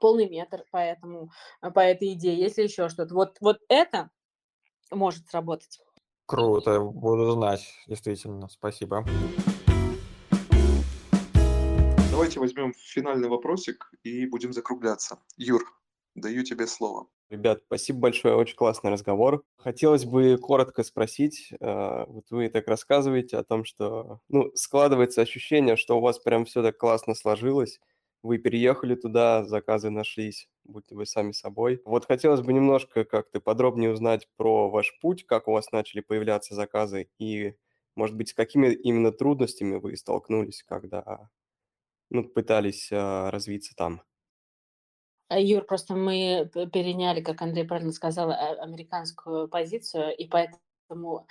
полный 0.00 0.28
метр 0.28 0.64
по, 0.70 0.78
этому, 0.78 1.30
по 1.60 1.80
этой 1.80 2.12
идее, 2.14 2.38
если 2.38 2.62
еще 2.62 2.88
что-то. 2.88 3.14
Вот, 3.14 3.36
вот 3.40 3.58
это 3.68 4.10
может 4.90 5.28
сработать. 5.28 5.80
Круто, 6.26 6.80
буду 6.80 7.32
знать, 7.32 7.66
действительно, 7.86 8.48
спасибо. 8.48 9.04
Давайте 12.10 12.40
возьмем 12.40 12.74
финальный 12.76 13.28
вопросик 13.28 13.90
и 14.02 14.26
будем 14.26 14.52
закругляться. 14.52 15.20
Юр, 15.36 15.62
Даю 16.20 16.44
тебе 16.44 16.66
слово. 16.66 17.06
Ребят, 17.30 17.62
спасибо 17.66 17.98
большое, 18.00 18.34
очень 18.34 18.56
классный 18.56 18.90
разговор. 18.90 19.42
Хотелось 19.58 20.06
бы 20.06 20.38
коротко 20.38 20.82
спросить, 20.82 21.52
э, 21.60 22.04
вот 22.06 22.24
вы 22.30 22.48
так 22.48 22.66
рассказываете 22.68 23.36
о 23.36 23.44
том, 23.44 23.64
что, 23.64 24.20
ну, 24.28 24.50
складывается 24.54 25.20
ощущение, 25.20 25.76
что 25.76 25.98
у 25.98 26.00
вас 26.00 26.18
прям 26.18 26.46
все 26.46 26.62
так 26.62 26.78
классно 26.78 27.14
сложилось, 27.14 27.80
вы 28.22 28.38
переехали 28.38 28.94
туда, 28.94 29.44
заказы 29.44 29.90
нашлись, 29.90 30.48
будьте 30.64 30.94
вы 30.94 31.06
сами 31.06 31.32
собой. 31.32 31.80
Вот 31.84 32.06
хотелось 32.06 32.40
бы 32.40 32.52
немножко 32.52 33.04
как-то 33.04 33.40
подробнее 33.40 33.92
узнать 33.92 34.26
про 34.36 34.70
ваш 34.70 34.98
путь, 35.00 35.24
как 35.26 35.48
у 35.48 35.52
вас 35.52 35.70
начали 35.70 36.00
появляться 36.00 36.54
заказы 36.54 37.08
и, 37.18 37.54
может 37.94 38.16
быть, 38.16 38.30
с 38.30 38.34
какими 38.34 38.72
именно 38.72 39.12
трудностями 39.12 39.76
вы 39.76 39.96
столкнулись, 39.96 40.64
когда 40.66 41.28
ну, 42.10 42.24
пытались 42.24 42.90
а, 42.92 43.30
развиться 43.30 43.74
там. 43.76 44.02
А, 45.28 45.38
Юр, 45.38 45.64
просто 45.64 45.94
мы 45.94 46.50
переняли, 46.72 47.20
как 47.20 47.42
Андрей 47.42 47.64
правильно 47.64 47.92
сказал, 47.92 48.30
а, 48.30 48.54
американскую 48.62 49.48
позицию, 49.48 50.16
и 50.16 50.26
поэтому 50.26 51.26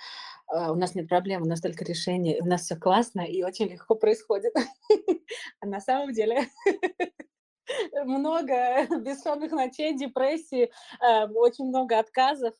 у 0.50 0.74
нас 0.76 0.94
нет 0.94 1.08
проблем, 1.08 1.42
у 1.42 1.46
нас 1.46 1.60
только 1.60 1.84
решение, 1.84 2.40
у 2.40 2.46
нас 2.46 2.62
все 2.62 2.76
классно 2.76 3.22
и 3.22 3.42
очень 3.42 3.66
легко 3.66 3.94
происходит. 3.94 4.54
А 5.60 5.66
на 5.66 5.80
самом 5.80 6.12
деле 6.12 6.46
много 8.04 8.86
бессонных 9.00 9.52
ночей, 9.52 9.96
депрессии, 9.96 10.70
очень 11.34 11.66
много 11.66 11.98
отказов. 11.98 12.54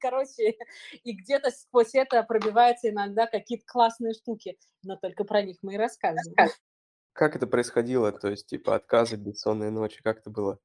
Короче, 0.00 0.56
и 1.04 1.12
где-то 1.12 1.50
сквозь 1.50 1.94
это 1.94 2.22
пробиваются 2.22 2.88
иногда 2.88 3.26
какие-то 3.26 3.64
классные 3.66 4.14
штуки, 4.14 4.58
но 4.82 4.96
только 4.96 5.24
про 5.24 5.42
них 5.42 5.58
мы 5.62 5.74
и 5.74 5.78
рассказываем. 5.78 6.50
Как 7.14 7.36
это 7.36 7.46
происходило? 7.46 8.10
То 8.10 8.28
есть, 8.28 8.48
типа, 8.48 8.74
отказы, 8.74 9.16
бессонные 9.16 9.70
ночи, 9.70 10.02
как 10.02 10.18
это 10.18 10.30
было? 10.30 10.58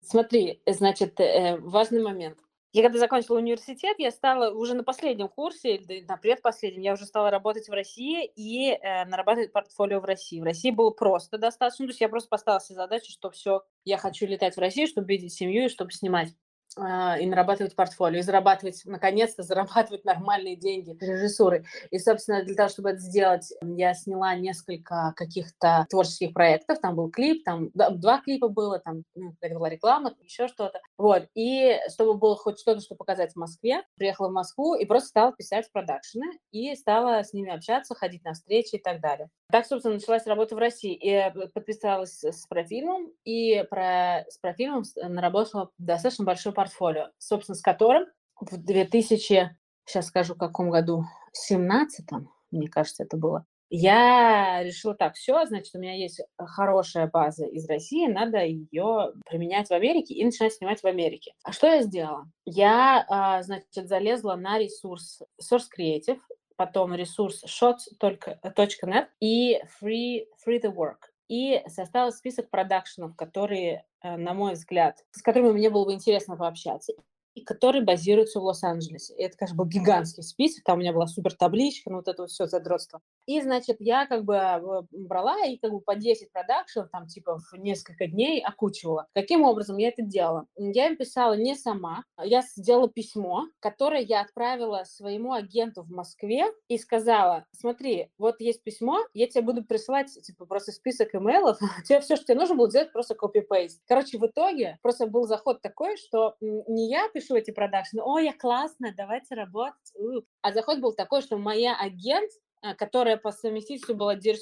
Смотри, 0.00 0.60
значит, 0.66 1.18
э, 1.20 1.56
важный 1.58 2.02
момент. 2.02 2.38
Я 2.72 2.82
когда 2.82 2.98
закончила 2.98 3.36
университет, 3.36 3.96
я 3.98 4.10
стала 4.10 4.50
уже 4.50 4.74
на 4.74 4.82
последнем 4.82 5.28
курсе, 5.28 5.80
на 6.08 6.16
предпоследнем, 6.16 6.82
я 6.82 6.94
уже 6.94 7.04
стала 7.04 7.30
работать 7.30 7.68
в 7.68 7.72
России 7.72 8.26
и 8.34 8.72
э, 8.72 9.04
нарабатывать 9.04 9.52
портфолио 9.52 10.00
в 10.00 10.04
России. 10.04 10.40
В 10.40 10.44
России 10.44 10.70
было 10.72 10.90
просто 10.90 11.38
достаточно, 11.38 11.86
то 11.86 11.90
есть 11.90 12.00
я 12.00 12.08
просто 12.08 12.30
поставила 12.30 12.60
себе 12.60 12.76
задачу, 12.76 13.12
что 13.12 13.30
все, 13.30 13.62
я 13.84 13.96
хочу 13.96 14.26
летать 14.26 14.56
в 14.56 14.60
Россию, 14.60 14.88
чтобы 14.88 15.06
видеть 15.06 15.34
семью 15.34 15.66
и 15.66 15.68
чтобы 15.68 15.92
снимать. 15.92 16.30
А, 16.78 17.18
и 17.18 17.26
нарабатывать 17.26 17.76
портфолио, 17.76 18.20
и 18.20 18.22
зарабатывать, 18.22 18.82
наконец-то, 18.84 19.42
зарабатывать 19.42 20.04
нормальные 20.04 20.56
деньги 20.56 20.96
режиссуры. 21.00 21.64
И, 21.90 21.98
собственно, 21.98 22.42
для 22.42 22.54
того, 22.54 22.68
чтобы 22.68 22.90
это 22.90 22.98
сделать, 23.00 23.52
я 23.62 23.94
сняла 23.94 24.34
несколько 24.34 25.12
каких-то 25.16 25.86
творческих 25.90 26.32
проектов. 26.32 26.78
Там 26.80 26.96
был 26.96 27.10
клип, 27.10 27.44
там 27.44 27.70
два 27.74 28.20
клипа 28.20 28.48
было, 28.48 28.78
там 28.78 29.04
ну, 29.14 29.34
это 29.40 29.54
была 29.54 29.68
реклама, 29.68 30.14
еще 30.22 30.48
что-то. 30.48 30.80
Вот. 30.96 31.26
И 31.34 31.78
чтобы 31.92 32.14
было 32.14 32.36
хоть 32.36 32.58
что-то, 32.58 32.80
что 32.80 32.94
показать 32.94 33.32
в 33.32 33.36
Москве, 33.36 33.82
приехала 33.96 34.28
в 34.28 34.32
Москву 34.32 34.74
и 34.74 34.86
просто 34.86 35.08
стала 35.08 35.32
писать 35.32 35.66
в 35.66 35.72
продакшены 35.72 36.38
и 36.52 36.74
стала 36.74 37.22
с 37.22 37.32
ними 37.32 37.52
общаться, 37.52 37.94
ходить 37.94 38.24
на 38.24 38.32
встречи 38.32 38.76
и 38.76 38.82
так 38.82 39.00
далее. 39.00 39.28
Так, 39.50 39.66
собственно, 39.66 39.96
началась 39.96 40.26
работа 40.26 40.54
в 40.54 40.58
России. 40.58 40.94
И 40.94 41.48
подписалась 41.52 42.24
с 42.24 42.46
профильмом, 42.46 43.10
и 43.24 43.62
про, 43.68 44.24
с 44.28 44.38
профильмом 44.38 44.84
наработала 44.96 45.70
достаточно 45.76 46.24
большой 46.24 46.52
портфолио, 46.62 47.10
собственно, 47.18 47.56
с 47.56 47.60
которым 47.60 48.06
в 48.40 48.56
2000, 48.56 49.56
сейчас 49.84 50.06
скажу, 50.06 50.34
в 50.34 50.38
каком 50.38 50.70
году, 50.70 51.04
17 51.32 52.06
мне 52.50 52.68
кажется, 52.68 53.02
это 53.02 53.16
было, 53.16 53.46
я 53.70 54.62
решила 54.62 54.94
так, 54.94 55.14
все, 55.14 55.46
значит, 55.46 55.74
у 55.74 55.78
меня 55.78 55.94
есть 55.94 56.20
хорошая 56.38 57.06
база 57.06 57.46
из 57.46 57.66
России, 57.66 58.06
надо 58.06 58.44
ее 58.44 59.14
применять 59.26 59.68
в 59.68 59.72
Америке 59.72 60.12
и 60.12 60.24
начинать 60.24 60.52
снимать 60.52 60.82
в 60.82 60.86
Америке. 60.86 61.32
А 61.42 61.52
что 61.52 61.68
я 61.68 61.82
сделала? 61.82 62.30
Я, 62.44 63.06
а, 63.08 63.42
значит, 63.42 63.88
залезла 63.88 64.34
на 64.34 64.58
ресурс 64.58 65.22
Source 65.40 65.68
Creative, 65.76 66.18
потом 66.56 66.94
ресурс 66.94 67.42
shots.net 67.44 69.06
и 69.20 69.58
free, 69.80 70.26
free 70.46 70.60
the 70.60 70.70
work 70.70 71.11
и 71.32 71.62
составила 71.66 72.10
список 72.10 72.50
продакшенов, 72.50 73.16
которые, 73.16 73.86
э, 74.02 74.18
на 74.18 74.34
мой 74.34 74.52
взгляд, 74.52 75.02
с 75.12 75.22
которыми 75.22 75.52
мне 75.52 75.70
было 75.70 75.86
бы 75.86 75.94
интересно 75.94 76.36
пообщаться 76.36 76.92
и 77.34 77.40
которые 77.40 77.82
базируются 77.82 78.38
в 78.38 78.44
Лос-Анджелесе. 78.44 79.14
И 79.14 79.22
это, 79.22 79.38
конечно, 79.38 79.56
был 79.56 79.64
гигантский 79.64 80.22
список, 80.22 80.62
там 80.64 80.76
у 80.76 80.80
меня 80.82 80.92
была 80.92 81.06
супер 81.06 81.32
табличка, 81.32 81.88
ну 81.88 81.96
вот 81.96 82.08
это 82.08 82.24
вот 82.24 82.30
все 82.30 82.46
задротство. 82.46 83.00
И, 83.26 83.40
значит, 83.40 83.76
я 83.80 84.06
как 84.06 84.24
бы 84.24 84.34
э, 84.34 84.60
брала 84.90 85.44
и 85.46 85.56
как 85.58 85.72
бы 85.72 85.80
по 85.80 85.94
10 85.94 86.32
продакшенов, 86.32 86.90
там, 86.90 87.06
типа, 87.06 87.38
в 87.38 87.54
несколько 87.56 88.06
дней 88.06 88.40
окучивала. 88.40 89.06
Каким 89.14 89.42
образом 89.42 89.76
я 89.76 89.88
это 89.88 90.02
делала? 90.02 90.46
Я 90.56 90.88
им 90.88 90.96
писала 90.96 91.34
не 91.34 91.54
сама, 91.54 92.04
я 92.22 92.42
сделала 92.42 92.88
письмо, 92.88 93.46
которое 93.60 94.02
я 94.02 94.20
отправила 94.22 94.84
своему 94.84 95.32
агенту 95.32 95.82
в 95.82 95.90
Москве 95.90 96.46
и 96.68 96.78
сказала, 96.78 97.46
смотри, 97.52 98.10
вот 98.18 98.40
есть 98.40 98.62
письмо, 98.62 98.98
я 99.14 99.26
тебе 99.26 99.42
буду 99.42 99.64
присылать, 99.64 100.12
типа, 100.12 100.46
просто 100.46 100.72
список 100.72 101.14
имейлов, 101.14 101.58
тебе 101.86 102.00
все, 102.00 102.16
что 102.16 102.26
тебе 102.26 102.38
нужно 102.38 102.56
было 102.56 102.68
сделать, 102.68 102.92
просто 102.92 103.14
copy-paste. 103.14 103.78
Короче, 103.86 104.18
в 104.18 104.26
итоге 104.26 104.78
просто 104.82 105.06
был 105.06 105.26
заход 105.26 105.62
такой, 105.62 105.96
что 105.96 106.34
не 106.40 106.90
я 106.90 107.08
пишу 107.08 107.36
эти 107.36 107.50
продакшены, 107.50 108.02
о, 108.02 108.18
я 108.18 108.32
классная, 108.32 108.94
давайте 108.96 109.34
работать. 109.34 109.92
А 110.40 110.52
заход 110.52 110.80
был 110.80 110.92
такой, 110.92 111.22
что 111.22 111.36
моя 111.38 111.76
агент, 111.76 112.30
которая 112.78 113.16
по 113.16 113.32
совместительству 113.32 113.94
была 113.94 114.16
Dear 114.16 114.36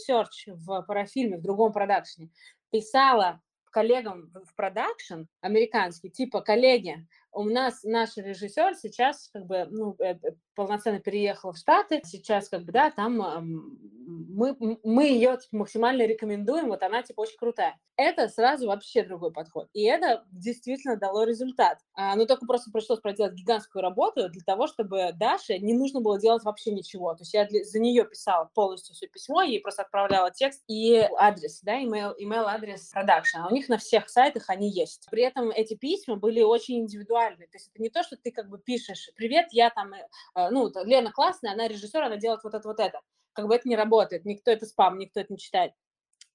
в 0.47 0.83
парафильме, 0.83 1.39
в 1.39 1.43
другом 1.43 1.73
продакшене, 1.73 2.31
писала 2.71 3.41
коллегам 3.71 4.31
в 4.47 4.55
продакшн 4.55 5.23
американский, 5.41 6.11
типа, 6.11 6.41
коллеги, 6.41 7.07
у 7.33 7.45
нас 7.45 7.83
наш 7.85 8.17
режиссер 8.17 8.75
сейчас 8.77 9.29
как 9.33 9.47
бы 9.47 9.67
ну, 9.71 9.97
э, 9.99 10.17
полноценно 10.55 11.01
переехал 11.01 11.53
в 11.53 11.59
Штаты, 11.59 12.03
сейчас 12.05 12.49
как 12.49 12.65
бы, 12.65 12.73
да, 12.73 12.91
там 12.91 13.19
мы, 14.29 14.57
мы 14.83 15.05
ее 15.09 15.39
типа, 15.39 15.57
максимально 15.57 16.07
рекомендуем, 16.07 16.69
вот 16.69 16.83
она 16.83 17.03
типа 17.03 17.21
очень 17.21 17.39
крутая. 17.39 17.79
Это 17.97 18.29
сразу 18.29 18.67
вообще 18.67 19.03
другой 19.05 19.31
подход. 19.31 19.69
И 19.75 19.85
это 19.85 20.25
действительно 20.33 20.97
дало 20.97 21.25
результат. 21.25 21.79
А, 21.95 22.17
но 22.17 22.25
только 22.25 22.47
просто 22.47 22.71
пришлось 22.71 23.01
проделать 23.01 23.35
гигантскую 23.35 23.83
работу 23.83 24.29
для 24.31 24.43
того, 24.43 24.67
чтобы 24.67 25.11
Даше 25.15 25.59
не 25.59 25.75
нужно 25.75 26.01
было 26.01 26.19
делать 26.19 26.43
вообще 26.43 26.73
ничего. 26.73 27.13
То 27.15 27.23
есть 27.23 27.35
я 27.35 27.45
для, 27.45 27.63
за 27.63 27.79
нее 27.79 28.07
писала 28.07 28.51
полностью 28.55 28.95
все 28.95 29.07
письмо, 29.07 29.43
ей 29.43 29.61
просто 29.61 29.83
отправляла 29.83 30.31
текст 30.31 30.63
и 30.67 31.07
адрес, 31.19 31.61
да, 31.63 31.81
email, 31.83 32.15
email 32.21 32.45
адрес 32.47 32.89
продакшн. 32.89 33.39
А 33.39 33.49
у 33.49 33.55
них 33.55 33.69
на 33.69 33.77
всех 33.77 34.09
сайтах 34.09 34.49
они 34.49 34.71
есть. 34.71 35.07
При 35.11 35.23
этом 35.23 35.51
эти 35.51 35.75
письма 35.75 36.17
были 36.17 36.43
очень 36.43 36.81
индивидуальны. 36.81 37.20
То 37.29 37.57
есть 37.57 37.71
это 37.73 37.83
не 37.83 37.91
то, 37.91 38.03
что 38.03 38.17
ты 38.17 38.31
как 38.31 38.49
бы 38.49 38.59
пишешь, 38.59 39.11
привет, 39.17 39.49
я 39.53 39.71
там, 39.71 39.93
э, 39.93 40.51
ну, 40.51 40.71
Лена 40.85 41.13
классная, 41.13 41.53
она 41.53 41.69
режиссер, 41.69 42.03
она 42.03 42.17
делает 42.17 42.43
вот 42.45 42.55
это, 42.55 42.67
вот 42.67 42.81
это 42.81 43.01
как 43.33 43.47
бы 43.47 43.55
это 43.55 43.69
не 43.69 43.77
работает, 43.77 44.25
никто 44.25 44.51
это 44.51 44.67
спам, 44.67 44.99
никто 44.99 45.21
это 45.21 45.33
не 45.33 45.39
читает. 45.39 45.73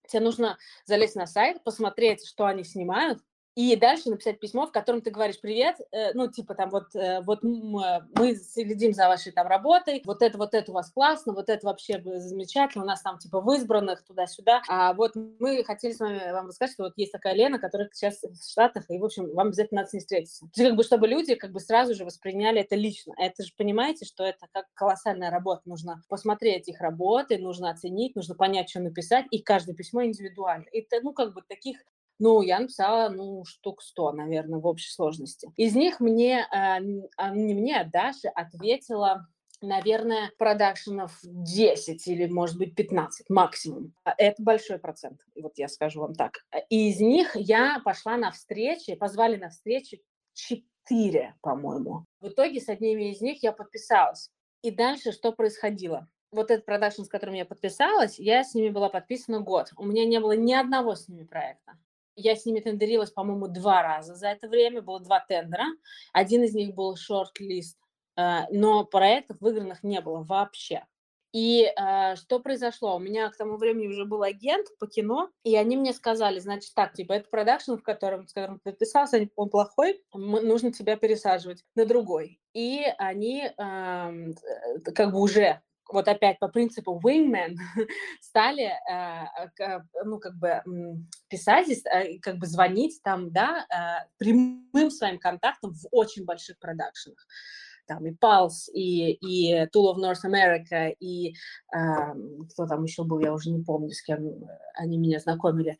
Тебе 0.08 0.22
нужно 0.22 0.58
залезть 0.86 1.16
на 1.16 1.26
сайт, 1.26 1.64
посмотреть, 1.64 2.26
что 2.26 2.46
они 2.46 2.64
снимают, 2.64 3.20
и 3.56 3.76
дальше 3.76 4.10
написать 4.10 4.40
письмо, 4.40 4.68
в 4.68 4.72
котором 4.72 5.02
ты 5.02 5.12
говоришь 5.12 5.40
привет, 5.40 5.78
э, 5.92 6.14
ну, 6.14 6.30
типа 6.30 6.56
там 6.56 6.70
вот, 6.70 6.94
э, 6.96 7.22
вот 7.22 7.40
мы 7.44 8.36
следим 8.36 8.94
за 8.94 9.08
вашей 9.08 9.32
там 9.32 9.48
работой, 9.48 10.02
вот 10.06 10.22
это, 10.22 10.38
вот 10.38 10.54
это 10.54 10.72
у 10.72 10.76
вас 10.76 10.92
классно, 10.92 11.34
вот 11.34 11.50
это 11.50 11.66
вообще 11.66 12.02
замечательно, 12.20 12.84
у 12.84 12.88
нас 12.88 13.02
там 13.02 13.18
типа 13.18 13.40
в 13.40 13.50
избранных 13.54 14.04
туда-сюда, 14.04 14.62
а 14.68 14.94
вот 14.94 15.14
мы 15.16 15.64
хотели 15.64 15.94
с 15.94 16.00
вами 16.00 16.32
вам 16.32 16.48
рассказать, 16.48 16.74
что 16.74 16.84
вот 16.84 16.94
есть 16.98 17.12
такая 17.12 17.34
Лена, 17.34 17.58
которая 17.60 17.90
сейчас 17.94 18.22
в 18.22 18.50
Штатах, 18.50 18.86
и, 18.90 19.00
в 19.00 19.06
общем, 19.06 19.34
вам 19.34 19.48
обязательно 19.48 19.82
надо 19.82 19.90
с 19.90 19.94
ней 19.94 20.00
встретиться. 20.00 20.42
То 20.42 20.62
есть, 20.62 20.70
как 20.70 20.78
бы, 20.78 20.84
чтобы 20.84 21.08
люди 21.08 21.36
как 21.36 21.52
бы 21.52 21.60
сразу 21.60 21.96
же 21.96 22.06
восприняли 22.06 22.62
это 22.62 22.76
лично. 22.76 23.14
Это 23.18 23.44
же 23.44 23.52
понимаете, 23.58 24.06
что 24.06 24.24
это 24.24 24.48
как 24.52 24.66
колоссальная 24.74 25.30
работа. 25.30 25.62
Нужно 25.66 26.02
посмотреть 26.10 26.68
их 26.68 26.82
работы, 26.82 27.38
нужно 27.38 27.70
оценить, 27.70 28.16
нужно 28.16 28.36
понять, 28.36 28.70
что 28.70 28.80
написать, 28.80 29.26
и 29.32 29.40
каждое 29.40 29.74
письмо 29.74 30.04
индивидуально. 30.04 30.66
Это, 30.72 30.98
ну, 31.02 31.14
как 31.14 31.34
бы 31.34 31.42
таких 31.48 31.78
ну, 32.20 32.42
я 32.42 32.60
написала, 32.60 33.10
ну, 33.10 33.44
штук 33.46 33.82
100, 33.82 34.14
наверное, 34.14 34.60
в 34.60 34.66
общей 34.66 34.92
сложности. 34.92 35.52
Из 35.58 35.76
них 35.76 36.00
мне, 36.00 36.48
э, 36.52 36.80
не 36.80 37.54
мне, 37.54 37.82
а 37.82 37.84
Даша 37.84 38.30
ответила 38.30 39.28
наверное, 39.62 40.32
продакшенов 40.38 41.18
10 41.24 42.08
или, 42.08 42.28
может 42.28 42.58
быть, 42.58 42.76
15 42.76 43.30
максимум. 43.30 43.94
А 44.04 44.14
это 44.18 44.42
большой 44.42 44.80
процент, 44.80 45.22
вот 45.36 45.54
я 45.58 45.68
скажу 45.68 46.02
вам 46.02 46.14
так. 46.14 46.40
И 46.70 46.90
из 46.90 47.00
них 47.00 47.36
я 47.36 47.82
пошла 47.84 48.18
на 48.18 48.32
встречи, 48.32 48.96
позвали 48.96 49.38
на 49.38 49.50
встречи 49.50 50.02
4, 50.34 51.36
по-моему. 51.42 52.06
В 52.20 52.30
итоге 52.30 52.60
с 52.60 52.70
одними 52.70 53.12
из 53.12 53.22
них 53.22 53.44
я 53.44 53.52
подписалась. 53.52 54.30
И 54.62 54.72
дальше 54.72 55.12
что 55.12 55.32
происходило? 55.32 56.08
Вот 56.32 56.52
этот 56.52 56.66
продакшн, 56.66 57.04
с 57.04 57.08
которым 57.08 57.36
я 57.36 57.46
подписалась, 57.46 58.20
я 58.20 58.44
с 58.44 58.54
ними 58.54 58.70
была 58.70 58.90
подписана 58.90 59.40
год. 59.40 59.72
У 59.78 59.86
меня 59.86 60.06
не 60.06 60.20
было 60.20 60.34
ни 60.34 60.54
одного 60.54 60.96
с 60.96 61.08
ними 61.08 61.24
проекта. 61.24 61.78
Я 62.16 62.36
с 62.36 62.46
ними 62.46 62.60
тендерилась, 62.60 63.12
по-моему, 63.12 63.48
два 63.48 63.82
раза 63.82 64.16
за 64.16 64.28
это 64.30 64.48
время. 64.48 64.82
Было 64.82 65.00
два 65.00 65.20
тендера. 65.20 65.66
Один 66.14 66.44
из 66.44 66.54
них 66.54 66.74
был 66.74 66.96
шорт-лист, 66.96 67.78
э, 68.18 68.42
но 68.52 68.86
проектов 68.86 69.38
выигранных 69.40 69.84
не 69.84 70.02
было 70.02 70.24
вообще. 70.24 70.86
И 71.36 71.66
э, 71.66 72.16
что 72.16 72.40
произошло? 72.40 72.96
У 72.96 73.00
меня 73.00 73.30
к 73.30 73.36
тому 73.36 73.58
времени 73.58 73.88
уже 73.88 74.06
был 74.06 74.24
агент 74.24 74.68
по 74.80 74.88
кино, 74.88 75.30
и 75.44 75.58
они 75.58 75.76
мне 75.76 75.92
сказали, 75.92 76.40
значит, 76.40 76.74
так, 76.74 76.94
типа, 76.94 77.12
это 77.12 77.30
продакшн, 77.30 77.74
в 77.74 77.84
котором, 77.84 78.26
с 78.26 78.32
которым 78.32 78.60
ты 78.60 78.72
подписался, 78.72 79.28
он 79.36 79.50
плохой, 79.50 80.02
нужно 80.14 80.72
тебя 80.72 80.96
пересаживать 80.96 81.66
на 81.76 81.86
другой. 81.86 82.40
И 82.54 82.86
они 82.98 83.48
э, 83.48 83.52
как 83.58 85.12
бы 85.12 85.20
уже 85.20 85.62
вот 85.92 86.08
опять 86.08 86.40
по 86.40 86.48
принципу 86.48 87.00
wingman 87.04 87.56
стали, 88.22 88.72
э, 88.90 89.84
ну, 90.04 90.20
как 90.20 90.36
бы 90.36 90.62
писать, 91.28 91.70
э, 91.70 92.20
как 92.20 92.38
бы 92.38 92.48
звонить 92.48 93.02
там, 93.04 93.32
да, 93.32 93.66
э, 93.70 94.08
прямым 94.18 94.90
своим 94.92 95.20
контактом 95.20 95.74
в 95.74 95.88
очень 95.92 96.26
больших 96.26 96.60
продакшенах 96.60 97.26
там 97.88 98.06
и 98.08 98.12
Pulse, 98.12 98.72
и, 98.74 99.12
и 99.12 99.54
Tool 99.66 99.94
of 99.94 99.98
North 99.98 100.26
America, 100.26 100.92
и 101.00 101.36
э, 101.74 101.78
кто 102.52 102.66
там 102.66 102.84
еще 102.84 103.04
был, 103.04 103.20
я 103.20 103.34
уже 103.34 103.52
не 103.52 103.64
помню, 103.64 103.92
с 103.92 104.02
кем 104.02 104.22
они 104.74 104.98
меня 104.98 105.20
знакомили. 105.20 105.78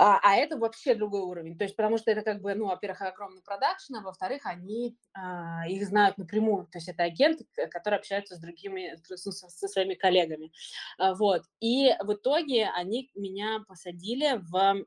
А, 0.00 0.20
а 0.22 0.36
это 0.36 0.56
вообще 0.56 0.94
другой 0.94 1.22
уровень. 1.22 1.58
То 1.58 1.64
есть, 1.64 1.74
потому 1.74 1.98
что 1.98 2.12
это 2.12 2.22
как 2.22 2.40
бы, 2.40 2.54
ну, 2.54 2.66
во-первых, 2.66 3.02
огромный 3.02 3.42
продакшн, 3.42 3.96
а 3.96 4.00
во-вторых, 4.00 4.42
они 4.44 4.96
а, 5.12 5.66
их 5.68 5.84
знают 5.86 6.18
напрямую. 6.18 6.66
То 6.66 6.78
есть 6.78 6.88
это 6.88 7.02
агенты, 7.02 7.46
которые 7.68 7.98
общаются 7.98 8.36
с 8.36 8.38
другими, 8.38 8.96
со, 9.02 9.32
со 9.32 9.68
своими 9.68 9.94
коллегами. 9.94 10.52
А, 10.98 11.14
вот. 11.14 11.42
И 11.58 11.92
в 12.00 12.14
итоге 12.14 12.70
они 12.76 13.10
меня 13.16 13.64
посадили 13.66 14.36
в, 14.36 14.86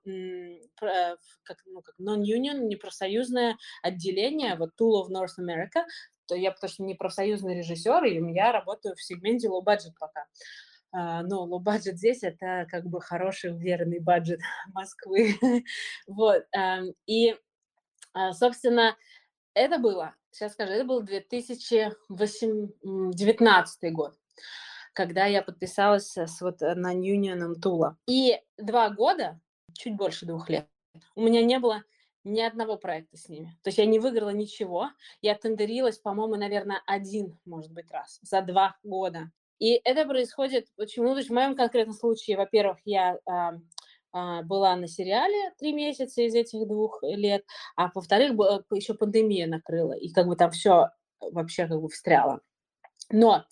в 0.79 1.17
как, 1.43 1.57
ну, 1.65 1.81
как 1.81 1.95
non-union, 1.99 2.59
непрофсоюзное 2.67 3.57
отделение, 3.83 4.55
вот 4.55 4.69
Tool 4.79 5.03
of 5.03 5.09
North 5.09 5.37
America, 5.37 5.83
то 6.25 6.35
я 6.35 6.55
что 6.55 6.83
не 6.83 6.95
профсоюзный 6.95 7.57
режиссер, 7.57 8.05
и 8.05 8.33
я 8.33 8.53
работаю 8.53 8.95
в 8.95 9.01
сегменте 9.03 9.49
low 9.49 9.61
budget 9.61 9.91
пока. 9.99 10.25
Uh, 10.93 11.21
но 11.23 11.47
low 11.47 11.63
budget 11.63 11.95
здесь 11.95 12.21
это 12.21 12.67
как 12.69 12.85
бы 12.85 12.99
хороший, 12.99 13.53
уверенный 13.53 13.99
бюджет 13.99 14.41
Москвы. 14.73 15.37
вот. 16.07 16.43
Uh, 16.55 16.93
и, 17.05 17.37
uh, 18.17 18.33
собственно, 18.33 18.97
это 19.53 19.77
было, 19.77 20.15
сейчас 20.31 20.53
скажу, 20.53 20.71
это 20.73 20.85
был 20.85 21.01
2019 21.01 23.93
год 23.93 24.17
когда 24.93 25.25
я 25.25 25.41
подписалась 25.41 26.17
с 26.17 26.41
вот 26.41 26.59
на 26.59 26.93
Union 26.93 27.55
Тула. 27.55 27.97
И 28.07 28.37
два 28.57 28.89
года, 28.89 29.39
чуть 29.73 29.95
больше 29.95 30.25
двух 30.25 30.49
лет, 30.49 30.67
у 31.15 31.21
меня 31.21 31.43
не 31.43 31.59
было 31.59 31.83
ни 32.23 32.41
одного 32.41 32.77
проекта 32.77 33.17
с 33.17 33.29
ними. 33.29 33.57
То 33.63 33.69
есть 33.69 33.77
я 33.77 33.85
не 33.85 33.99
выиграла 33.99 34.29
ничего. 34.29 34.89
Я 35.21 35.35
тендерилась, 35.35 35.97
по-моему, 35.97 36.35
наверное, 36.35 36.81
один, 36.85 37.39
может 37.45 37.71
быть, 37.71 37.89
раз 37.91 38.19
за 38.21 38.41
два 38.41 38.77
года. 38.83 39.31
И 39.61 39.79
это 39.83 40.05
происходит 40.07 40.65
почему? 40.75 41.11
То 41.11 41.19
есть 41.19 41.29
в 41.29 41.33
моем 41.33 41.55
конкретном 41.55 41.95
случае, 41.95 42.35
во-первых, 42.35 42.79
я 42.83 43.19
а, 44.11 44.41
была 44.41 44.75
на 44.75 44.87
сериале 44.87 45.53
три 45.59 45.71
месяца 45.71 46.23
из 46.23 46.33
этих 46.33 46.67
двух 46.67 47.03
лет, 47.03 47.45
а 47.75 47.91
во-вторых, 47.93 48.31
еще 48.71 48.95
пандемия 48.95 49.45
накрыла, 49.45 49.93
и 49.93 50.09
как 50.09 50.25
бы 50.25 50.35
там 50.35 50.49
все 50.49 50.89
вообще 51.19 51.67
как 51.67 51.79
бы 51.79 51.89
встряло. 51.89 52.41
Но 53.11 53.45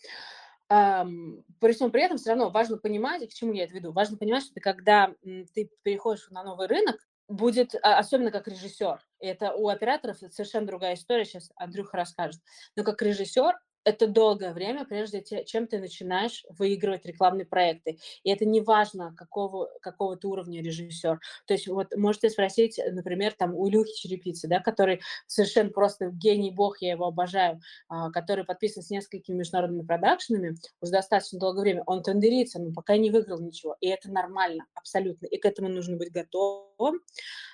Um, 0.71 1.43
при 1.59 1.73
всем 1.73 1.89
при 1.89 2.03
этом 2.03 2.19
все 2.19 2.29
равно 2.29 2.51
важно 2.51 2.77
понимать, 2.77 3.27
к 3.27 3.33
чему 3.33 3.53
я 3.53 3.63
это 3.63 3.73
веду, 3.73 3.91
важно 3.91 4.17
понимать, 4.17 4.43
что 4.43 4.53
ты, 4.53 4.59
когда 4.59 5.15
ты 5.55 5.71
переходишь 5.81 6.29
на 6.29 6.43
новый 6.43 6.67
рынок, 6.67 6.97
будет, 7.27 7.73
а, 7.81 7.97
особенно 7.97 8.29
как 8.29 8.47
режиссер, 8.47 8.99
это 9.19 9.53
у 9.53 9.69
операторов 9.69 10.17
совершенно 10.17 10.67
другая 10.67 10.93
история, 10.93 11.25
сейчас 11.25 11.51
Андрюха 11.55 11.97
расскажет, 11.97 12.39
но 12.75 12.83
как 12.83 13.01
режиссер 13.01 13.55
это 13.83 14.07
долгое 14.07 14.53
время, 14.53 14.85
прежде 14.85 15.23
чем 15.45 15.67
ты 15.67 15.79
начинаешь 15.79 16.45
выигрывать 16.49 17.05
рекламные 17.05 17.45
проекты. 17.45 17.97
И 18.23 18.29
это 18.29 18.45
не 18.45 18.61
важно, 18.61 19.13
какого, 19.15 19.69
какого 19.81 20.17
ты 20.17 20.27
уровня 20.27 20.61
режиссер. 20.61 21.19
То 21.45 21.53
есть 21.53 21.67
вот 21.67 21.95
можете 21.95 22.29
спросить, 22.29 22.79
например, 22.91 23.33
там 23.33 23.55
у 23.55 23.69
Илюхи 23.69 23.93
Черепицы, 23.93 24.47
да, 24.47 24.59
который 24.59 25.01
совершенно 25.27 25.69
просто 25.69 26.09
гений 26.11 26.51
бог, 26.51 26.81
я 26.81 26.91
его 26.91 27.07
обожаю, 27.07 27.61
а, 27.87 28.11
который 28.11 28.43
подписан 28.43 28.83
с 28.83 28.89
несколькими 28.89 29.37
международными 29.37 29.85
продакшенами 29.85 30.57
уже 30.81 30.91
достаточно 30.91 31.39
долгое 31.39 31.61
время. 31.61 31.83
Он 31.85 32.03
тендерится, 32.03 32.59
но 32.59 32.73
пока 32.73 32.97
не 32.97 33.09
выиграл 33.09 33.39
ничего. 33.39 33.75
И 33.79 33.87
это 33.87 34.11
нормально, 34.11 34.65
абсолютно. 34.73 35.25
И 35.25 35.37
к 35.37 35.45
этому 35.45 35.69
нужно 35.69 35.97
быть 35.97 36.11
готовым. 36.11 36.99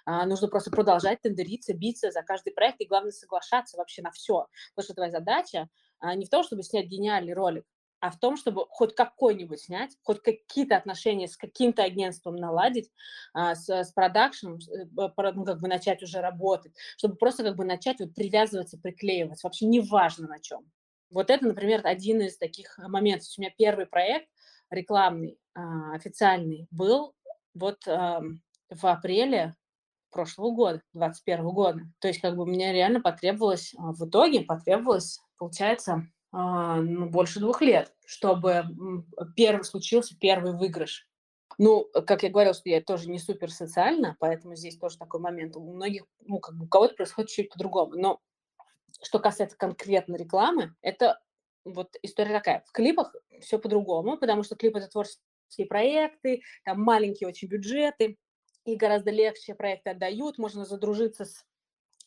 А, 0.05 0.25
нужно 0.25 0.47
просто 0.47 0.71
продолжать 0.71 1.21
тендериться, 1.21 1.73
биться 1.73 2.11
за 2.11 2.21
каждый 2.21 2.53
проект 2.53 2.81
и, 2.81 2.85
главное, 2.85 3.11
соглашаться 3.11 3.77
вообще 3.77 4.01
на 4.01 4.11
все. 4.11 4.47
Потому 4.73 4.83
что 4.85 4.93
твоя 4.93 5.11
задача 5.11 5.69
не 6.15 6.25
в 6.25 6.29
том, 6.29 6.43
чтобы 6.43 6.63
снять 6.63 6.87
гениальный 6.87 7.33
ролик, 7.33 7.65
а 7.99 8.11
в 8.11 8.19
том, 8.19 8.37
чтобы 8.37 8.65
хоть 8.69 8.93
какой-нибудь 8.93 9.59
снять, 9.59 9.97
хоть 10.03 10.21
какие-то 10.21 10.77
отношения 10.77 11.27
с 11.27 11.37
каким-то 11.37 11.83
агентством 11.83 12.35
наладить, 12.35 12.91
а, 13.33 13.55
с, 13.55 13.67
с 13.67 13.91
продакшеном, 13.93 14.59
э, 14.71 14.85
ну, 14.95 15.45
как 15.45 15.59
бы 15.59 15.67
начать 15.67 16.03
уже 16.03 16.21
работать, 16.21 16.73
чтобы 16.97 17.15
просто 17.15 17.43
как 17.43 17.55
бы 17.55 17.65
начать 17.65 17.99
вот 17.99 18.13
привязываться, 18.13 18.77
приклеиваться, 18.77 19.47
вообще 19.47 19.65
неважно 19.65 20.27
на 20.27 20.39
чем. 20.39 20.69
Вот 21.09 21.29
это, 21.31 21.47
например, 21.47 21.81
один 21.83 22.21
из 22.21 22.37
таких 22.37 22.77
моментов. 22.77 23.27
У 23.37 23.41
меня 23.41 23.51
первый 23.57 23.87
проект 23.87 24.27
рекламный, 24.69 25.39
а, 25.55 25.95
официальный, 25.95 26.67
был 26.69 27.15
вот 27.53 27.85
в 27.85 28.85
апреле 28.87 29.55
прошлого 30.15 30.51
года, 30.51 30.81
2021 30.93 31.49
года. 31.49 31.81
То 31.99 32.07
есть 32.07 32.21
как 32.21 32.35
бы 32.37 32.45
мне 32.45 32.71
реально 32.71 33.01
потребовалось, 33.01 33.75
в 33.77 34.07
итоге 34.07 34.41
потребовалось 34.41 35.19
получается, 35.37 36.07
а, 36.31 36.77
ну, 36.77 37.09
больше 37.09 37.39
двух 37.39 37.61
лет, 37.61 37.93
чтобы 38.05 38.65
первый 39.35 39.63
случился 39.63 40.17
первый 40.19 40.53
выигрыш. 40.53 41.07
Ну, 41.57 41.87
как 42.05 42.23
я 42.23 42.29
говорила, 42.29 42.53
что 42.53 42.69
я 42.69 42.81
тоже 42.81 43.09
не 43.09 43.19
супер 43.19 43.51
социальна, 43.51 44.17
поэтому 44.19 44.55
здесь 44.55 44.77
тоже 44.77 44.97
такой 44.97 45.19
момент. 45.21 45.55
У 45.55 45.73
многих, 45.73 46.05
ну, 46.21 46.39
как 46.39 46.55
бы 46.55 46.65
у 46.65 46.67
кого-то 46.67 46.95
происходит 46.95 47.29
чуть 47.29 47.49
по-другому. 47.49 47.93
Но 47.95 48.19
что 49.01 49.19
касается 49.19 49.57
конкретно 49.57 50.15
рекламы, 50.15 50.75
это 50.81 51.19
вот 51.63 51.95
история 52.01 52.33
такая. 52.33 52.63
В 52.67 52.71
клипах 52.71 53.15
все 53.41 53.57
по-другому, 53.57 54.17
потому 54.17 54.43
что 54.43 54.55
клип— 54.55 54.75
это 54.77 54.87
творческие 54.87 55.67
проекты, 55.67 56.41
там 56.63 56.81
маленькие 56.81 57.29
очень 57.29 57.47
бюджеты, 57.47 58.17
и 58.65 58.75
гораздо 58.75 59.11
легче 59.11 59.55
проекты 59.55 59.91
отдают, 59.91 60.37
можно 60.37 60.65
задружиться 60.65 61.25
с 61.25 61.45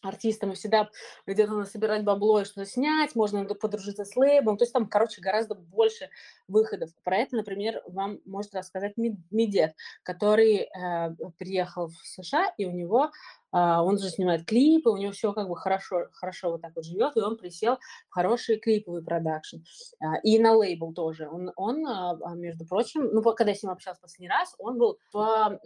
артистам 0.03 0.53
и 0.53 0.55
всегда 0.55 0.89
где-то 1.27 1.53
надо 1.53 1.69
собирать 1.69 2.05
бабло 2.05 2.41
и 2.41 2.45
что-то 2.45 2.67
снять, 2.67 3.15
можно 3.15 3.45
подружиться 3.45 4.05
с 4.05 4.17
лейбом, 4.17 4.57
то 4.57 4.63
есть 4.63 4.73
там, 4.73 4.87
короче, 4.87 5.21
гораздо 5.21 5.55
больше 5.55 6.09
выходов. 6.47 6.91
Про 7.03 7.19
это, 7.19 7.37
например, 7.37 7.83
вам 7.87 8.21
может 8.25 8.55
рассказать 8.55 8.95
Медет, 8.97 9.75
который 10.03 10.69
э, 10.69 11.15
приехал 11.39 11.89
в 11.89 12.07
США, 12.07 12.53
и 12.57 12.67
у 12.67 12.71
него 12.71 13.11
он 13.53 13.99
же 13.99 14.11
снимает 14.11 14.45
клипы, 14.45 14.91
у 14.91 14.97
него 14.97 15.13
все 15.13 15.33
как 15.33 15.49
бы 15.49 15.57
хорошо, 15.57 16.09
хорошо 16.13 16.51
вот 16.51 16.63
так 16.63 16.73
вот 16.77 16.85
живет, 16.85 17.17
и 17.17 17.21
он 17.21 17.37
присел 17.37 17.77
в 18.09 18.15
хороший 18.15 18.59
клиповый 18.59 19.03
продакшн. 19.03 19.59
А, 20.01 20.17
и 20.23 20.39
на 20.39 20.53
лейбл 20.55 20.93
тоже. 20.93 21.29
Он, 21.29 21.53
он, 21.57 21.87
а, 21.87 22.17
между 22.35 22.67
прочим, 22.67 23.09
ну, 23.13 23.23
когда 23.23 23.53
я 23.53 23.57
с 23.57 23.63
ним 23.63 23.73
общалась 23.73 23.99
последний 23.99 24.29
раз, 24.29 24.55
он 24.59 24.79
был 24.79 24.99
в 25.13 25.59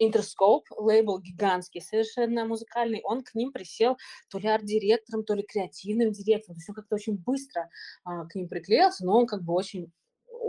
Interscope, 0.00 0.64
лейбл 0.76 1.18
гигантский, 1.20 1.80
совершенно 1.80 2.44
музыкальный, 2.44 3.00
он 3.04 3.22
к 3.22 3.34
ним 3.34 3.52
присел 3.52 3.96
то 4.30 4.38
ли 4.38 4.48
арт-директором, 4.48 5.24
то 5.24 5.34
ли 5.34 5.42
креативным 5.42 6.12
директором, 6.12 6.56
то 6.56 6.60
есть 6.60 6.68
он 6.68 6.74
как-то 6.74 6.94
очень 6.94 7.16
быстро 7.16 7.68
к 8.04 8.34
ним 8.34 8.48
приклеился, 8.48 9.04
но 9.04 9.18
он 9.18 9.26
как 9.26 9.42
бы 9.42 9.52
очень 9.52 9.92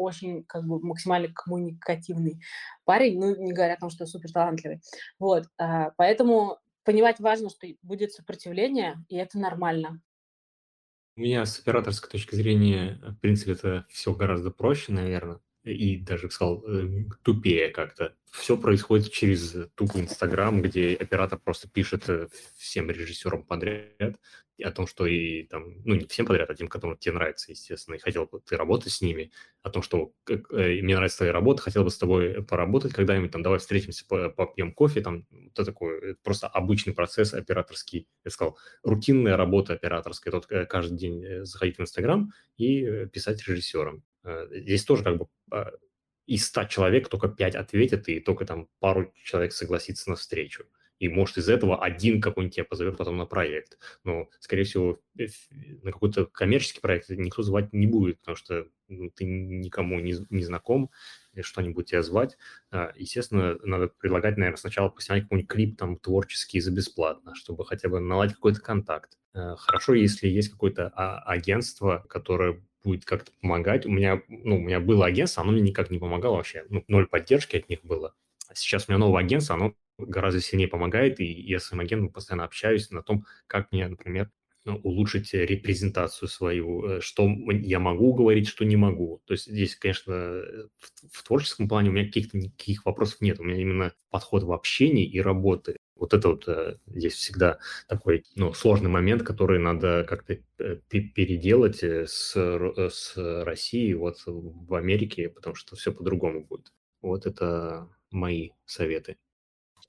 очень 0.01 0.43
как 0.45 0.65
бы 0.65 0.79
максимально 0.79 1.29
коммуникативный 1.33 2.41
парень, 2.85 3.19
ну, 3.19 3.35
не 3.35 3.53
говоря 3.53 3.75
о 3.75 3.79
том, 3.79 3.89
что 3.89 4.05
супер 4.05 4.31
талантливый. 4.31 4.81
Вот, 5.19 5.45
а, 5.57 5.91
поэтому 5.97 6.57
понимать 6.83 7.19
важно, 7.19 7.49
что 7.49 7.67
будет 7.81 8.11
сопротивление, 8.11 9.03
и 9.07 9.17
это 9.17 9.37
нормально. 9.39 10.01
У 11.17 11.21
меня 11.21 11.45
с 11.45 11.59
операторской 11.59 12.09
точки 12.09 12.35
зрения, 12.35 12.99
в 13.01 13.19
принципе, 13.19 13.51
это 13.51 13.85
все 13.89 14.13
гораздо 14.13 14.49
проще, 14.49 14.93
наверное, 14.93 15.39
и 15.63 15.97
даже, 15.97 16.29
сказал, 16.29 16.63
э, 16.67 17.05
тупее 17.23 17.69
как-то. 17.69 18.15
Все 18.31 18.57
происходит 18.57 19.11
через 19.11 19.55
тупо 19.75 19.99
Инстаграм, 19.99 20.61
где 20.61 20.95
оператор 20.95 21.39
просто 21.39 21.69
пишет 21.69 22.09
э, 22.09 22.27
всем 22.55 22.89
режиссерам 22.89 23.43
подряд, 23.43 24.17
о 24.63 24.71
том, 24.71 24.87
что 24.87 25.05
и 25.05 25.43
там, 25.43 25.81
ну, 25.85 25.95
не 25.95 26.05
всем 26.05 26.25
подряд, 26.25 26.49
а 26.49 26.55
тем, 26.55 26.67
которым 26.67 26.97
тебе 26.97 27.15
нравится, 27.15 27.51
естественно, 27.51 27.95
и 27.95 27.99
хотел 27.99 28.25
бы 28.25 28.39
ты 28.41 28.57
работать 28.57 28.91
с 28.91 29.01
ними, 29.01 29.31
о 29.63 29.69
том, 29.69 29.81
что 29.81 30.13
э, 30.29 30.81
мне 30.81 30.95
нравится 30.95 31.19
твоя 31.19 31.33
работа, 31.33 31.61
хотел 31.61 31.83
бы 31.83 31.89
с 31.89 31.97
тобой 31.97 32.43
поработать 32.43 32.93
когда-нибудь, 32.93 33.31
там, 33.31 33.43
давай 33.43 33.59
встретимся, 33.59 34.05
попьем 34.05 34.73
кофе, 34.73 35.01
там, 35.01 35.25
это 35.31 35.65
такой 35.65 36.15
просто 36.23 36.47
обычный 36.47 36.93
процесс 36.93 37.33
операторский, 37.33 38.07
я 38.23 38.31
сказал, 38.31 38.57
рутинная 38.83 39.37
работа 39.37 39.73
операторская, 39.73 40.31
тот 40.31 40.45
э, 40.49 40.65
каждый 40.65 40.97
день 40.97 41.23
э, 41.23 41.45
заходить 41.45 41.77
в 41.77 41.81
Инстаграм 41.81 42.31
и 42.57 43.07
писать 43.11 43.47
режиссерам. 43.47 44.03
Здесь 44.23 44.83
тоже 44.83 45.03
как 45.03 45.17
бы 45.17 45.27
а, 45.51 45.71
из 46.25 46.47
100 46.47 46.65
человек 46.65 47.09
только 47.09 47.27
5 47.27 47.55
ответят, 47.55 48.07
и 48.07 48.19
только 48.19 48.45
там 48.45 48.67
пару 48.79 49.13
человек 49.23 49.53
согласится 49.53 50.09
на 50.09 50.15
встречу 50.15 50.65
и 51.01 51.09
может 51.09 51.39
из 51.39 51.49
этого 51.49 51.83
один 51.83 52.21
какой-нибудь 52.21 52.55
тебя 52.55 52.63
позовет 52.63 52.95
потом 52.95 53.17
на 53.17 53.25
проект. 53.25 53.79
Но, 54.03 54.29
скорее 54.39 54.65
всего, 54.65 54.99
на 55.81 55.91
какой-то 55.91 56.27
коммерческий 56.27 56.79
проект 56.79 57.09
никто 57.09 57.41
звать 57.41 57.73
не 57.73 57.87
будет, 57.87 58.19
потому 58.19 58.35
что 58.35 58.67
ну, 58.91 59.09
ты 59.09 59.25
никому 59.25 59.99
не, 59.99 60.15
не 60.29 60.43
знаком, 60.43 60.91
что-нибудь 61.39 61.87
тебя 61.87 62.03
звать, 62.03 62.37
а, 62.71 62.91
естественно, 62.95 63.57
надо 63.63 63.87
предлагать, 63.87 64.37
наверное, 64.37 64.57
сначала 64.57 64.89
поснимать 64.89 65.23
какой-нибудь 65.23 65.49
клип 65.49 65.77
там 65.77 65.97
творческий 65.97 66.59
за 66.59 66.71
бесплатно, 66.71 67.35
чтобы 67.35 67.65
хотя 67.65 67.89
бы 67.89 67.99
наладить 67.99 68.35
какой-то 68.35 68.61
контакт. 68.61 69.17
Э, 69.33 69.55
хорошо, 69.57 69.93
если 69.93 70.27
есть 70.27 70.49
какое-то 70.49 70.91
а, 70.95 71.19
агентство, 71.19 72.05
которое 72.09 72.61
будет 72.83 73.05
как-то 73.05 73.31
помогать. 73.41 73.85
У 73.85 73.89
меня, 73.89 74.21
ну, 74.27 74.57
у 74.57 74.59
меня 74.59 74.79
было 74.79 75.05
агентство, 75.05 75.43
оно 75.43 75.51
мне 75.51 75.61
никак 75.61 75.91
не 75.91 75.99
помогало 75.99 76.37
вообще. 76.37 76.65
Ну, 76.69 76.83
ноль 76.87 77.07
поддержки 77.07 77.55
от 77.55 77.69
них 77.69 77.83
было. 77.83 78.15
А 78.49 78.55
сейчас 78.55 78.87
у 78.87 78.91
меня 78.91 78.99
новое 78.99 79.23
агентство, 79.23 79.55
оно 79.55 79.75
гораздо 79.97 80.41
сильнее 80.41 80.67
помогает, 80.67 81.19
и 81.19 81.25
я 81.25 81.59
с 81.59 81.65
своим 81.65 81.81
агентом 81.81 82.09
постоянно 82.09 82.43
общаюсь 82.43 82.89
на 82.89 83.03
том, 83.03 83.25
как 83.47 83.71
мне, 83.71 83.87
например, 83.87 84.31
улучшить 84.65 85.33
репрезентацию 85.33 86.29
свою, 86.29 86.85
э, 86.85 87.01
что 87.01 87.27
я 87.49 87.79
могу 87.79 88.13
говорить, 88.13 88.47
что 88.47 88.65
не 88.65 88.75
могу. 88.75 89.21
То 89.25 89.33
есть 89.33 89.47
здесь, 89.47 89.75
конечно, 89.75 90.13
в, 90.13 91.11
в 91.11 91.23
творческом 91.23 91.67
плане 91.67 91.89
у 91.89 91.93
меня 91.93 92.05
каких-то 92.05 92.37
никаких 92.37 92.85
вопросов 92.85 93.21
нет. 93.21 93.39
У 93.39 93.43
меня 93.43 93.59
именно 93.59 93.93
подход 94.09 94.43
в 94.43 94.51
общении 94.51 95.05
и 95.05 95.19
работы. 95.19 95.77
Вот 95.95 96.13
это 96.13 96.29
вот 96.29 96.47
э, 96.47 96.77
здесь 96.87 97.13
всегда 97.13 97.59
такой 97.87 98.23
ну, 98.35 98.53
сложный 98.53 98.89
момент, 98.89 99.23
который 99.23 99.59
надо 99.59 100.05
как-то 100.07 100.37
э, 100.59 100.75
переделать 100.89 101.83
с, 101.83 102.35
с 102.35 103.13
Россией 103.15 103.95
вот 103.95 104.17
в 104.25 104.75
Америке, 104.75 105.29
потому 105.29 105.55
что 105.55 105.75
все 105.75 105.91
по-другому 105.91 106.45
будет. 106.45 106.71
Вот 107.01 107.25
это 107.25 107.89
мои 108.11 108.51
советы. 108.65 109.17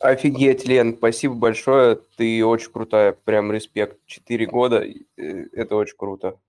Офигеть, 0.03 0.67
Лен, 0.67 0.97
спасибо 0.97 1.35
большое. 1.35 1.95
Ты 2.17 2.45
очень 2.45 2.73
крутая, 2.73 3.13
прям 3.13 3.53
респект. 3.53 4.05
Четыре 4.05 4.47
года, 4.47 4.85
это 5.17 5.77
очень 5.77 5.97
круто. 5.97 6.41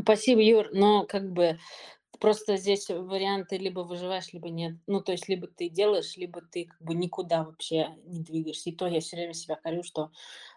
Спасибо, 0.00 0.40
Юр. 0.40 0.68
Но 0.72 1.04
как 1.04 1.30
бы 1.30 1.58
просто 2.18 2.56
здесь 2.56 2.88
варианты 2.88 3.58
либо 3.58 3.80
выживаешь, 3.80 4.32
либо 4.32 4.48
нет. 4.48 4.76
Ну, 4.86 5.02
то 5.02 5.12
есть 5.12 5.28
либо 5.28 5.46
ты 5.46 5.68
делаешь, 5.68 6.16
либо 6.16 6.40
ты 6.40 6.64
как 6.64 6.80
бы 6.80 6.94
никуда 6.94 7.44
вообще 7.44 7.88
не 8.06 8.20
двигаешься. 8.20 8.70
И 8.70 8.74
то 8.74 8.86
я 8.86 9.00
все 9.00 9.16
время 9.16 9.34
себя 9.34 9.56
корю, 9.56 9.82
что, 9.82 10.10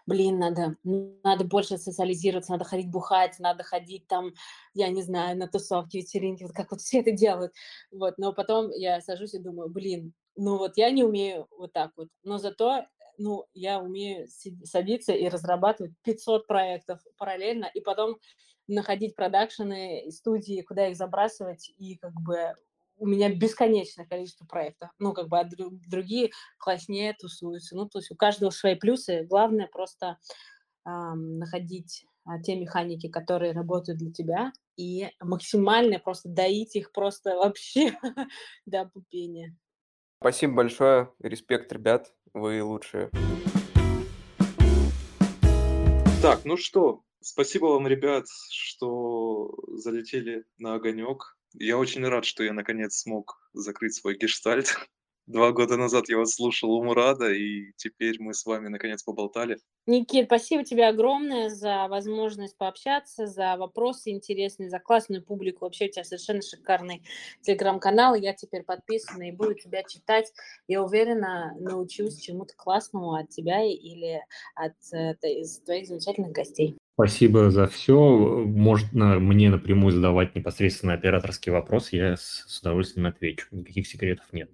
блин, 0.06 0.38
надо, 0.38 0.76
надо 0.82 1.44
больше 1.44 1.76
социализироваться, 1.76 2.52
надо 2.52 2.64
ходить 2.64 2.90
бухать, 2.90 3.38
надо 3.38 3.64
ходить 3.64 4.06
там, 4.06 4.32
я 4.72 4.88
не 4.88 5.02
знаю, 5.02 5.36
на 5.36 5.46
тусовки, 5.46 5.98
вечеринки, 5.98 6.44
вот 6.44 6.52
как 6.52 6.70
вот 6.70 6.80
все 6.80 7.00
это 7.00 7.10
делают. 7.10 7.52
Вот, 7.90 8.16
но 8.16 8.32
потом 8.32 8.70
я 8.70 9.02
сажусь 9.02 9.34
и 9.34 9.38
думаю, 9.38 9.68
блин, 9.68 10.14
ну 10.36 10.58
вот 10.58 10.76
я 10.76 10.90
не 10.90 11.04
умею 11.04 11.46
вот 11.50 11.72
так 11.72 11.92
вот, 11.96 12.08
но 12.22 12.38
зато 12.38 12.86
ну, 13.18 13.46
я 13.54 13.80
умею 13.80 14.28
садиться 14.64 15.12
и 15.12 15.28
разрабатывать 15.28 15.92
500 16.02 16.46
проектов 16.46 17.00
параллельно, 17.16 17.70
и 17.72 17.80
потом 17.80 18.16
находить 18.68 19.14
продакшены, 19.14 20.10
студии, 20.10 20.62
куда 20.62 20.88
их 20.88 20.96
забрасывать, 20.96 21.72
и 21.78 21.96
как 21.96 22.12
бы 22.20 22.54
у 22.98 23.06
меня 23.06 23.32
бесконечное 23.34 24.06
количество 24.06 24.46
проектов. 24.46 24.90
Ну, 24.98 25.12
как 25.12 25.28
бы, 25.28 25.38
а 25.38 25.48
другие 25.88 26.30
класснее 26.58 27.14
тусуются. 27.18 27.76
Ну, 27.76 27.86
то 27.88 27.98
есть 27.98 28.10
у 28.10 28.16
каждого 28.16 28.50
свои 28.50 28.74
плюсы. 28.74 29.24
Главное 29.24 29.68
просто 29.70 30.18
эм, 30.86 31.38
находить 31.38 32.06
а, 32.24 32.40
те 32.40 32.56
механики, 32.56 33.08
которые 33.08 33.52
работают 33.52 33.98
для 33.98 34.12
тебя, 34.12 34.52
и 34.76 35.10
максимально 35.20 35.98
просто 35.98 36.28
доить 36.28 36.74
их 36.74 36.90
просто 36.92 37.36
вообще 37.36 37.98
до 38.64 38.86
пупения. 38.86 39.54
Спасибо 40.20 40.54
большое. 40.54 41.12
Респект, 41.20 41.72
ребят. 41.72 42.12
Вы 42.32 42.62
лучшие. 42.62 43.10
Так, 46.22 46.44
ну 46.44 46.56
что, 46.56 47.02
спасибо 47.20 47.66
вам, 47.66 47.86
ребят, 47.86 48.26
что 48.50 49.54
залетели 49.68 50.44
на 50.58 50.74
огонек. 50.74 51.36
Я 51.52 51.78
очень 51.78 52.06
рад, 52.06 52.24
что 52.24 52.42
я 52.42 52.52
наконец 52.52 52.96
смог 52.96 53.38
закрыть 53.52 53.94
свой 53.94 54.16
гештальт. 54.16 54.76
Два 55.26 55.50
года 55.50 55.76
назад 55.76 56.08
я 56.08 56.18
вас 56.18 56.34
слушал 56.34 56.70
у 56.70 56.84
Мурада, 56.84 57.32
и 57.32 57.72
теперь 57.76 58.16
мы 58.20 58.32
с 58.32 58.46
вами 58.46 58.68
наконец 58.68 59.02
поболтали. 59.02 59.58
Никит, 59.84 60.26
спасибо 60.26 60.62
тебе 60.62 60.86
огромное 60.86 61.48
за 61.48 61.88
возможность 61.88 62.56
пообщаться, 62.56 63.26
за 63.26 63.56
вопросы 63.56 64.10
интересные, 64.10 64.70
за 64.70 64.78
классную 64.78 65.24
публику. 65.24 65.64
Вообще 65.64 65.86
у 65.86 65.90
тебя 65.90 66.04
совершенно 66.04 66.42
шикарный 66.42 67.02
телеграм-канал. 67.42 68.14
Я 68.14 68.34
теперь 68.34 68.62
подписана 68.62 69.28
и 69.28 69.32
буду 69.32 69.54
тебя 69.54 69.82
читать. 69.82 70.32
Я 70.68 70.84
уверена, 70.84 71.56
научусь 71.58 72.20
чему-то 72.20 72.54
классному 72.56 73.14
от 73.14 73.28
тебя 73.28 73.64
или 73.64 74.22
от 74.54 74.74
э, 74.92 75.14
из 75.22 75.58
твоих 75.58 75.88
замечательных 75.88 76.30
гостей. 76.30 76.78
Спасибо 76.94 77.50
за 77.50 77.66
все. 77.66 77.96
Можно 77.98 79.18
мне 79.18 79.50
напрямую 79.50 79.92
задавать 79.92 80.36
непосредственно 80.36 80.94
операторские 80.94 81.52
вопросы, 81.52 81.96
я 81.96 82.16
с 82.16 82.60
удовольствием 82.60 83.06
отвечу. 83.08 83.48
Никаких 83.50 83.88
секретов 83.88 84.32
нет. 84.32 84.50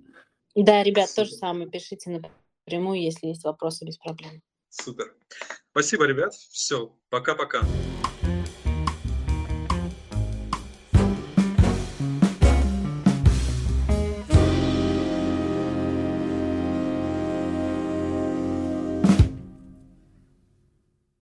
Да, 0.55 0.83
ребят, 0.83 1.11
то 1.15 1.25
же 1.25 1.33
самое. 1.33 1.69
Пишите 1.69 2.23
напрямую, 2.67 3.01
если 3.01 3.29
есть 3.29 3.45
вопросы, 3.45 3.85
без 3.85 3.97
проблем. 3.99 4.43
Супер. 4.69 5.15
Спасибо, 5.71 6.07
ребят. 6.07 6.35
Все. 6.35 6.95
Пока-пока. 7.11 7.63